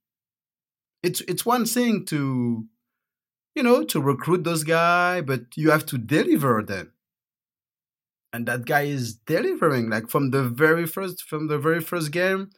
It's 1.02 1.20
it's 1.22 1.44
one 1.44 1.66
thing 1.66 2.04
to 2.06 2.64
you 3.56 3.62
know 3.62 3.82
to 3.84 4.00
recruit 4.00 4.44
those 4.44 4.64
guys 4.64 5.24
but 5.26 5.42
you 5.56 5.70
have 5.70 5.86
to 5.86 5.98
deliver 5.98 6.62
them. 6.62 6.92
And 8.32 8.46
that 8.46 8.64
guy 8.66 8.82
is 8.82 9.14
delivering 9.14 9.90
like 9.90 10.08
from 10.08 10.30
the 10.30 10.42
very 10.44 10.86
first 10.86 11.22
from 11.22 11.48
the 11.48 11.58
very 11.58 11.80
first 11.80 12.12
game 12.12 12.50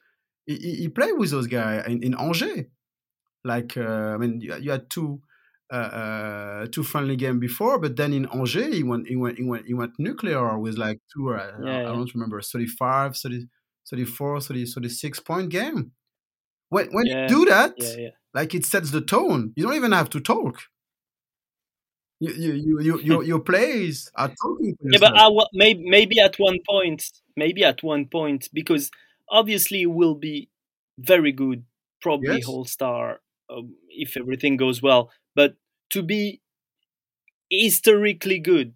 he, 0.47 0.57
he 0.57 0.74
he 0.82 0.88
played 0.88 1.16
with 1.16 1.30
those 1.30 1.47
guys 1.47 1.86
in, 1.86 2.03
in 2.03 2.14
angers. 2.14 2.66
Like 3.44 3.76
uh, 3.76 4.12
i 4.14 4.16
mean 4.18 4.40
you, 4.40 4.55
you 4.57 4.70
had 4.72 4.90
two 4.90 5.22
uh, 5.70 5.74
uh, 5.76 6.66
two 6.68 6.82
friendly 6.84 7.16
game 7.16 7.38
before 7.40 7.78
but 7.78 7.96
then 7.96 8.12
in 8.12 8.26
angers 8.26 8.74
he 8.74 8.82
went 8.82 9.06
he 9.08 9.16
went 9.16 9.38
he 9.38 9.44
went, 9.44 9.66
he 9.66 9.74
went 9.74 9.92
nuclear 9.98 10.58
with 10.58 10.76
like 10.78 11.00
two 11.12 11.30
uh, 11.34 11.36
I, 11.68 11.72
Yeah, 11.72 11.80
I 11.90 11.92
don't 11.92 12.12
remember 12.14 12.40
35 12.40 13.16
30, 13.16 13.48
34 13.88 14.40
30, 14.40 14.64
36 14.66 15.20
point 15.20 15.50
game 15.50 15.92
when 16.70 16.88
when 16.92 17.06
Yeah, 17.06 17.26
you 17.28 17.38
do 17.38 17.44
that 17.46 17.74
Yeah, 17.76 17.94
yeah. 17.96 18.10
like 18.34 18.54
it 18.54 18.64
sets 18.66 18.90
the 18.90 19.00
tone. 19.00 19.52
You 19.56 19.64
don't 19.64 19.74
even 19.74 19.92
have 19.92 20.10
to 20.10 20.20
talk. 20.20 20.60
You 22.20 22.32
you 22.32 22.52
you, 22.52 22.80
you 22.80 23.00
your 23.00 23.22
your 23.24 23.40
plays 23.40 24.10
are 24.14 24.28
talking 24.42 24.76
Yeah, 24.90 24.98
but 25.00 25.12
yourself. 25.12 25.16
I, 25.16 25.28
wa- 25.28 25.48
maybe 25.52 25.82
maybe 25.88 26.20
at 26.20 26.38
one 26.38 26.58
point, 26.68 27.10
maybe 27.36 27.64
at 27.64 27.82
one 27.82 28.06
point, 28.06 28.48
because 28.52 28.90
obviously 29.28 29.84
will 29.86 30.14
be 30.14 30.48
very 30.98 31.32
good, 31.32 31.64
probably 32.00 32.38
Yes. 32.38 32.46
All 32.46 32.64
Star 32.64 33.20
um, 33.50 33.74
if 33.88 34.16
everything 34.16 34.56
goes 34.56 34.80
well. 34.82 35.10
But 35.37 35.57
to 35.93 36.03
be 36.03 36.43
historically 37.51 38.39
good, 38.39 38.74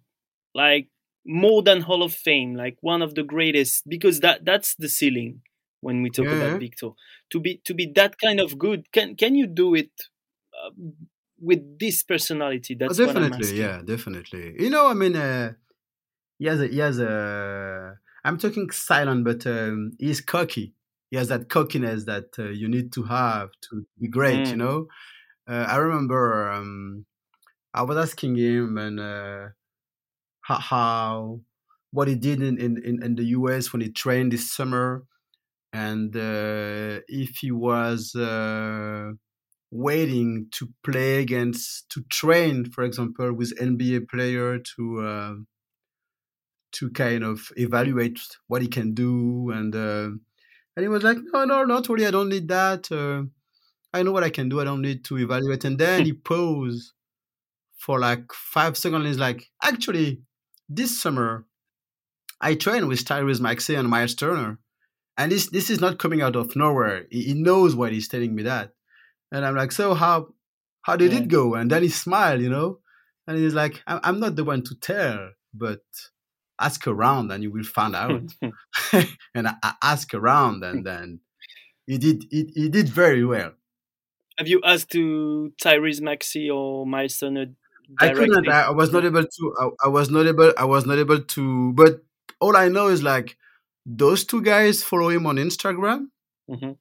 like 0.53 0.87
more 1.25 1.61
than 1.63 1.81
Hall 1.81 2.03
of 2.03 2.13
Fame, 2.13 2.55
like 2.55 2.77
one 2.81 3.01
of 3.01 3.15
the 3.15 3.23
greatest, 3.23 3.87
because 3.87 4.19
that 4.21 4.45
that's 4.45 4.75
the 4.75 4.89
ceiling 4.89 5.41
when 5.81 6.01
we 6.01 6.09
talk 6.11 6.31
Yeah. 6.31 6.31
about 6.31 6.57
Victor. 6.59 6.91
To 7.31 7.39
be 7.39 7.57
to 7.65 7.73
be 7.73 7.85
that 7.95 8.17
kind 8.19 8.39
of 8.39 8.57
good, 8.57 8.91
can 8.91 9.15
can 9.15 9.35
you 9.35 9.47
do 9.47 9.75
it 9.75 9.91
uh, 10.53 10.71
with 11.39 11.79
this 11.79 12.03
personality? 12.03 12.75
Oh, 12.87 12.93
That's 12.93 12.99
I'm 13.05 13.17
definitely, 13.17 13.57
yeah, 13.59 13.81
definitely. 13.83 14.55
You 14.61 14.69
know, 14.69 14.87
I 14.87 14.93
mean, 14.93 15.15
uh, 15.15 15.53
he 16.39 16.45
has 16.47 16.61
a 16.61 16.67
he 16.67 16.77
has 16.79 16.99
a. 16.99 17.97
I'm 18.23 18.37
talking 18.37 18.69
silent, 18.71 19.25
but 19.25 19.45
um, 19.47 19.93
he's 19.99 20.21
cocky. 20.21 20.75
He 21.11 21.17
has 21.17 21.29
that 21.29 21.49
cockiness 21.49 22.05
that 22.05 22.27
uh, 22.39 22.49
you 22.49 22.67
need 22.67 22.93
to 22.93 23.03
have 23.03 23.49
to 23.69 23.85
be 23.99 24.07
great. 24.07 24.51
You 24.51 24.57
Mm. 24.57 24.59
know, 24.59 24.77
uh, 24.81 24.85
I 25.53 25.77
remember 25.77 26.49
um, 26.51 27.05
I 27.73 27.83
was 27.83 27.97
asking 27.97 28.35
him 28.35 28.77
and 28.77 28.99
uh, 28.99 29.49
how, 30.41 31.41
what 31.91 32.07
he 32.07 32.15
did 32.15 32.41
in, 32.41 32.59
in, 32.59 32.81
in, 32.83 33.03
in 33.03 33.15
the 33.15 33.23
US 33.25 33.71
when 33.71 33.81
he 33.81 33.89
trained 33.89 34.31
this 34.31 34.51
summer, 34.51 35.03
and 35.73 36.15
uh, 36.15 37.01
if 37.07 37.37
he 37.37 37.51
was 37.51 38.15
uh, 38.15 39.11
waiting 39.71 40.47
to 40.51 40.69
play 40.83 41.19
against 41.19 41.89
to 41.89 42.01
train, 42.09 42.69
for 42.69 42.83
example, 42.83 43.33
with 43.33 43.57
NBA 43.57 44.09
player 44.09 44.59
to 44.75 45.01
uh, 45.01 45.33
to 46.73 46.89
kind 46.91 47.23
of 47.23 47.51
evaluate 47.57 48.19
what 48.47 48.61
he 48.61 48.67
can 48.67 48.93
do, 48.93 49.49
and 49.51 49.75
uh, 49.75 50.09
and 50.75 50.83
he 50.83 50.87
was 50.87 51.03
like, 51.03 51.17
no, 51.33 51.45
no, 51.45 51.63
not 51.65 51.87
really. 51.89 52.07
I 52.07 52.11
don't 52.11 52.29
need 52.29 52.47
that. 52.49 52.89
I 53.93 54.03
know 54.03 54.11
what 54.11 54.23
I 54.23 54.29
can 54.29 54.49
do. 54.49 54.61
I 54.61 54.63
don't 54.63 54.81
need 54.81 55.03
to 55.05 55.17
evaluate. 55.17 55.65
And 55.65 55.77
then 55.77 56.01
hmm. 56.01 56.05
he 56.05 56.13
paused 56.13 56.93
for 57.77 57.99
like 57.99 58.31
five 58.33 58.77
seconds. 58.77 59.05
He's 59.05 59.17
like, 59.17 59.49
actually, 59.63 60.21
this 60.69 61.01
summer 61.01 61.45
I 62.39 62.55
trained 62.55 62.87
with 62.87 63.05
Tyrese 63.05 63.39
Maxey 63.39 63.75
and 63.75 63.87
Miles 63.87 64.15
Turner, 64.15 64.57
and 65.17 65.31
this 65.31 65.49
this 65.49 65.69
is 65.69 65.79
not 65.79 65.99
coming 65.99 66.21
out 66.21 66.35
of 66.35 66.55
nowhere. 66.55 67.05
He, 67.11 67.21
he 67.23 67.33
knows 67.35 67.75
what 67.75 67.91
he's 67.91 68.07
telling 68.07 68.33
me 68.33 68.43
that, 68.43 68.73
and 69.31 69.45
I'm 69.45 69.55
like, 69.55 69.71
so 69.71 69.93
how 69.93 70.33
how 70.81 70.95
did 70.95 71.13
Yeah. 71.13 71.19
it 71.19 71.27
go? 71.27 71.53
And 71.53 71.69
then 71.69 71.83
he 71.83 71.89
smiled, 71.89 72.41
you 72.41 72.49
know, 72.49 72.79
and 73.27 73.37
he's 73.37 73.53
like, 73.53 73.83
I'm, 73.85 73.99
I'm 74.03 74.19
not 74.19 74.35
the 74.35 74.43
one 74.43 74.63
to 74.63 74.75
tell, 74.75 75.29
but 75.53 75.81
ask 76.59 76.87
around 76.87 77.31
and 77.31 77.43
you 77.43 77.51
will 77.51 77.63
find 77.63 77.95
out. 77.95 78.33
and 79.35 79.47
I, 79.47 79.55
I 79.63 79.73
asked 79.83 80.13
around, 80.13 80.63
and 80.63 80.85
then 80.85 81.19
he 81.85 81.97
did 81.99 82.25
he, 82.31 82.51
he 82.55 82.69
did 82.69 82.89
very 82.89 83.23
well. 83.23 83.53
Have 84.37 84.47
you 84.47 84.61
asked 84.63 84.91
to 84.91 85.51
Tyrese 85.61 86.01
Maxey 86.01 86.49
or 86.49 86.85
Miles 86.85 87.17
Turner 87.17 87.47
I 87.99 88.09
couldn't. 88.13 88.47
I, 88.47 88.63
I 88.67 88.71
was 88.71 88.91
not 88.93 89.03
able 89.03 89.23
to. 89.25 89.55
I, 89.59 89.69
I 89.85 89.87
was 89.89 90.09
not 90.09 90.25
able. 90.25 90.53
I 90.57 90.63
was 90.65 90.85
not 90.85 90.97
able 90.97 91.19
to. 91.21 91.73
But 91.73 92.01
all 92.39 92.55
I 92.55 92.69
know 92.69 92.87
is 92.87 93.03
like 93.03 93.35
those 93.85 94.23
two 94.23 94.41
guys 94.41 94.81
follow 94.83 95.09
him 95.09 95.25
on 95.27 95.35
Instagram, 95.35 96.07
Mhm. 96.49 96.77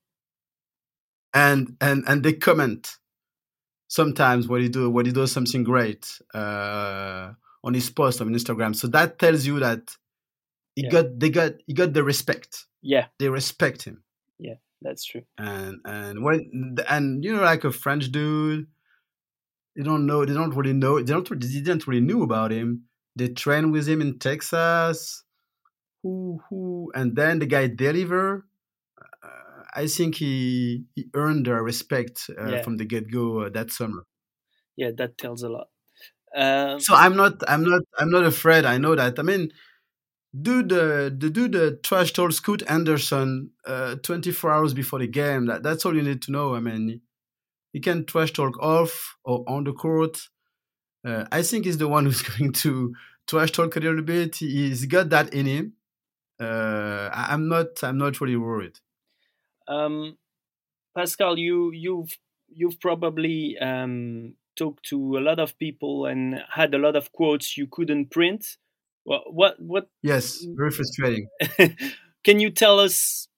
and 1.35 1.77
and 1.81 2.05
and 2.07 2.23
they 2.23 2.35
comment 2.35 2.97
sometimes 3.89 4.47
when 4.49 4.63
he 4.63 4.69
do 4.69 4.89
when 4.91 5.07
he 5.07 5.13
does 5.13 5.33
something 5.33 5.65
great 5.65 6.07
uh, 6.35 7.33
on 7.65 7.75
his 7.75 7.91
post 7.91 8.21
on 8.21 8.29
Instagram. 8.29 8.75
So 8.77 8.87
that 8.89 9.19
tells 9.19 9.45
you 9.47 9.59
that 9.61 9.97
he 10.77 10.83
Yeah. 10.85 10.91
got 10.91 11.19
they 11.19 11.31
got 11.31 11.53
he 11.67 11.75
got 11.75 11.93
the 11.93 12.05
respect. 12.05 12.67
Yeah, 12.83 13.07
They 13.19 13.29
respect 13.29 13.83
him, 13.83 14.03
that's 14.83 15.05
true. 15.05 15.23
and 15.39 15.79
and 15.85 16.23
when 16.25 16.77
and 16.89 17.25
you 17.25 17.35
know 17.37 17.43
like 17.43 17.65
a 17.65 17.73
French 17.73 18.11
dude. 18.11 18.67
They 19.77 19.83
don't 19.85 20.05
know. 20.07 20.25
They 20.25 20.35
don't 20.35 20.55
really 20.55 20.73
know. 20.73 20.99
They 20.99 21.13
don't. 21.13 21.29
They 21.29 21.37
didn't 21.61 21.87
really 21.87 22.01
knew 22.03 22.23
about 22.23 22.51
him. 22.51 22.85
They 23.17 23.29
trained 23.29 23.73
with 23.73 23.87
him 23.89 24.01
in 24.03 24.19
Texas. 24.19 25.23
Who 26.03 26.41
who? 26.49 26.91
And 26.95 27.15
then 27.17 27.39
the 27.39 27.47
guy 27.47 27.69
deliver. 27.69 28.47
Uh, 29.23 29.63
I 29.75 29.87
think 29.87 30.17
he 30.17 30.85
he 30.95 31.07
earned 31.15 31.47
their 31.47 31.63
respect 31.63 32.29
uh, 32.39 32.49
Yeah. 32.51 32.63
from 32.63 32.77
the 32.79 32.85
get 32.85 33.11
go 33.11 33.41
uh, 33.43 33.49
that 33.51 33.71
summer. 33.71 34.05
Yeah, 34.77 34.91
that 34.99 35.17
tells 35.19 35.43
a 35.43 35.49
lot. 35.49 35.69
Um, 36.35 36.81
So 36.81 36.95
I'm 36.95 37.17
not. 37.17 37.35
I'm 37.49 37.65
not. 37.65 37.83
I'm 37.99 38.11
not 38.11 38.25
afraid. 38.25 38.65
I 38.65 38.79
know 38.79 38.95
that. 38.97 39.19
I 39.19 39.23
mean, 39.23 39.51
do 40.39 40.63
the 40.63 41.15
the 41.17 41.31
do 41.31 41.49
the 41.49 41.79
trash 41.83 42.13
talk 42.13 42.33
Scoot 42.33 42.63
Anderson 42.69 43.51
uh, 43.67 43.97
24 43.97 44.51
hours 44.53 44.75
before 44.75 44.99
the 45.01 45.07
game. 45.09 45.47
That 45.47 45.63
that's 45.63 45.85
all 45.85 45.95
you 45.97 46.03
need 46.03 46.23
to 46.23 46.33
know. 46.33 46.55
I 46.55 46.61
mean, 46.61 47.01
he 47.73 47.81
can 47.81 48.05
trash 48.05 48.33
talk 48.33 48.59
off 48.63 49.17
or 49.25 49.45
on 49.49 49.65
the 49.65 49.73
court. 49.73 50.19
Uh, 51.05 51.25
I 51.33 51.43
think 51.43 51.65
he's 51.65 51.79
the 51.79 51.89
one 51.89 52.05
who's 52.07 52.23
going 52.23 52.53
to 52.53 52.95
trash 53.27 53.53
talk 53.53 53.75
a 53.77 53.81
little 53.81 54.03
bit. 54.03 54.37
He- 54.37 54.69
He's 54.69 54.87
got 54.87 55.09
that 55.11 55.33
in 55.35 55.47
him. 55.47 55.73
Uh, 56.41 57.11
I- 57.13 57.29
I'm 57.33 57.49
not. 57.49 57.83
I'm 57.83 57.99
not 57.99 58.21
really 58.21 58.37
worried. 58.37 58.79
Um, 59.69 60.17
Pascal, 60.97 61.39
you 61.39 61.71
you've 61.73 62.17
you've 62.49 62.81
probably 62.81 63.57
um, 63.59 64.35
talked 64.57 64.85
to 64.91 65.17
a 65.19 65.21
lot 65.21 65.39
of 65.39 65.59
people 65.59 66.07
and 66.07 66.43
had 66.51 66.75
a 66.75 66.79
lot 66.79 66.97
of 66.97 67.13
quotes 67.13 67.57
you 67.57 67.67
couldn't 67.67 68.11
print. 68.11 68.57
What 69.05 69.23
what 69.33 69.57
what? 69.61 69.89
Yes, 70.03 70.45
very 70.57 70.71
frustrating. 70.71 71.29
Can 72.25 72.39
you 72.41 72.51
tell 72.51 72.79
us 72.79 73.29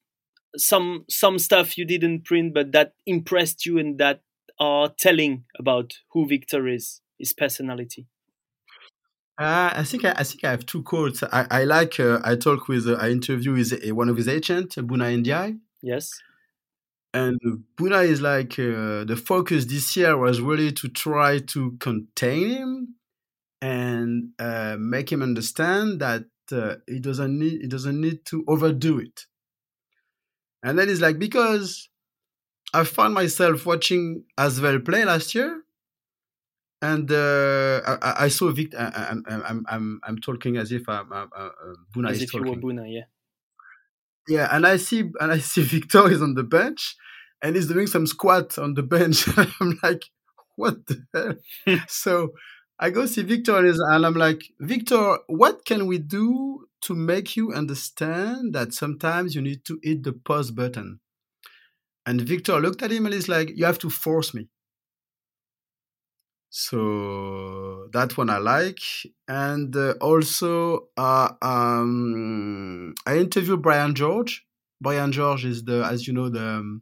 some 0.57 1.05
some 1.09 1.39
stuff 1.39 1.77
you 1.77 1.85
didn't 1.85 2.25
print 2.25 2.53
but 2.53 2.71
that 2.73 2.93
impressed 3.05 3.65
you 3.65 3.77
and 3.77 3.97
that 3.97 4.21
are 4.59 4.93
telling 4.99 5.45
about 5.57 5.93
who 6.11 6.27
Victor 6.27 6.67
is, 6.67 7.01
his 7.17 7.33
personality? 7.33 8.07
Uh, 9.37 9.71
I 9.73 9.83
think 9.83 10.05
I, 10.05 10.13
I 10.17 10.23
think 10.23 10.43
I 10.43 10.51
have 10.51 10.65
two 10.65 10.83
quotes. 10.83 11.23
I, 11.23 11.47
I 11.49 11.63
like. 11.63 11.99
Uh, 11.99 12.19
I 12.23 12.35
talk 12.35 12.67
with. 12.67 12.87
Uh, 12.87 12.93
I 12.93 13.09
interview 13.09 13.53
with 13.53 13.73
uh, 13.73 13.95
one 13.95 14.09
of 14.09 14.17
his 14.17 14.27
agents, 14.27 14.75
Buna 14.75 15.23
Ndiaye. 15.23 15.59
Yes. 15.81 16.11
And 17.15 17.39
Buna 17.77 18.05
is 18.05 18.21
like 18.21 18.53
uh, 18.59 19.03
the 19.05 19.19
focus 19.23 19.65
this 19.65 19.95
year 19.95 20.17
was 20.17 20.39
really 20.41 20.71
to 20.73 20.87
try 20.87 21.39
to 21.39 21.71
contain 21.79 22.49
him 22.49 22.95
and 23.63 24.31
uh, 24.39 24.75
make 24.77 25.09
him 25.09 25.23
understand 25.23 26.01
that 26.01 26.25
uh, 26.51 26.75
he 26.85 26.99
doesn't 26.99 27.39
need 27.39 27.61
he 27.61 27.67
doesn't 27.67 27.99
need 27.99 28.25
to 28.25 28.43
overdo 28.45 28.99
it. 28.99 29.25
And 30.61 30.77
then 30.77 30.89
it's 30.89 30.99
like 30.99 31.17
because 31.17 31.87
I 32.73 32.83
found 32.83 33.13
myself 33.13 33.65
watching 33.65 34.25
Asvel 34.37 34.83
play 34.83 35.05
last 35.05 35.33
year, 35.33 35.61
and 36.81 37.09
uh, 37.09 37.81
I, 37.85 38.25
I, 38.25 38.27
saw 38.27 38.51
Victor. 38.51 38.77
I, 38.77 39.11
am 39.11 39.23
I'm, 39.27 39.65
I'm, 39.69 40.01
I'm 40.03 40.17
talking 40.17 40.57
as 40.57 40.73
if 40.73 40.89
I'm, 40.89 41.11
I'm, 41.13 41.29
uh, 41.33 41.49
Buna 41.95 42.09
as 42.09 42.17
is 42.17 42.23
if 42.23 42.31
talking. 42.31 42.47
you 42.47 42.51
were 42.51 42.73
Buna, 42.73 42.93
yeah. 42.93 43.05
Yeah, 44.27 44.49
and 44.51 44.67
I 44.67 44.75
see 44.75 45.09
and 45.21 45.31
I 45.31 45.37
see 45.37 45.61
Victor 45.75 46.11
is 46.11 46.21
on 46.21 46.33
the 46.33 46.43
bench, 46.43 46.97
and 47.41 47.55
he's 47.55 47.67
doing 47.67 47.87
some 47.87 48.07
squat 48.07 48.57
on 48.57 48.73
the 48.73 48.83
bench. 48.83 49.25
I'm 49.61 49.79
like, 49.81 50.03
what 50.57 50.85
the 50.87 51.37
hell? 51.65 51.77
so 51.87 52.33
I 52.79 52.89
go 52.89 53.05
see 53.05 53.21
Victor 53.21 53.57
and 53.57 54.05
I'm 54.05 54.15
like, 54.15 54.43
Victor, 54.59 55.19
what 55.27 55.65
can 55.65 55.85
we 55.85 55.99
do 55.99 56.67
to 56.81 56.93
make 56.93 57.37
you 57.37 57.53
understand 57.53 58.53
that 58.53 58.73
sometimes 58.73 59.35
you 59.35 59.41
need 59.41 59.63
to 59.65 59.79
hit 59.83 60.03
the 60.03 60.13
pause 60.13 60.51
button? 60.51 60.99
And 62.05 62.19
Victor 62.19 62.59
looked 62.59 62.81
at 62.81 62.91
him 62.91 63.05
and 63.05 63.13
he's 63.13 63.29
like, 63.29 63.51
you 63.55 63.65
have 63.65 63.79
to 63.79 63.89
force 63.89 64.33
me. 64.33 64.49
So 66.49 67.87
that 67.93 68.17
one 68.17 68.29
I 68.29 68.37
like. 68.37 68.79
And 69.27 69.75
uh, 69.75 69.93
also, 70.01 70.89
uh, 70.97 71.29
um, 71.41 72.93
I 73.07 73.17
interviewed 73.17 73.61
Brian 73.61 73.95
George. 73.95 74.45
Brian 74.81 75.11
George 75.11 75.45
is 75.45 75.63
the, 75.63 75.83
as 75.85 76.05
you 76.05 76.13
know, 76.13 76.29
the 76.29 76.45
um, 76.45 76.81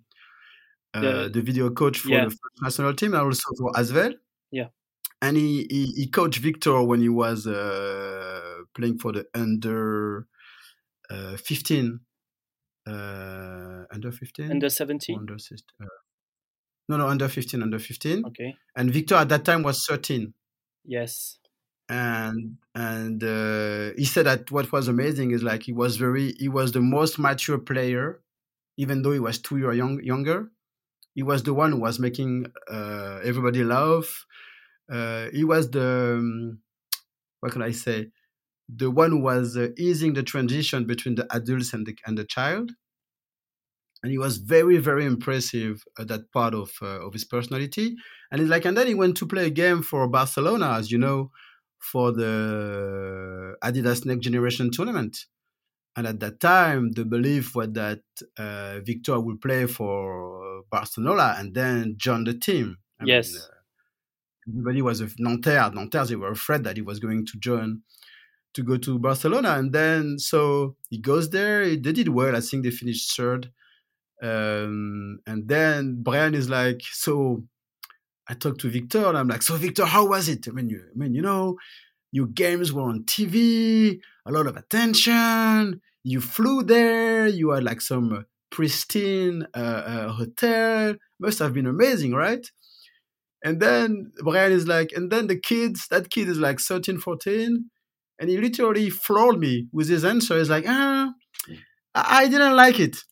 uh, 0.93 1.01
The- 1.01 1.29
the 1.29 1.41
video 1.41 1.69
coach 1.69 1.99
for 1.99 2.09
yeah. 2.09 2.25
the 2.25 2.31
French 2.31 2.61
national 2.61 2.93
team 2.95 3.13
and 3.13 3.23
also 3.23 3.43
for 3.57 3.71
Asvel. 3.73 4.15
Yeah. 4.51 4.67
And 5.21 5.37
he, 5.37 5.67
he, 5.69 5.85
he 5.95 6.07
coached 6.07 6.39
Victor 6.39 6.81
when 6.83 7.01
he 7.01 7.09
was 7.09 7.45
uh, 7.45 8.61
playing 8.73 8.97
for 8.97 9.11
the 9.11 9.25
under 9.35 10.27
uh, 11.09 11.37
15. 11.37 11.99
Uh, 12.87 13.83
under 13.91 14.11
15? 14.11 14.49
Under 14.51 14.69
17? 14.69 15.17
under 15.19 15.37
16? 15.37 15.63
Uh, 15.81 15.85
no, 16.89 16.97
no, 16.97 17.07
under 17.07 17.27
15, 17.27 17.61
under 17.61 17.77
15. 17.79 18.25
Okay. 18.25 18.55
And 18.75 18.91
Victor 18.91 19.15
at 19.15 19.29
that 19.29 19.45
time 19.45 19.61
was 19.63 19.85
13 19.85 20.33
Yes. 20.83 21.37
and 21.89 22.57
and 22.73 23.23
uh, 23.23 23.91
he 23.97 24.05
said 24.05 24.25
that 24.25 24.49
what 24.49 24.71
was 24.71 24.87
amazing 24.87 25.31
is 25.31 25.43
like 25.43 25.61
he 25.63 25.73
was 25.73 25.97
very 25.97 26.33
he 26.39 26.47
was 26.49 26.71
the 26.71 26.81
most 26.81 27.19
mature 27.19 27.59
player 27.59 28.21
even 28.77 29.01
though 29.03 29.11
he 29.11 29.19
was 29.19 29.37
two 29.39 29.57
years 29.57 29.77
young, 29.77 30.01
younger 30.01 30.51
he 31.13 31.21
was 31.21 31.43
the 31.43 31.53
one 31.53 31.71
who 31.73 31.79
was 31.79 31.99
making 31.99 32.47
uh, 32.71 33.19
everybody 33.23 33.63
laugh 33.63 34.25
he 35.33 35.43
was 35.43 35.69
the 35.71 36.15
um, 36.17 36.59
what 37.39 37.51
can 37.51 37.61
i 37.61 37.71
say 37.71 38.07
the 38.69 38.89
one 38.89 39.11
who 39.11 39.19
was 39.21 39.57
uh, 39.57 39.67
easing 39.77 40.13
the 40.13 40.23
transition 40.23 40.85
between 40.85 41.15
the 41.15 41.27
adults 41.35 41.73
and 41.73 41.85
the, 41.85 41.95
and 42.05 42.17
the 42.17 42.25
child 42.25 42.71
and 44.03 44.11
he 44.11 44.17
was 44.17 44.37
very 44.37 44.77
very 44.77 45.05
impressive 45.05 45.83
at 45.99 46.07
that 46.07 46.31
part 46.31 46.53
of 46.53 46.71
uh, 46.81 47.05
of 47.05 47.13
his 47.13 47.25
personality 47.25 47.95
and 48.31 48.41
it's 48.41 48.49
like 48.49 48.65
and 48.65 48.77
then 48.77 48.87
he 48.87 48.95
went 48.95 49.15
to 49.17 49.27
play 49.27 49.45
a 49.47 49.49
game 49.49 49.81
for 49.81 50.07
barcelona 50.07 50.73
as 50.73 50.91
you 50.91 50.97
know 50.97 51.31
for 51.81 52.11
the 52.11 53.55
Adidas 53.63 54.05
Next 54.05 54.21
Generation 54.23 54.71
tournament. 54.71 55.17
And 55.95 56.07
at 56.07 56.19
that 56.21 56.39
time, 56.39 56.91
the 56.93 57.03
belief 57.05 57.55
was 57.55 57.69
that 57.73 58.01
uh, 58.37 58.79
Victor 58.81 59.19
would 59.19 59.41
play 59.41 59.65
for 59.65 60.63
Barcelona 60.71 61.35
and 61.37 61.53
then 61.53 61.95
join 61.97 62.23
the 62.23 62.33
team. 62.33 62.77
I 62.99 63.05
mean, 63.05 63.09
Yes. 63.09 63.35
uh, 63.35 63.47
everybody 64.47 64.81
was 64.81 65.01
a 65.01 65.09
Nanterre. 65.17 65.71
Nanterre, 65.73 66.05
they 66.05 66.15
were 66.15 66.31
afraid 66.31 66.63
that 66.63 66.77
he 66.77 66.81
was 66.81 66.99
going 66.99 67.25
to 67.25 67.39
join 67.39 67.81
to 68.53 68.63
go 68.63 68.77
to 68.77 68.99
Barcelona. 68.99 69.51
And 69.55 69.71
then, 69.71 70.19
so 70.19 70.75
he 70.89 70.97
goes 70.97 71.29
there. 71.29 71.65
They 71.65 71.93
did 71.93 72.09
well. 72.09 72.35
I 72.35 72.41
think 72.41 72.63
they 72.63 72.71
finished 72.71 73.15
third. 73.15 73.51
Um, 74.21 75.19
and 75.25 75.47
then 75.47 76.01
Brian 76.03 76.35
is 76.35 76.49
like, 76.49 76.81
so 76.91 77.43
I 78.27 78.33
talked 78.33 78.61
to 78.61 78.69
Victor 78.69 79.05
and 79.05 79.17
I'm 79.17 79.27
like, 79.27 79.41
so 79.41 79.55
Victor, 79.55 79.85
how 79.85 80.07
was 80.07 80.29
it? 80.29 80.47
I 80.47 80.51
mean, 80.51 80.69
you, 80.69 80.83
I 80.93 80.97
mean, 80.97 81.15
you 81.15 81.21
know, 81.21 81.57
your 82.11 82.27
games 82.27 82.71
were 82.71 82.83
on 82.83 83.03
TV, 83.03 83.99
a 84.25 84.31
lot 84.31 84.47
of 84.47 84.57
attention. 84.57 85.81
You 86.03 86.21
flew 86.21 86.63
there. 86.63 87.27
You 87.27 87.51
had 87.51 87.63
like 87.63 87.81
some 87.81 88.25
pristine 88.51 89.47
uh, 89.55 89.57
uh, 89.57 90.09
hotel. 90.09 90.95
Must 91.19 91.39
have 91.39 91.53
been 91.53 91.67
amazing, 91.67 92.13
right? 92.13 92.45
And 93.43 93.59
then 93.59 94.11
Brian 94.23 94.51
is 94.51 94.67
like, 94.67 94.91
and 94.93 95.11
then 95.11 95.27
the 95.27 95.39
kids, 95.39 95.87
that 95.89 96.09
kid 96.09 96.27
is 96.27 96.37
like 96.39 96.59
13, 96.59 96.99
14. 96.99 97.69
And 98.19 98.29
he 98.29 98.37
literally 98.37 98.89
floored 98.89 99.39
me 99.39 99.67
with 99.73 99.89
his 99.89 100.05
answer. 100.05 100.37
He's 100.37 100.49
like, 100.49 100.65
ah, 100.67 101.11
I 101.95 102.27
didn't 102.27 102.55
like 102.55 102.79
it. 102.79 102.97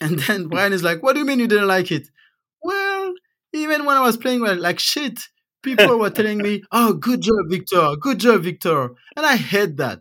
And 0.00 0.18
then 0.18 0.48
Brian 0.48 0.74
is 0.74 0.82
like, 0.82 1.02
what 1.02 1.14
do 1.14 1.20
you 1.20 1.24
mean 1.24 1.38
you 1.40 1.46
didn't 1.46 1.68
like 1.68 1.90
it? 1.90 2.06
Well, 2.62 3.14
even 3.54 3.86
when 3.86 3.96
I 3.96 4.02
was 4.02 4.16
playing 4.18 4.40
like 4.40 4.78
shit, 4.78 5.18
people 5.62 5.98
were 5.98 6.10
telling 6.10 6.38
me, 6.38 6.62
"Oh, 6.72 6.94
good 6.94 7.22
job, 7.22 7.48
Victor. 7.48 7.86
Good 8.00 8.18
job, 8.20 8.42
Victor." 8.42 8.90
And 9.16 9.26
I 9.26 9.36
hate 9.36 9.76
that. 9.78 10.00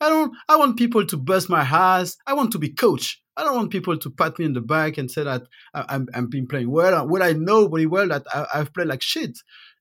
I 0.00 0.08
don't. 0.08 0.32
I 0.48 0.56
want 0.56 0.76
people 0.76 1.06
to 1.06 1.16
bust 1.16 1.48
my 1.48 1.62
ass. 1.62 2.16
I 2.26 2.34
want 2.34 2.52
to 2.52 2.58
be 2.58 2.70
coach. 2.70 3.20
I 3.36 3.44
don't 3.44 3.56
want 3.56 3.70
people 3.70 3.98
to 3.98 4.10
pat 4.10 4.38
me 4.38 4.44
in 4.46 4.52
the 4.54 4.60
back 4.60 4.98
and 4.98 5.10
say 5.10 5.24
that 5.24 5.42
I, 5.74 5.84
I'm 5.88 6.08
I'm 6.14 6.28
been 6.28 6.46
playing 6.46 6.70
well. 6.70 7.06
Well, 7.06 7.22
I 7.22 7.32
know 7.32 7.68
very 7.68 7.86
well 7.86 8.08
that 8.08 8.24
I, 8.32 8.46
I've 8.54 8.72
played 8.74 8.88
like 8.88 9.02
shit. 9.02 9.38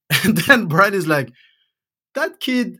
And 0.24 0.38
then 0.38 0.68
Brian 0.68 0.94
is 0.94 1.08
like, 1.08 1.32
"That 2.14 2.40
kid 2.40 2.78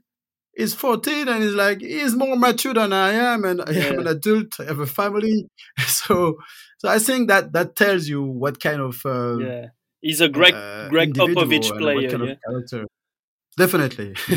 is 0.56 0.74
14 0.74 1.28
and 1.28 1.44
he's 1.44 1.54
like 1.54 1.82
he's 1.82 2.16
more 2.16 2.38
mature 2.38 2.74
than 2.74 2.94
I 2.94 3.12
am, 3.12 3.44
and 3.44 3.62
I 3.62 3.74
am 3.74 4.00
an 4.00 4.08
adult. 4.08 4.60
I 4.60 4.66
have 4.66 4.80
a 4.80 4.88
family." 4.88 5.48
So, 5.88 6.36
so 6.78 6.88
I 6.90 7.00
think 7.00 7.30
that 7.30 7.54
that 7.54 7.76
tells 7.76 8.08
you 8.08 8.22
what 8.24 8.60
kind 8.62 8.82
of 8.82 9.02
uh, 9.06 9.38
Yeah. 9.38 9.66
He's 10.02 10.22
a 10.22 10.30
Greg 10.30 10.54
uh, 10.54 10.88
Greg 10.90 11.16
Popovich 11.16 11.76
player, 11.80 11.96
what 11.96 12.12
kind 12.12 12.38
yeah. 12.72 12.84
Definitely. 13.58 14.16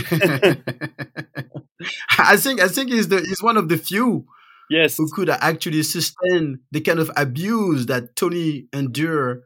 I 2.18 2.36
think 2.36 2.60
I 2.60 2.68
think 2.68 2.90
he's 2.90 3.08
the 3.08 3.20
he's 3.20 3.42
one 3.42 3.56
of 3.56 3.68
the 3.68 3.76
few 3.78 4.26
Yes. 4.70 4.96
who 4.98 5.08
could 5.10 5.30
actually 5.30 5.82
sustain 5.82 6.60
the 6.72 6.80
kind 6.80 6.98
of 6.98 7.10
abuse 7.16 7.86
that 7.86 8.14
Tony 8.16 8.66
endured 8.72 9.42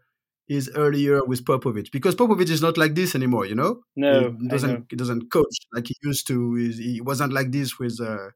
his 0.49 0.69
earlier 0.75 1.25
with 1.25 1.45
Popovich 1.45 1.93
because 1.93 2.17
Popovich 2.17 2.51
is 2.51 2.61
not 2.61 2.77
like 2.77 2.95
this 2.97 3.15
anymore, 3.15 3.47
you 3.47 3.55
know. 3.55 3.81
No, 3.97 4.37
he 4.41 4.49
doesn't 4.49 4.87
he 4.91 4.97
doesn't 4.97 5.31
coach 5.31 5.57
like 5.75 5.87
he 5.87 5.95
used 6.03 6.27
to. 6.29 6.55
He's- 6.57 6.79
He 6.79 7.01
wasn't 7.01 7.33
like 7.33 7.53
this 7.53 7.79
with 7.79 8.01
uh, 8.01 8.31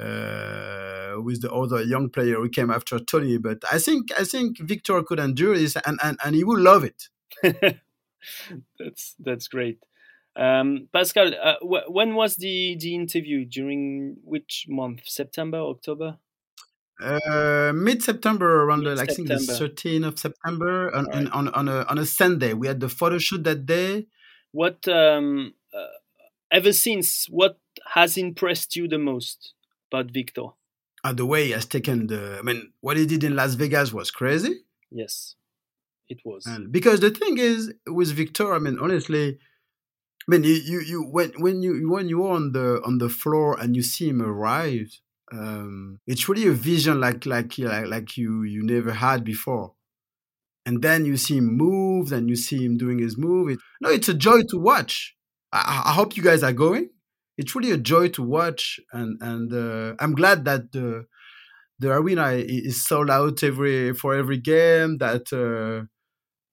uh, 0.00 1.20
with 1.22 1.40
the 1.42 1.50
other 1.52 1.82
young 1.82 2.10
player 2.10 2.36
who 2.36 2.48
came 2.48 2.70
after 2.70 2.98
Tony. 2.98 3.38
But 3.38 3.58
I 3.70 3.78
think 3.78 4.10
I 4.18 4.24
think 4.24 4.58
Victor 4.60 5.02
could 5.04 5.20
endure 5.20 5.56
this 5.56 5.76
and 5.86 5.98
and, 6.02 6.18
and 6.24 6.34
he 6.34 6.42
will 6.44 6.60
love 6.60 6.84
it. 6.84 7.08
that's 8.78 9.14
that's 9.20 9.48
great. 9.48 9.78
Um, 10.36 10.88
Pascal, 10.92 11.32
uh, 11.40 11.54
wh- 11.60 11.88
when 11.90 12.14
was 12.14 12.36
the 12.36 12.76
the 12.80 12.94
interview? 12.94 13.44
During 13.44 14.16
which 14.24 14.66
month? 14.68 15.02
September, 15.04 15.58
October? 15.58 16.18
Uh, 17.00 17.72
mid 17.74 18.02
September, 18.02 18.62
around 18.62 18.84
the, 18.84 18.92
I 18.92 19.06
think 19.06 19.26
the 19.28 19.34
13th 19.34 20.06
of 20.06 20.18
September, 20.18 20.94
on, 20.94 21.06
Right. 21.06 21.28
on, 21.32 21.48
on, 21.48 21.68
a, 21.68 21.84
on 21.88 21.98
a 21.98 22.06
Sunday. 22.06 22.52
We 22.52 22.68
had 22.68 22.78
the 22.78 22.88
photo 22.88 23.18
shoot 23.18 23.42
that 23.44 23.66
day. 23.66 24.06
What 24.52 24.86
um, 24.86 25.54
uh, 25.76 25.86
ever 26.52 26.72
since? 26.72 27.26
What 27.28 27.58
has 27.94 28.16
impressed 28.16 28.76
you 28.76 28.86
the 28.86 28.98
most 28.98 29.54
about 29.90 30.12
Victor? 30.12 30.46
And 31.02 31.18
the 31.18 31.26
way 31.26 31.46
he 31.46 31.50
has 31.50 31.66
taken 31.66 32.06
the, 32.06 32.36
I 32.38 32.42
mean, 32.42 32.72
what 32.80 32.96
he 32.96 33.06
did 33.06 33.24
in 33.24 33.34
Las 33.36 33.54
Vegas 33.54 33.92
was 33.92 34.10
crazy. 34.12 34.60
Yes, 34.90 35.34
it 36.08 36.20
was. 36.24 36.46
And 36.46 36.70
because 36.72 37.00
the 37.00 37.10
thing 37.10 37.38
is 37.38 37.74
with 37.88 38.10
Victor, 38.12 38.54
I 38.54 38.58
mean, 38.60 38.78
honestly, 38.80 39.38
I 40.26 40.30
mean, 40.30 40.44
you, 40.44 40.54
you, 40.54 40.80
you 40.80 41.02
when 41.02 41.32
when 41.38 41.62
you 41.62 41.90
when 41.90 42.08
you're 42.08 42.32
on 42.32 42.52
the 42.52 42.80
on 42.84 42.98
the 42.98 43.08
floor 43.08 43.58
and 43.60 43.76
you 43.76 43.82
see 43.82 44.08
him 44.08 44.22
arrive, 44.22 45.00
um, 45.32 46.00
it's 46.06 46.28
really 46.28 46.46
a 46.46 46.52
vision 46.52 47.00
like 47.00 47.26
like 47.26 47.58
like 47.58 47.86
like 47.86 48.16
you 48.16 48.42
you 48.42 48.62
never 48.62 48.92
had 48.92 49.24
before. 49.24 49.74
And 50.66 50.80
then 50.80 51.04
you 51.04 51.18
see 51.18 51.36
him 51.36 51.56
move, 51.58 52.10
and 52.10 52.28
you 52.28 52.36
see 52.36 52.64
him 52.64 52.78
doing 52.78 52.98
his 52.98 53.18
move. 53.18 53.50
It, 53.50 53.58
no, 53.82 53.90
it's 53.90 54.08
a 54.08 54.14
joy 54.14 54.40
to 54.48 54.58
watch. 54.58 55.14
I, 55.52 55.82
I 55.86 55.92
hope 55.92 56.16
you 56.16 56.22
guys 56.22 56.42
are 56.42 56.54
going. 56.54 56.88
It's 57.36 57.54
really 57.54 57.70
a 57.72 57.76
joy 57.76 58.08
to 58.10 58.22
watch, 58.22 58.80
and 58.92 59.20
and 59.20 59.52
uh, 59.52 59.94
I'm 59.98 60.14
glad 60.14 60.46
that 60.46 60.72
the 60.72 61.04
the 61.78 61.92
arena 61.92 62.28
is 62.32 62.82
sold 62.82 63.10
out 63.10 63.42
every 63.42 63.92
for 63.92 64.14
every 64.14 64.38
game. 64.38 64.98
That 64.98 65.32
uh, 65.32 65.86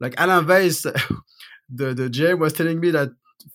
like 0.01 0.15
Alain 0.17 0.45
Weiss, 0.45 0.81
the 1.69 1.93
the 1.93 2.09
GM 2.09 2.39
was 2.39 2.53
telling 2.53 2.79
me 2.81 2.91
that 2.91 3.09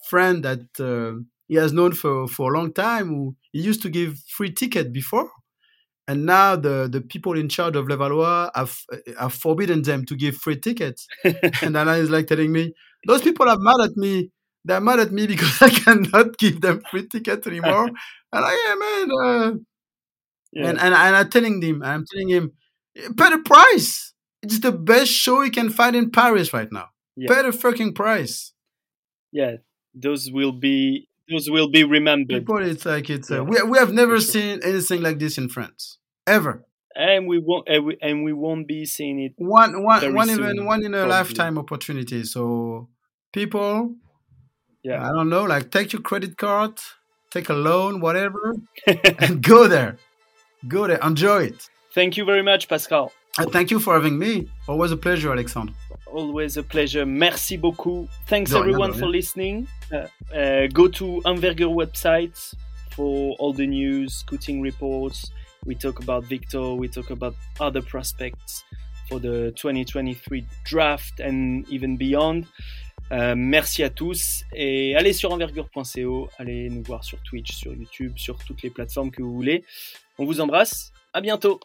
friend 0.08 0.42
that 0.44 0.66
uh, 0.80 1.20
he 1.48 1.54
has 1.56 1.72
known 1.72 1.92
for 1.92 2.26
for 2.28 2.52
a 2.52 2.58
long 2.58 2.72
time 2.72 3.08
who 3.08 3.36
he 3.52 3.60
used 3.60 3.82
to 3.82 3.90
give 3.90 4.18
free 4.28 4.52
ticket 4.52 4.92
before 4.92 5.30
and 6.08 6.24
now 6.24 6.56
the, 6.56 6.88
the 6.90 7.00
people 7.00 7.36
in 7.36 7.48
charge 7.48 7.74
of 7.74 7.86
Levallois 7.86 8.50
have, 8.54 8.78
have 9.18 9.34
forbidden 9.34 9.82
them 9.82 10.04
to 10.06 10.14
give 10.14 10.36
free 10.36 10.58
tickets. 10.58 11.06
and 11.24 11.76
Alain 11.76 12.00
is 12.00 12.10
like 12.10 12.28
telling 12.28 12.52
me, 12.52 12.74
those 13.06 13.22
people 13.22 13.48
are 13.48 13.58
mad 13.58 13.80
at 13.82 13.96
me. 13.96 14.30
They're 14.64 14.80
mad 14.80 15.00
at 15.00 15.12
me 15.12 15.26
because 15.26 15.60
I 15.62 15.70
cannot 15.70 16.38
give 16.38 16.60
them 16.60 16.82
free 16.90 17.08
tickets 17.08 17.46
anymore. 17.46 17.86
and 18.32 18.44
I 18.44 18.52
am, 18.52 18.80
yeah, 18.80 19.06
man. 19.06 19.10
Uh, 19.10 19.52
yeah. 20.52 20.68
And, 20.68 20.78
and, 20.78 20.94
and 20.94 21.16
I'm 21.16 21.28
telling 21.28 21.60
him, 21.60 21.82
I'm 21.82 22.04
telling 22.12 22.28
him, 22.28 22.52
pay 22.94 23.30
the 23.30 23.42
price. 23.44 24.12
It's 24.42 24.60
the 24.60 24.72
best 24.72 25.10
show 25.10 25.42
you 25.42 25.50
can 25.50 25.70
find 25.70 25.96
in 25.96 26.10
Paris 26.10 26.52
right 26.52 26.70
now. 26.70 26.88
Yeah. 27.16 27.34
Pay 27.34 27.42
the 27.42 27.52
fucking 27.52 27.94
price. 27.94 28.52
Yeah, 29.32 29.56
those 29.96 30.30
will 30.30 30.52
be 30.52 31.08
those 31.28 31.50
will 31.50 31.68
be 31.68 31.82
remembered. 31.82 32.40
People, 32.40 32.62
it's 32.62 32.84
like 32.84 33.10
it's 33.10 33.30
uh, 33.30 33.42
we 33.44 33.60
we 33.62 33.78
have 33.78 33.92
never 33.92 34.20
seen 34.20 34.60
anything 34.62 35.02
like 35.02 35.18
this 35.18 35.38
in 35.38 35.48
France 35.48 35.98
ever, 36.26 36.64
and 36.94 37.26
we 37.26 37.38
won't 37.38 37.68
and 37.68 37.86
we, 37.86 37.96
and 38.00 38.24
we 38.24 38.32
won't 38.32 38.68
be 38.68 38.84
seeing 38.84 39.18
it. 39.18 39.32
One 39.36 39.82
one 39.82 40.14
one 40.14 40.30
even 40.30 40.64
one 40.66 40.84
in 40.84 40.94
a 40.94 40.98
probably. 40.98 41.10
lifetime 41.10 41.58
opportunity. 41.58 42.22
So 42.24 42.88
people, 43.32 43.96
yeah, 44.82 45.08
I 45.08 45.12
don't 45.12 45.28
know, 45.28 45.44
like 45.44 45.70
take 45.70 45.92
your 45.92 46.02
credit 46.02 46.36
card, 46.36 46.78
take 47.30 47.48
a 47.48 47.54
loan, 47.54 48.00
whatever, 48.00 48.54
and 49.18 49.42
go 49.42 49.66
there, 49.66 49.96
go 50.68 50.86
there, 50.86 51.00
enjoy 51.02 51.44
it. 51.44 51.68
Thank 51.92 52.16
you 52.16 52.24
very 52.24 52.42
much, 52.42 52.68
Pascal. 52.68 53.12
Uh, 53.38 53.46
thank 53.46 53.70
you 53.70 53.78
for 53.78 53.94
having 53.94 54.18
me. 54.18 54.48
Always 54.68 54.92
a 54.92 54.96
pleasure, 54.96 55.32
Alexandre. 55.32 55.74
Always 56.12 56.56
a 56.56 56.62
pleasure. 56.62 57.04
Merci 57.04 57.56
beaucoup. 57.56 58.08
Thanks 58.26 58.52
no, 58.52 58.60
everyone 58.60 58.92
for 58.92 59.06
listening. 59.06 59.66
Uh, 59.92 60.06
uh, 60.34 60.66
go 60.68 60.88
to 60.88 61.20
Envergure 61.24 61.68
website 61.68 62.54
for 62.90 63.34
all 63.38 63.52
the 63.52 63.66
news, 63.66 64.14
scouting 64.18 64.60
reports. 64.60 65.30
We 65.64 65.74
talk 65.74 66.00
about 66.00 66.24
Victor. 66.24 66.74
We 66.74 66.88
talk 66.88 67.10
about 67.10 67.34
other 67.60 67.82
prospects 67.82 68.64
for 69.08 69.18
the 69.18 69.52
2023 69.56 70.46
draft 70.64 71.20
and 71.20 71.68
even 71.68 71.96
beyond. 71.96 72.46
Euh, 73.12 73.34
merci 73.36 73.84
à 73.84 73.90
tous 73.90 74.44
et 74.52 74.96
allez 74.96 75.12
sur 75.12 75.32
envergure.co, 75.32 76.28
allez 76.38 76.68
nous 76.70 76.82
voir 76.82 77.04
sur 77.04 77.22
Twitch, 77.22 77.52
sur 77.52 77.72
YouTube, 77.72 78.12
sur 78.16 78.36
toutes 78.38 78.62
les 78.62 78.70
plateformes 78.70 79.10
que 79.10 79.22
vous 79.22 79.32
voulez. 79.32 79.64
On 80.18 80.24
vous 80.24 80.40
embrasse, 80.40 80.92
à 81.12 81.20
bientôt 81.20 81.60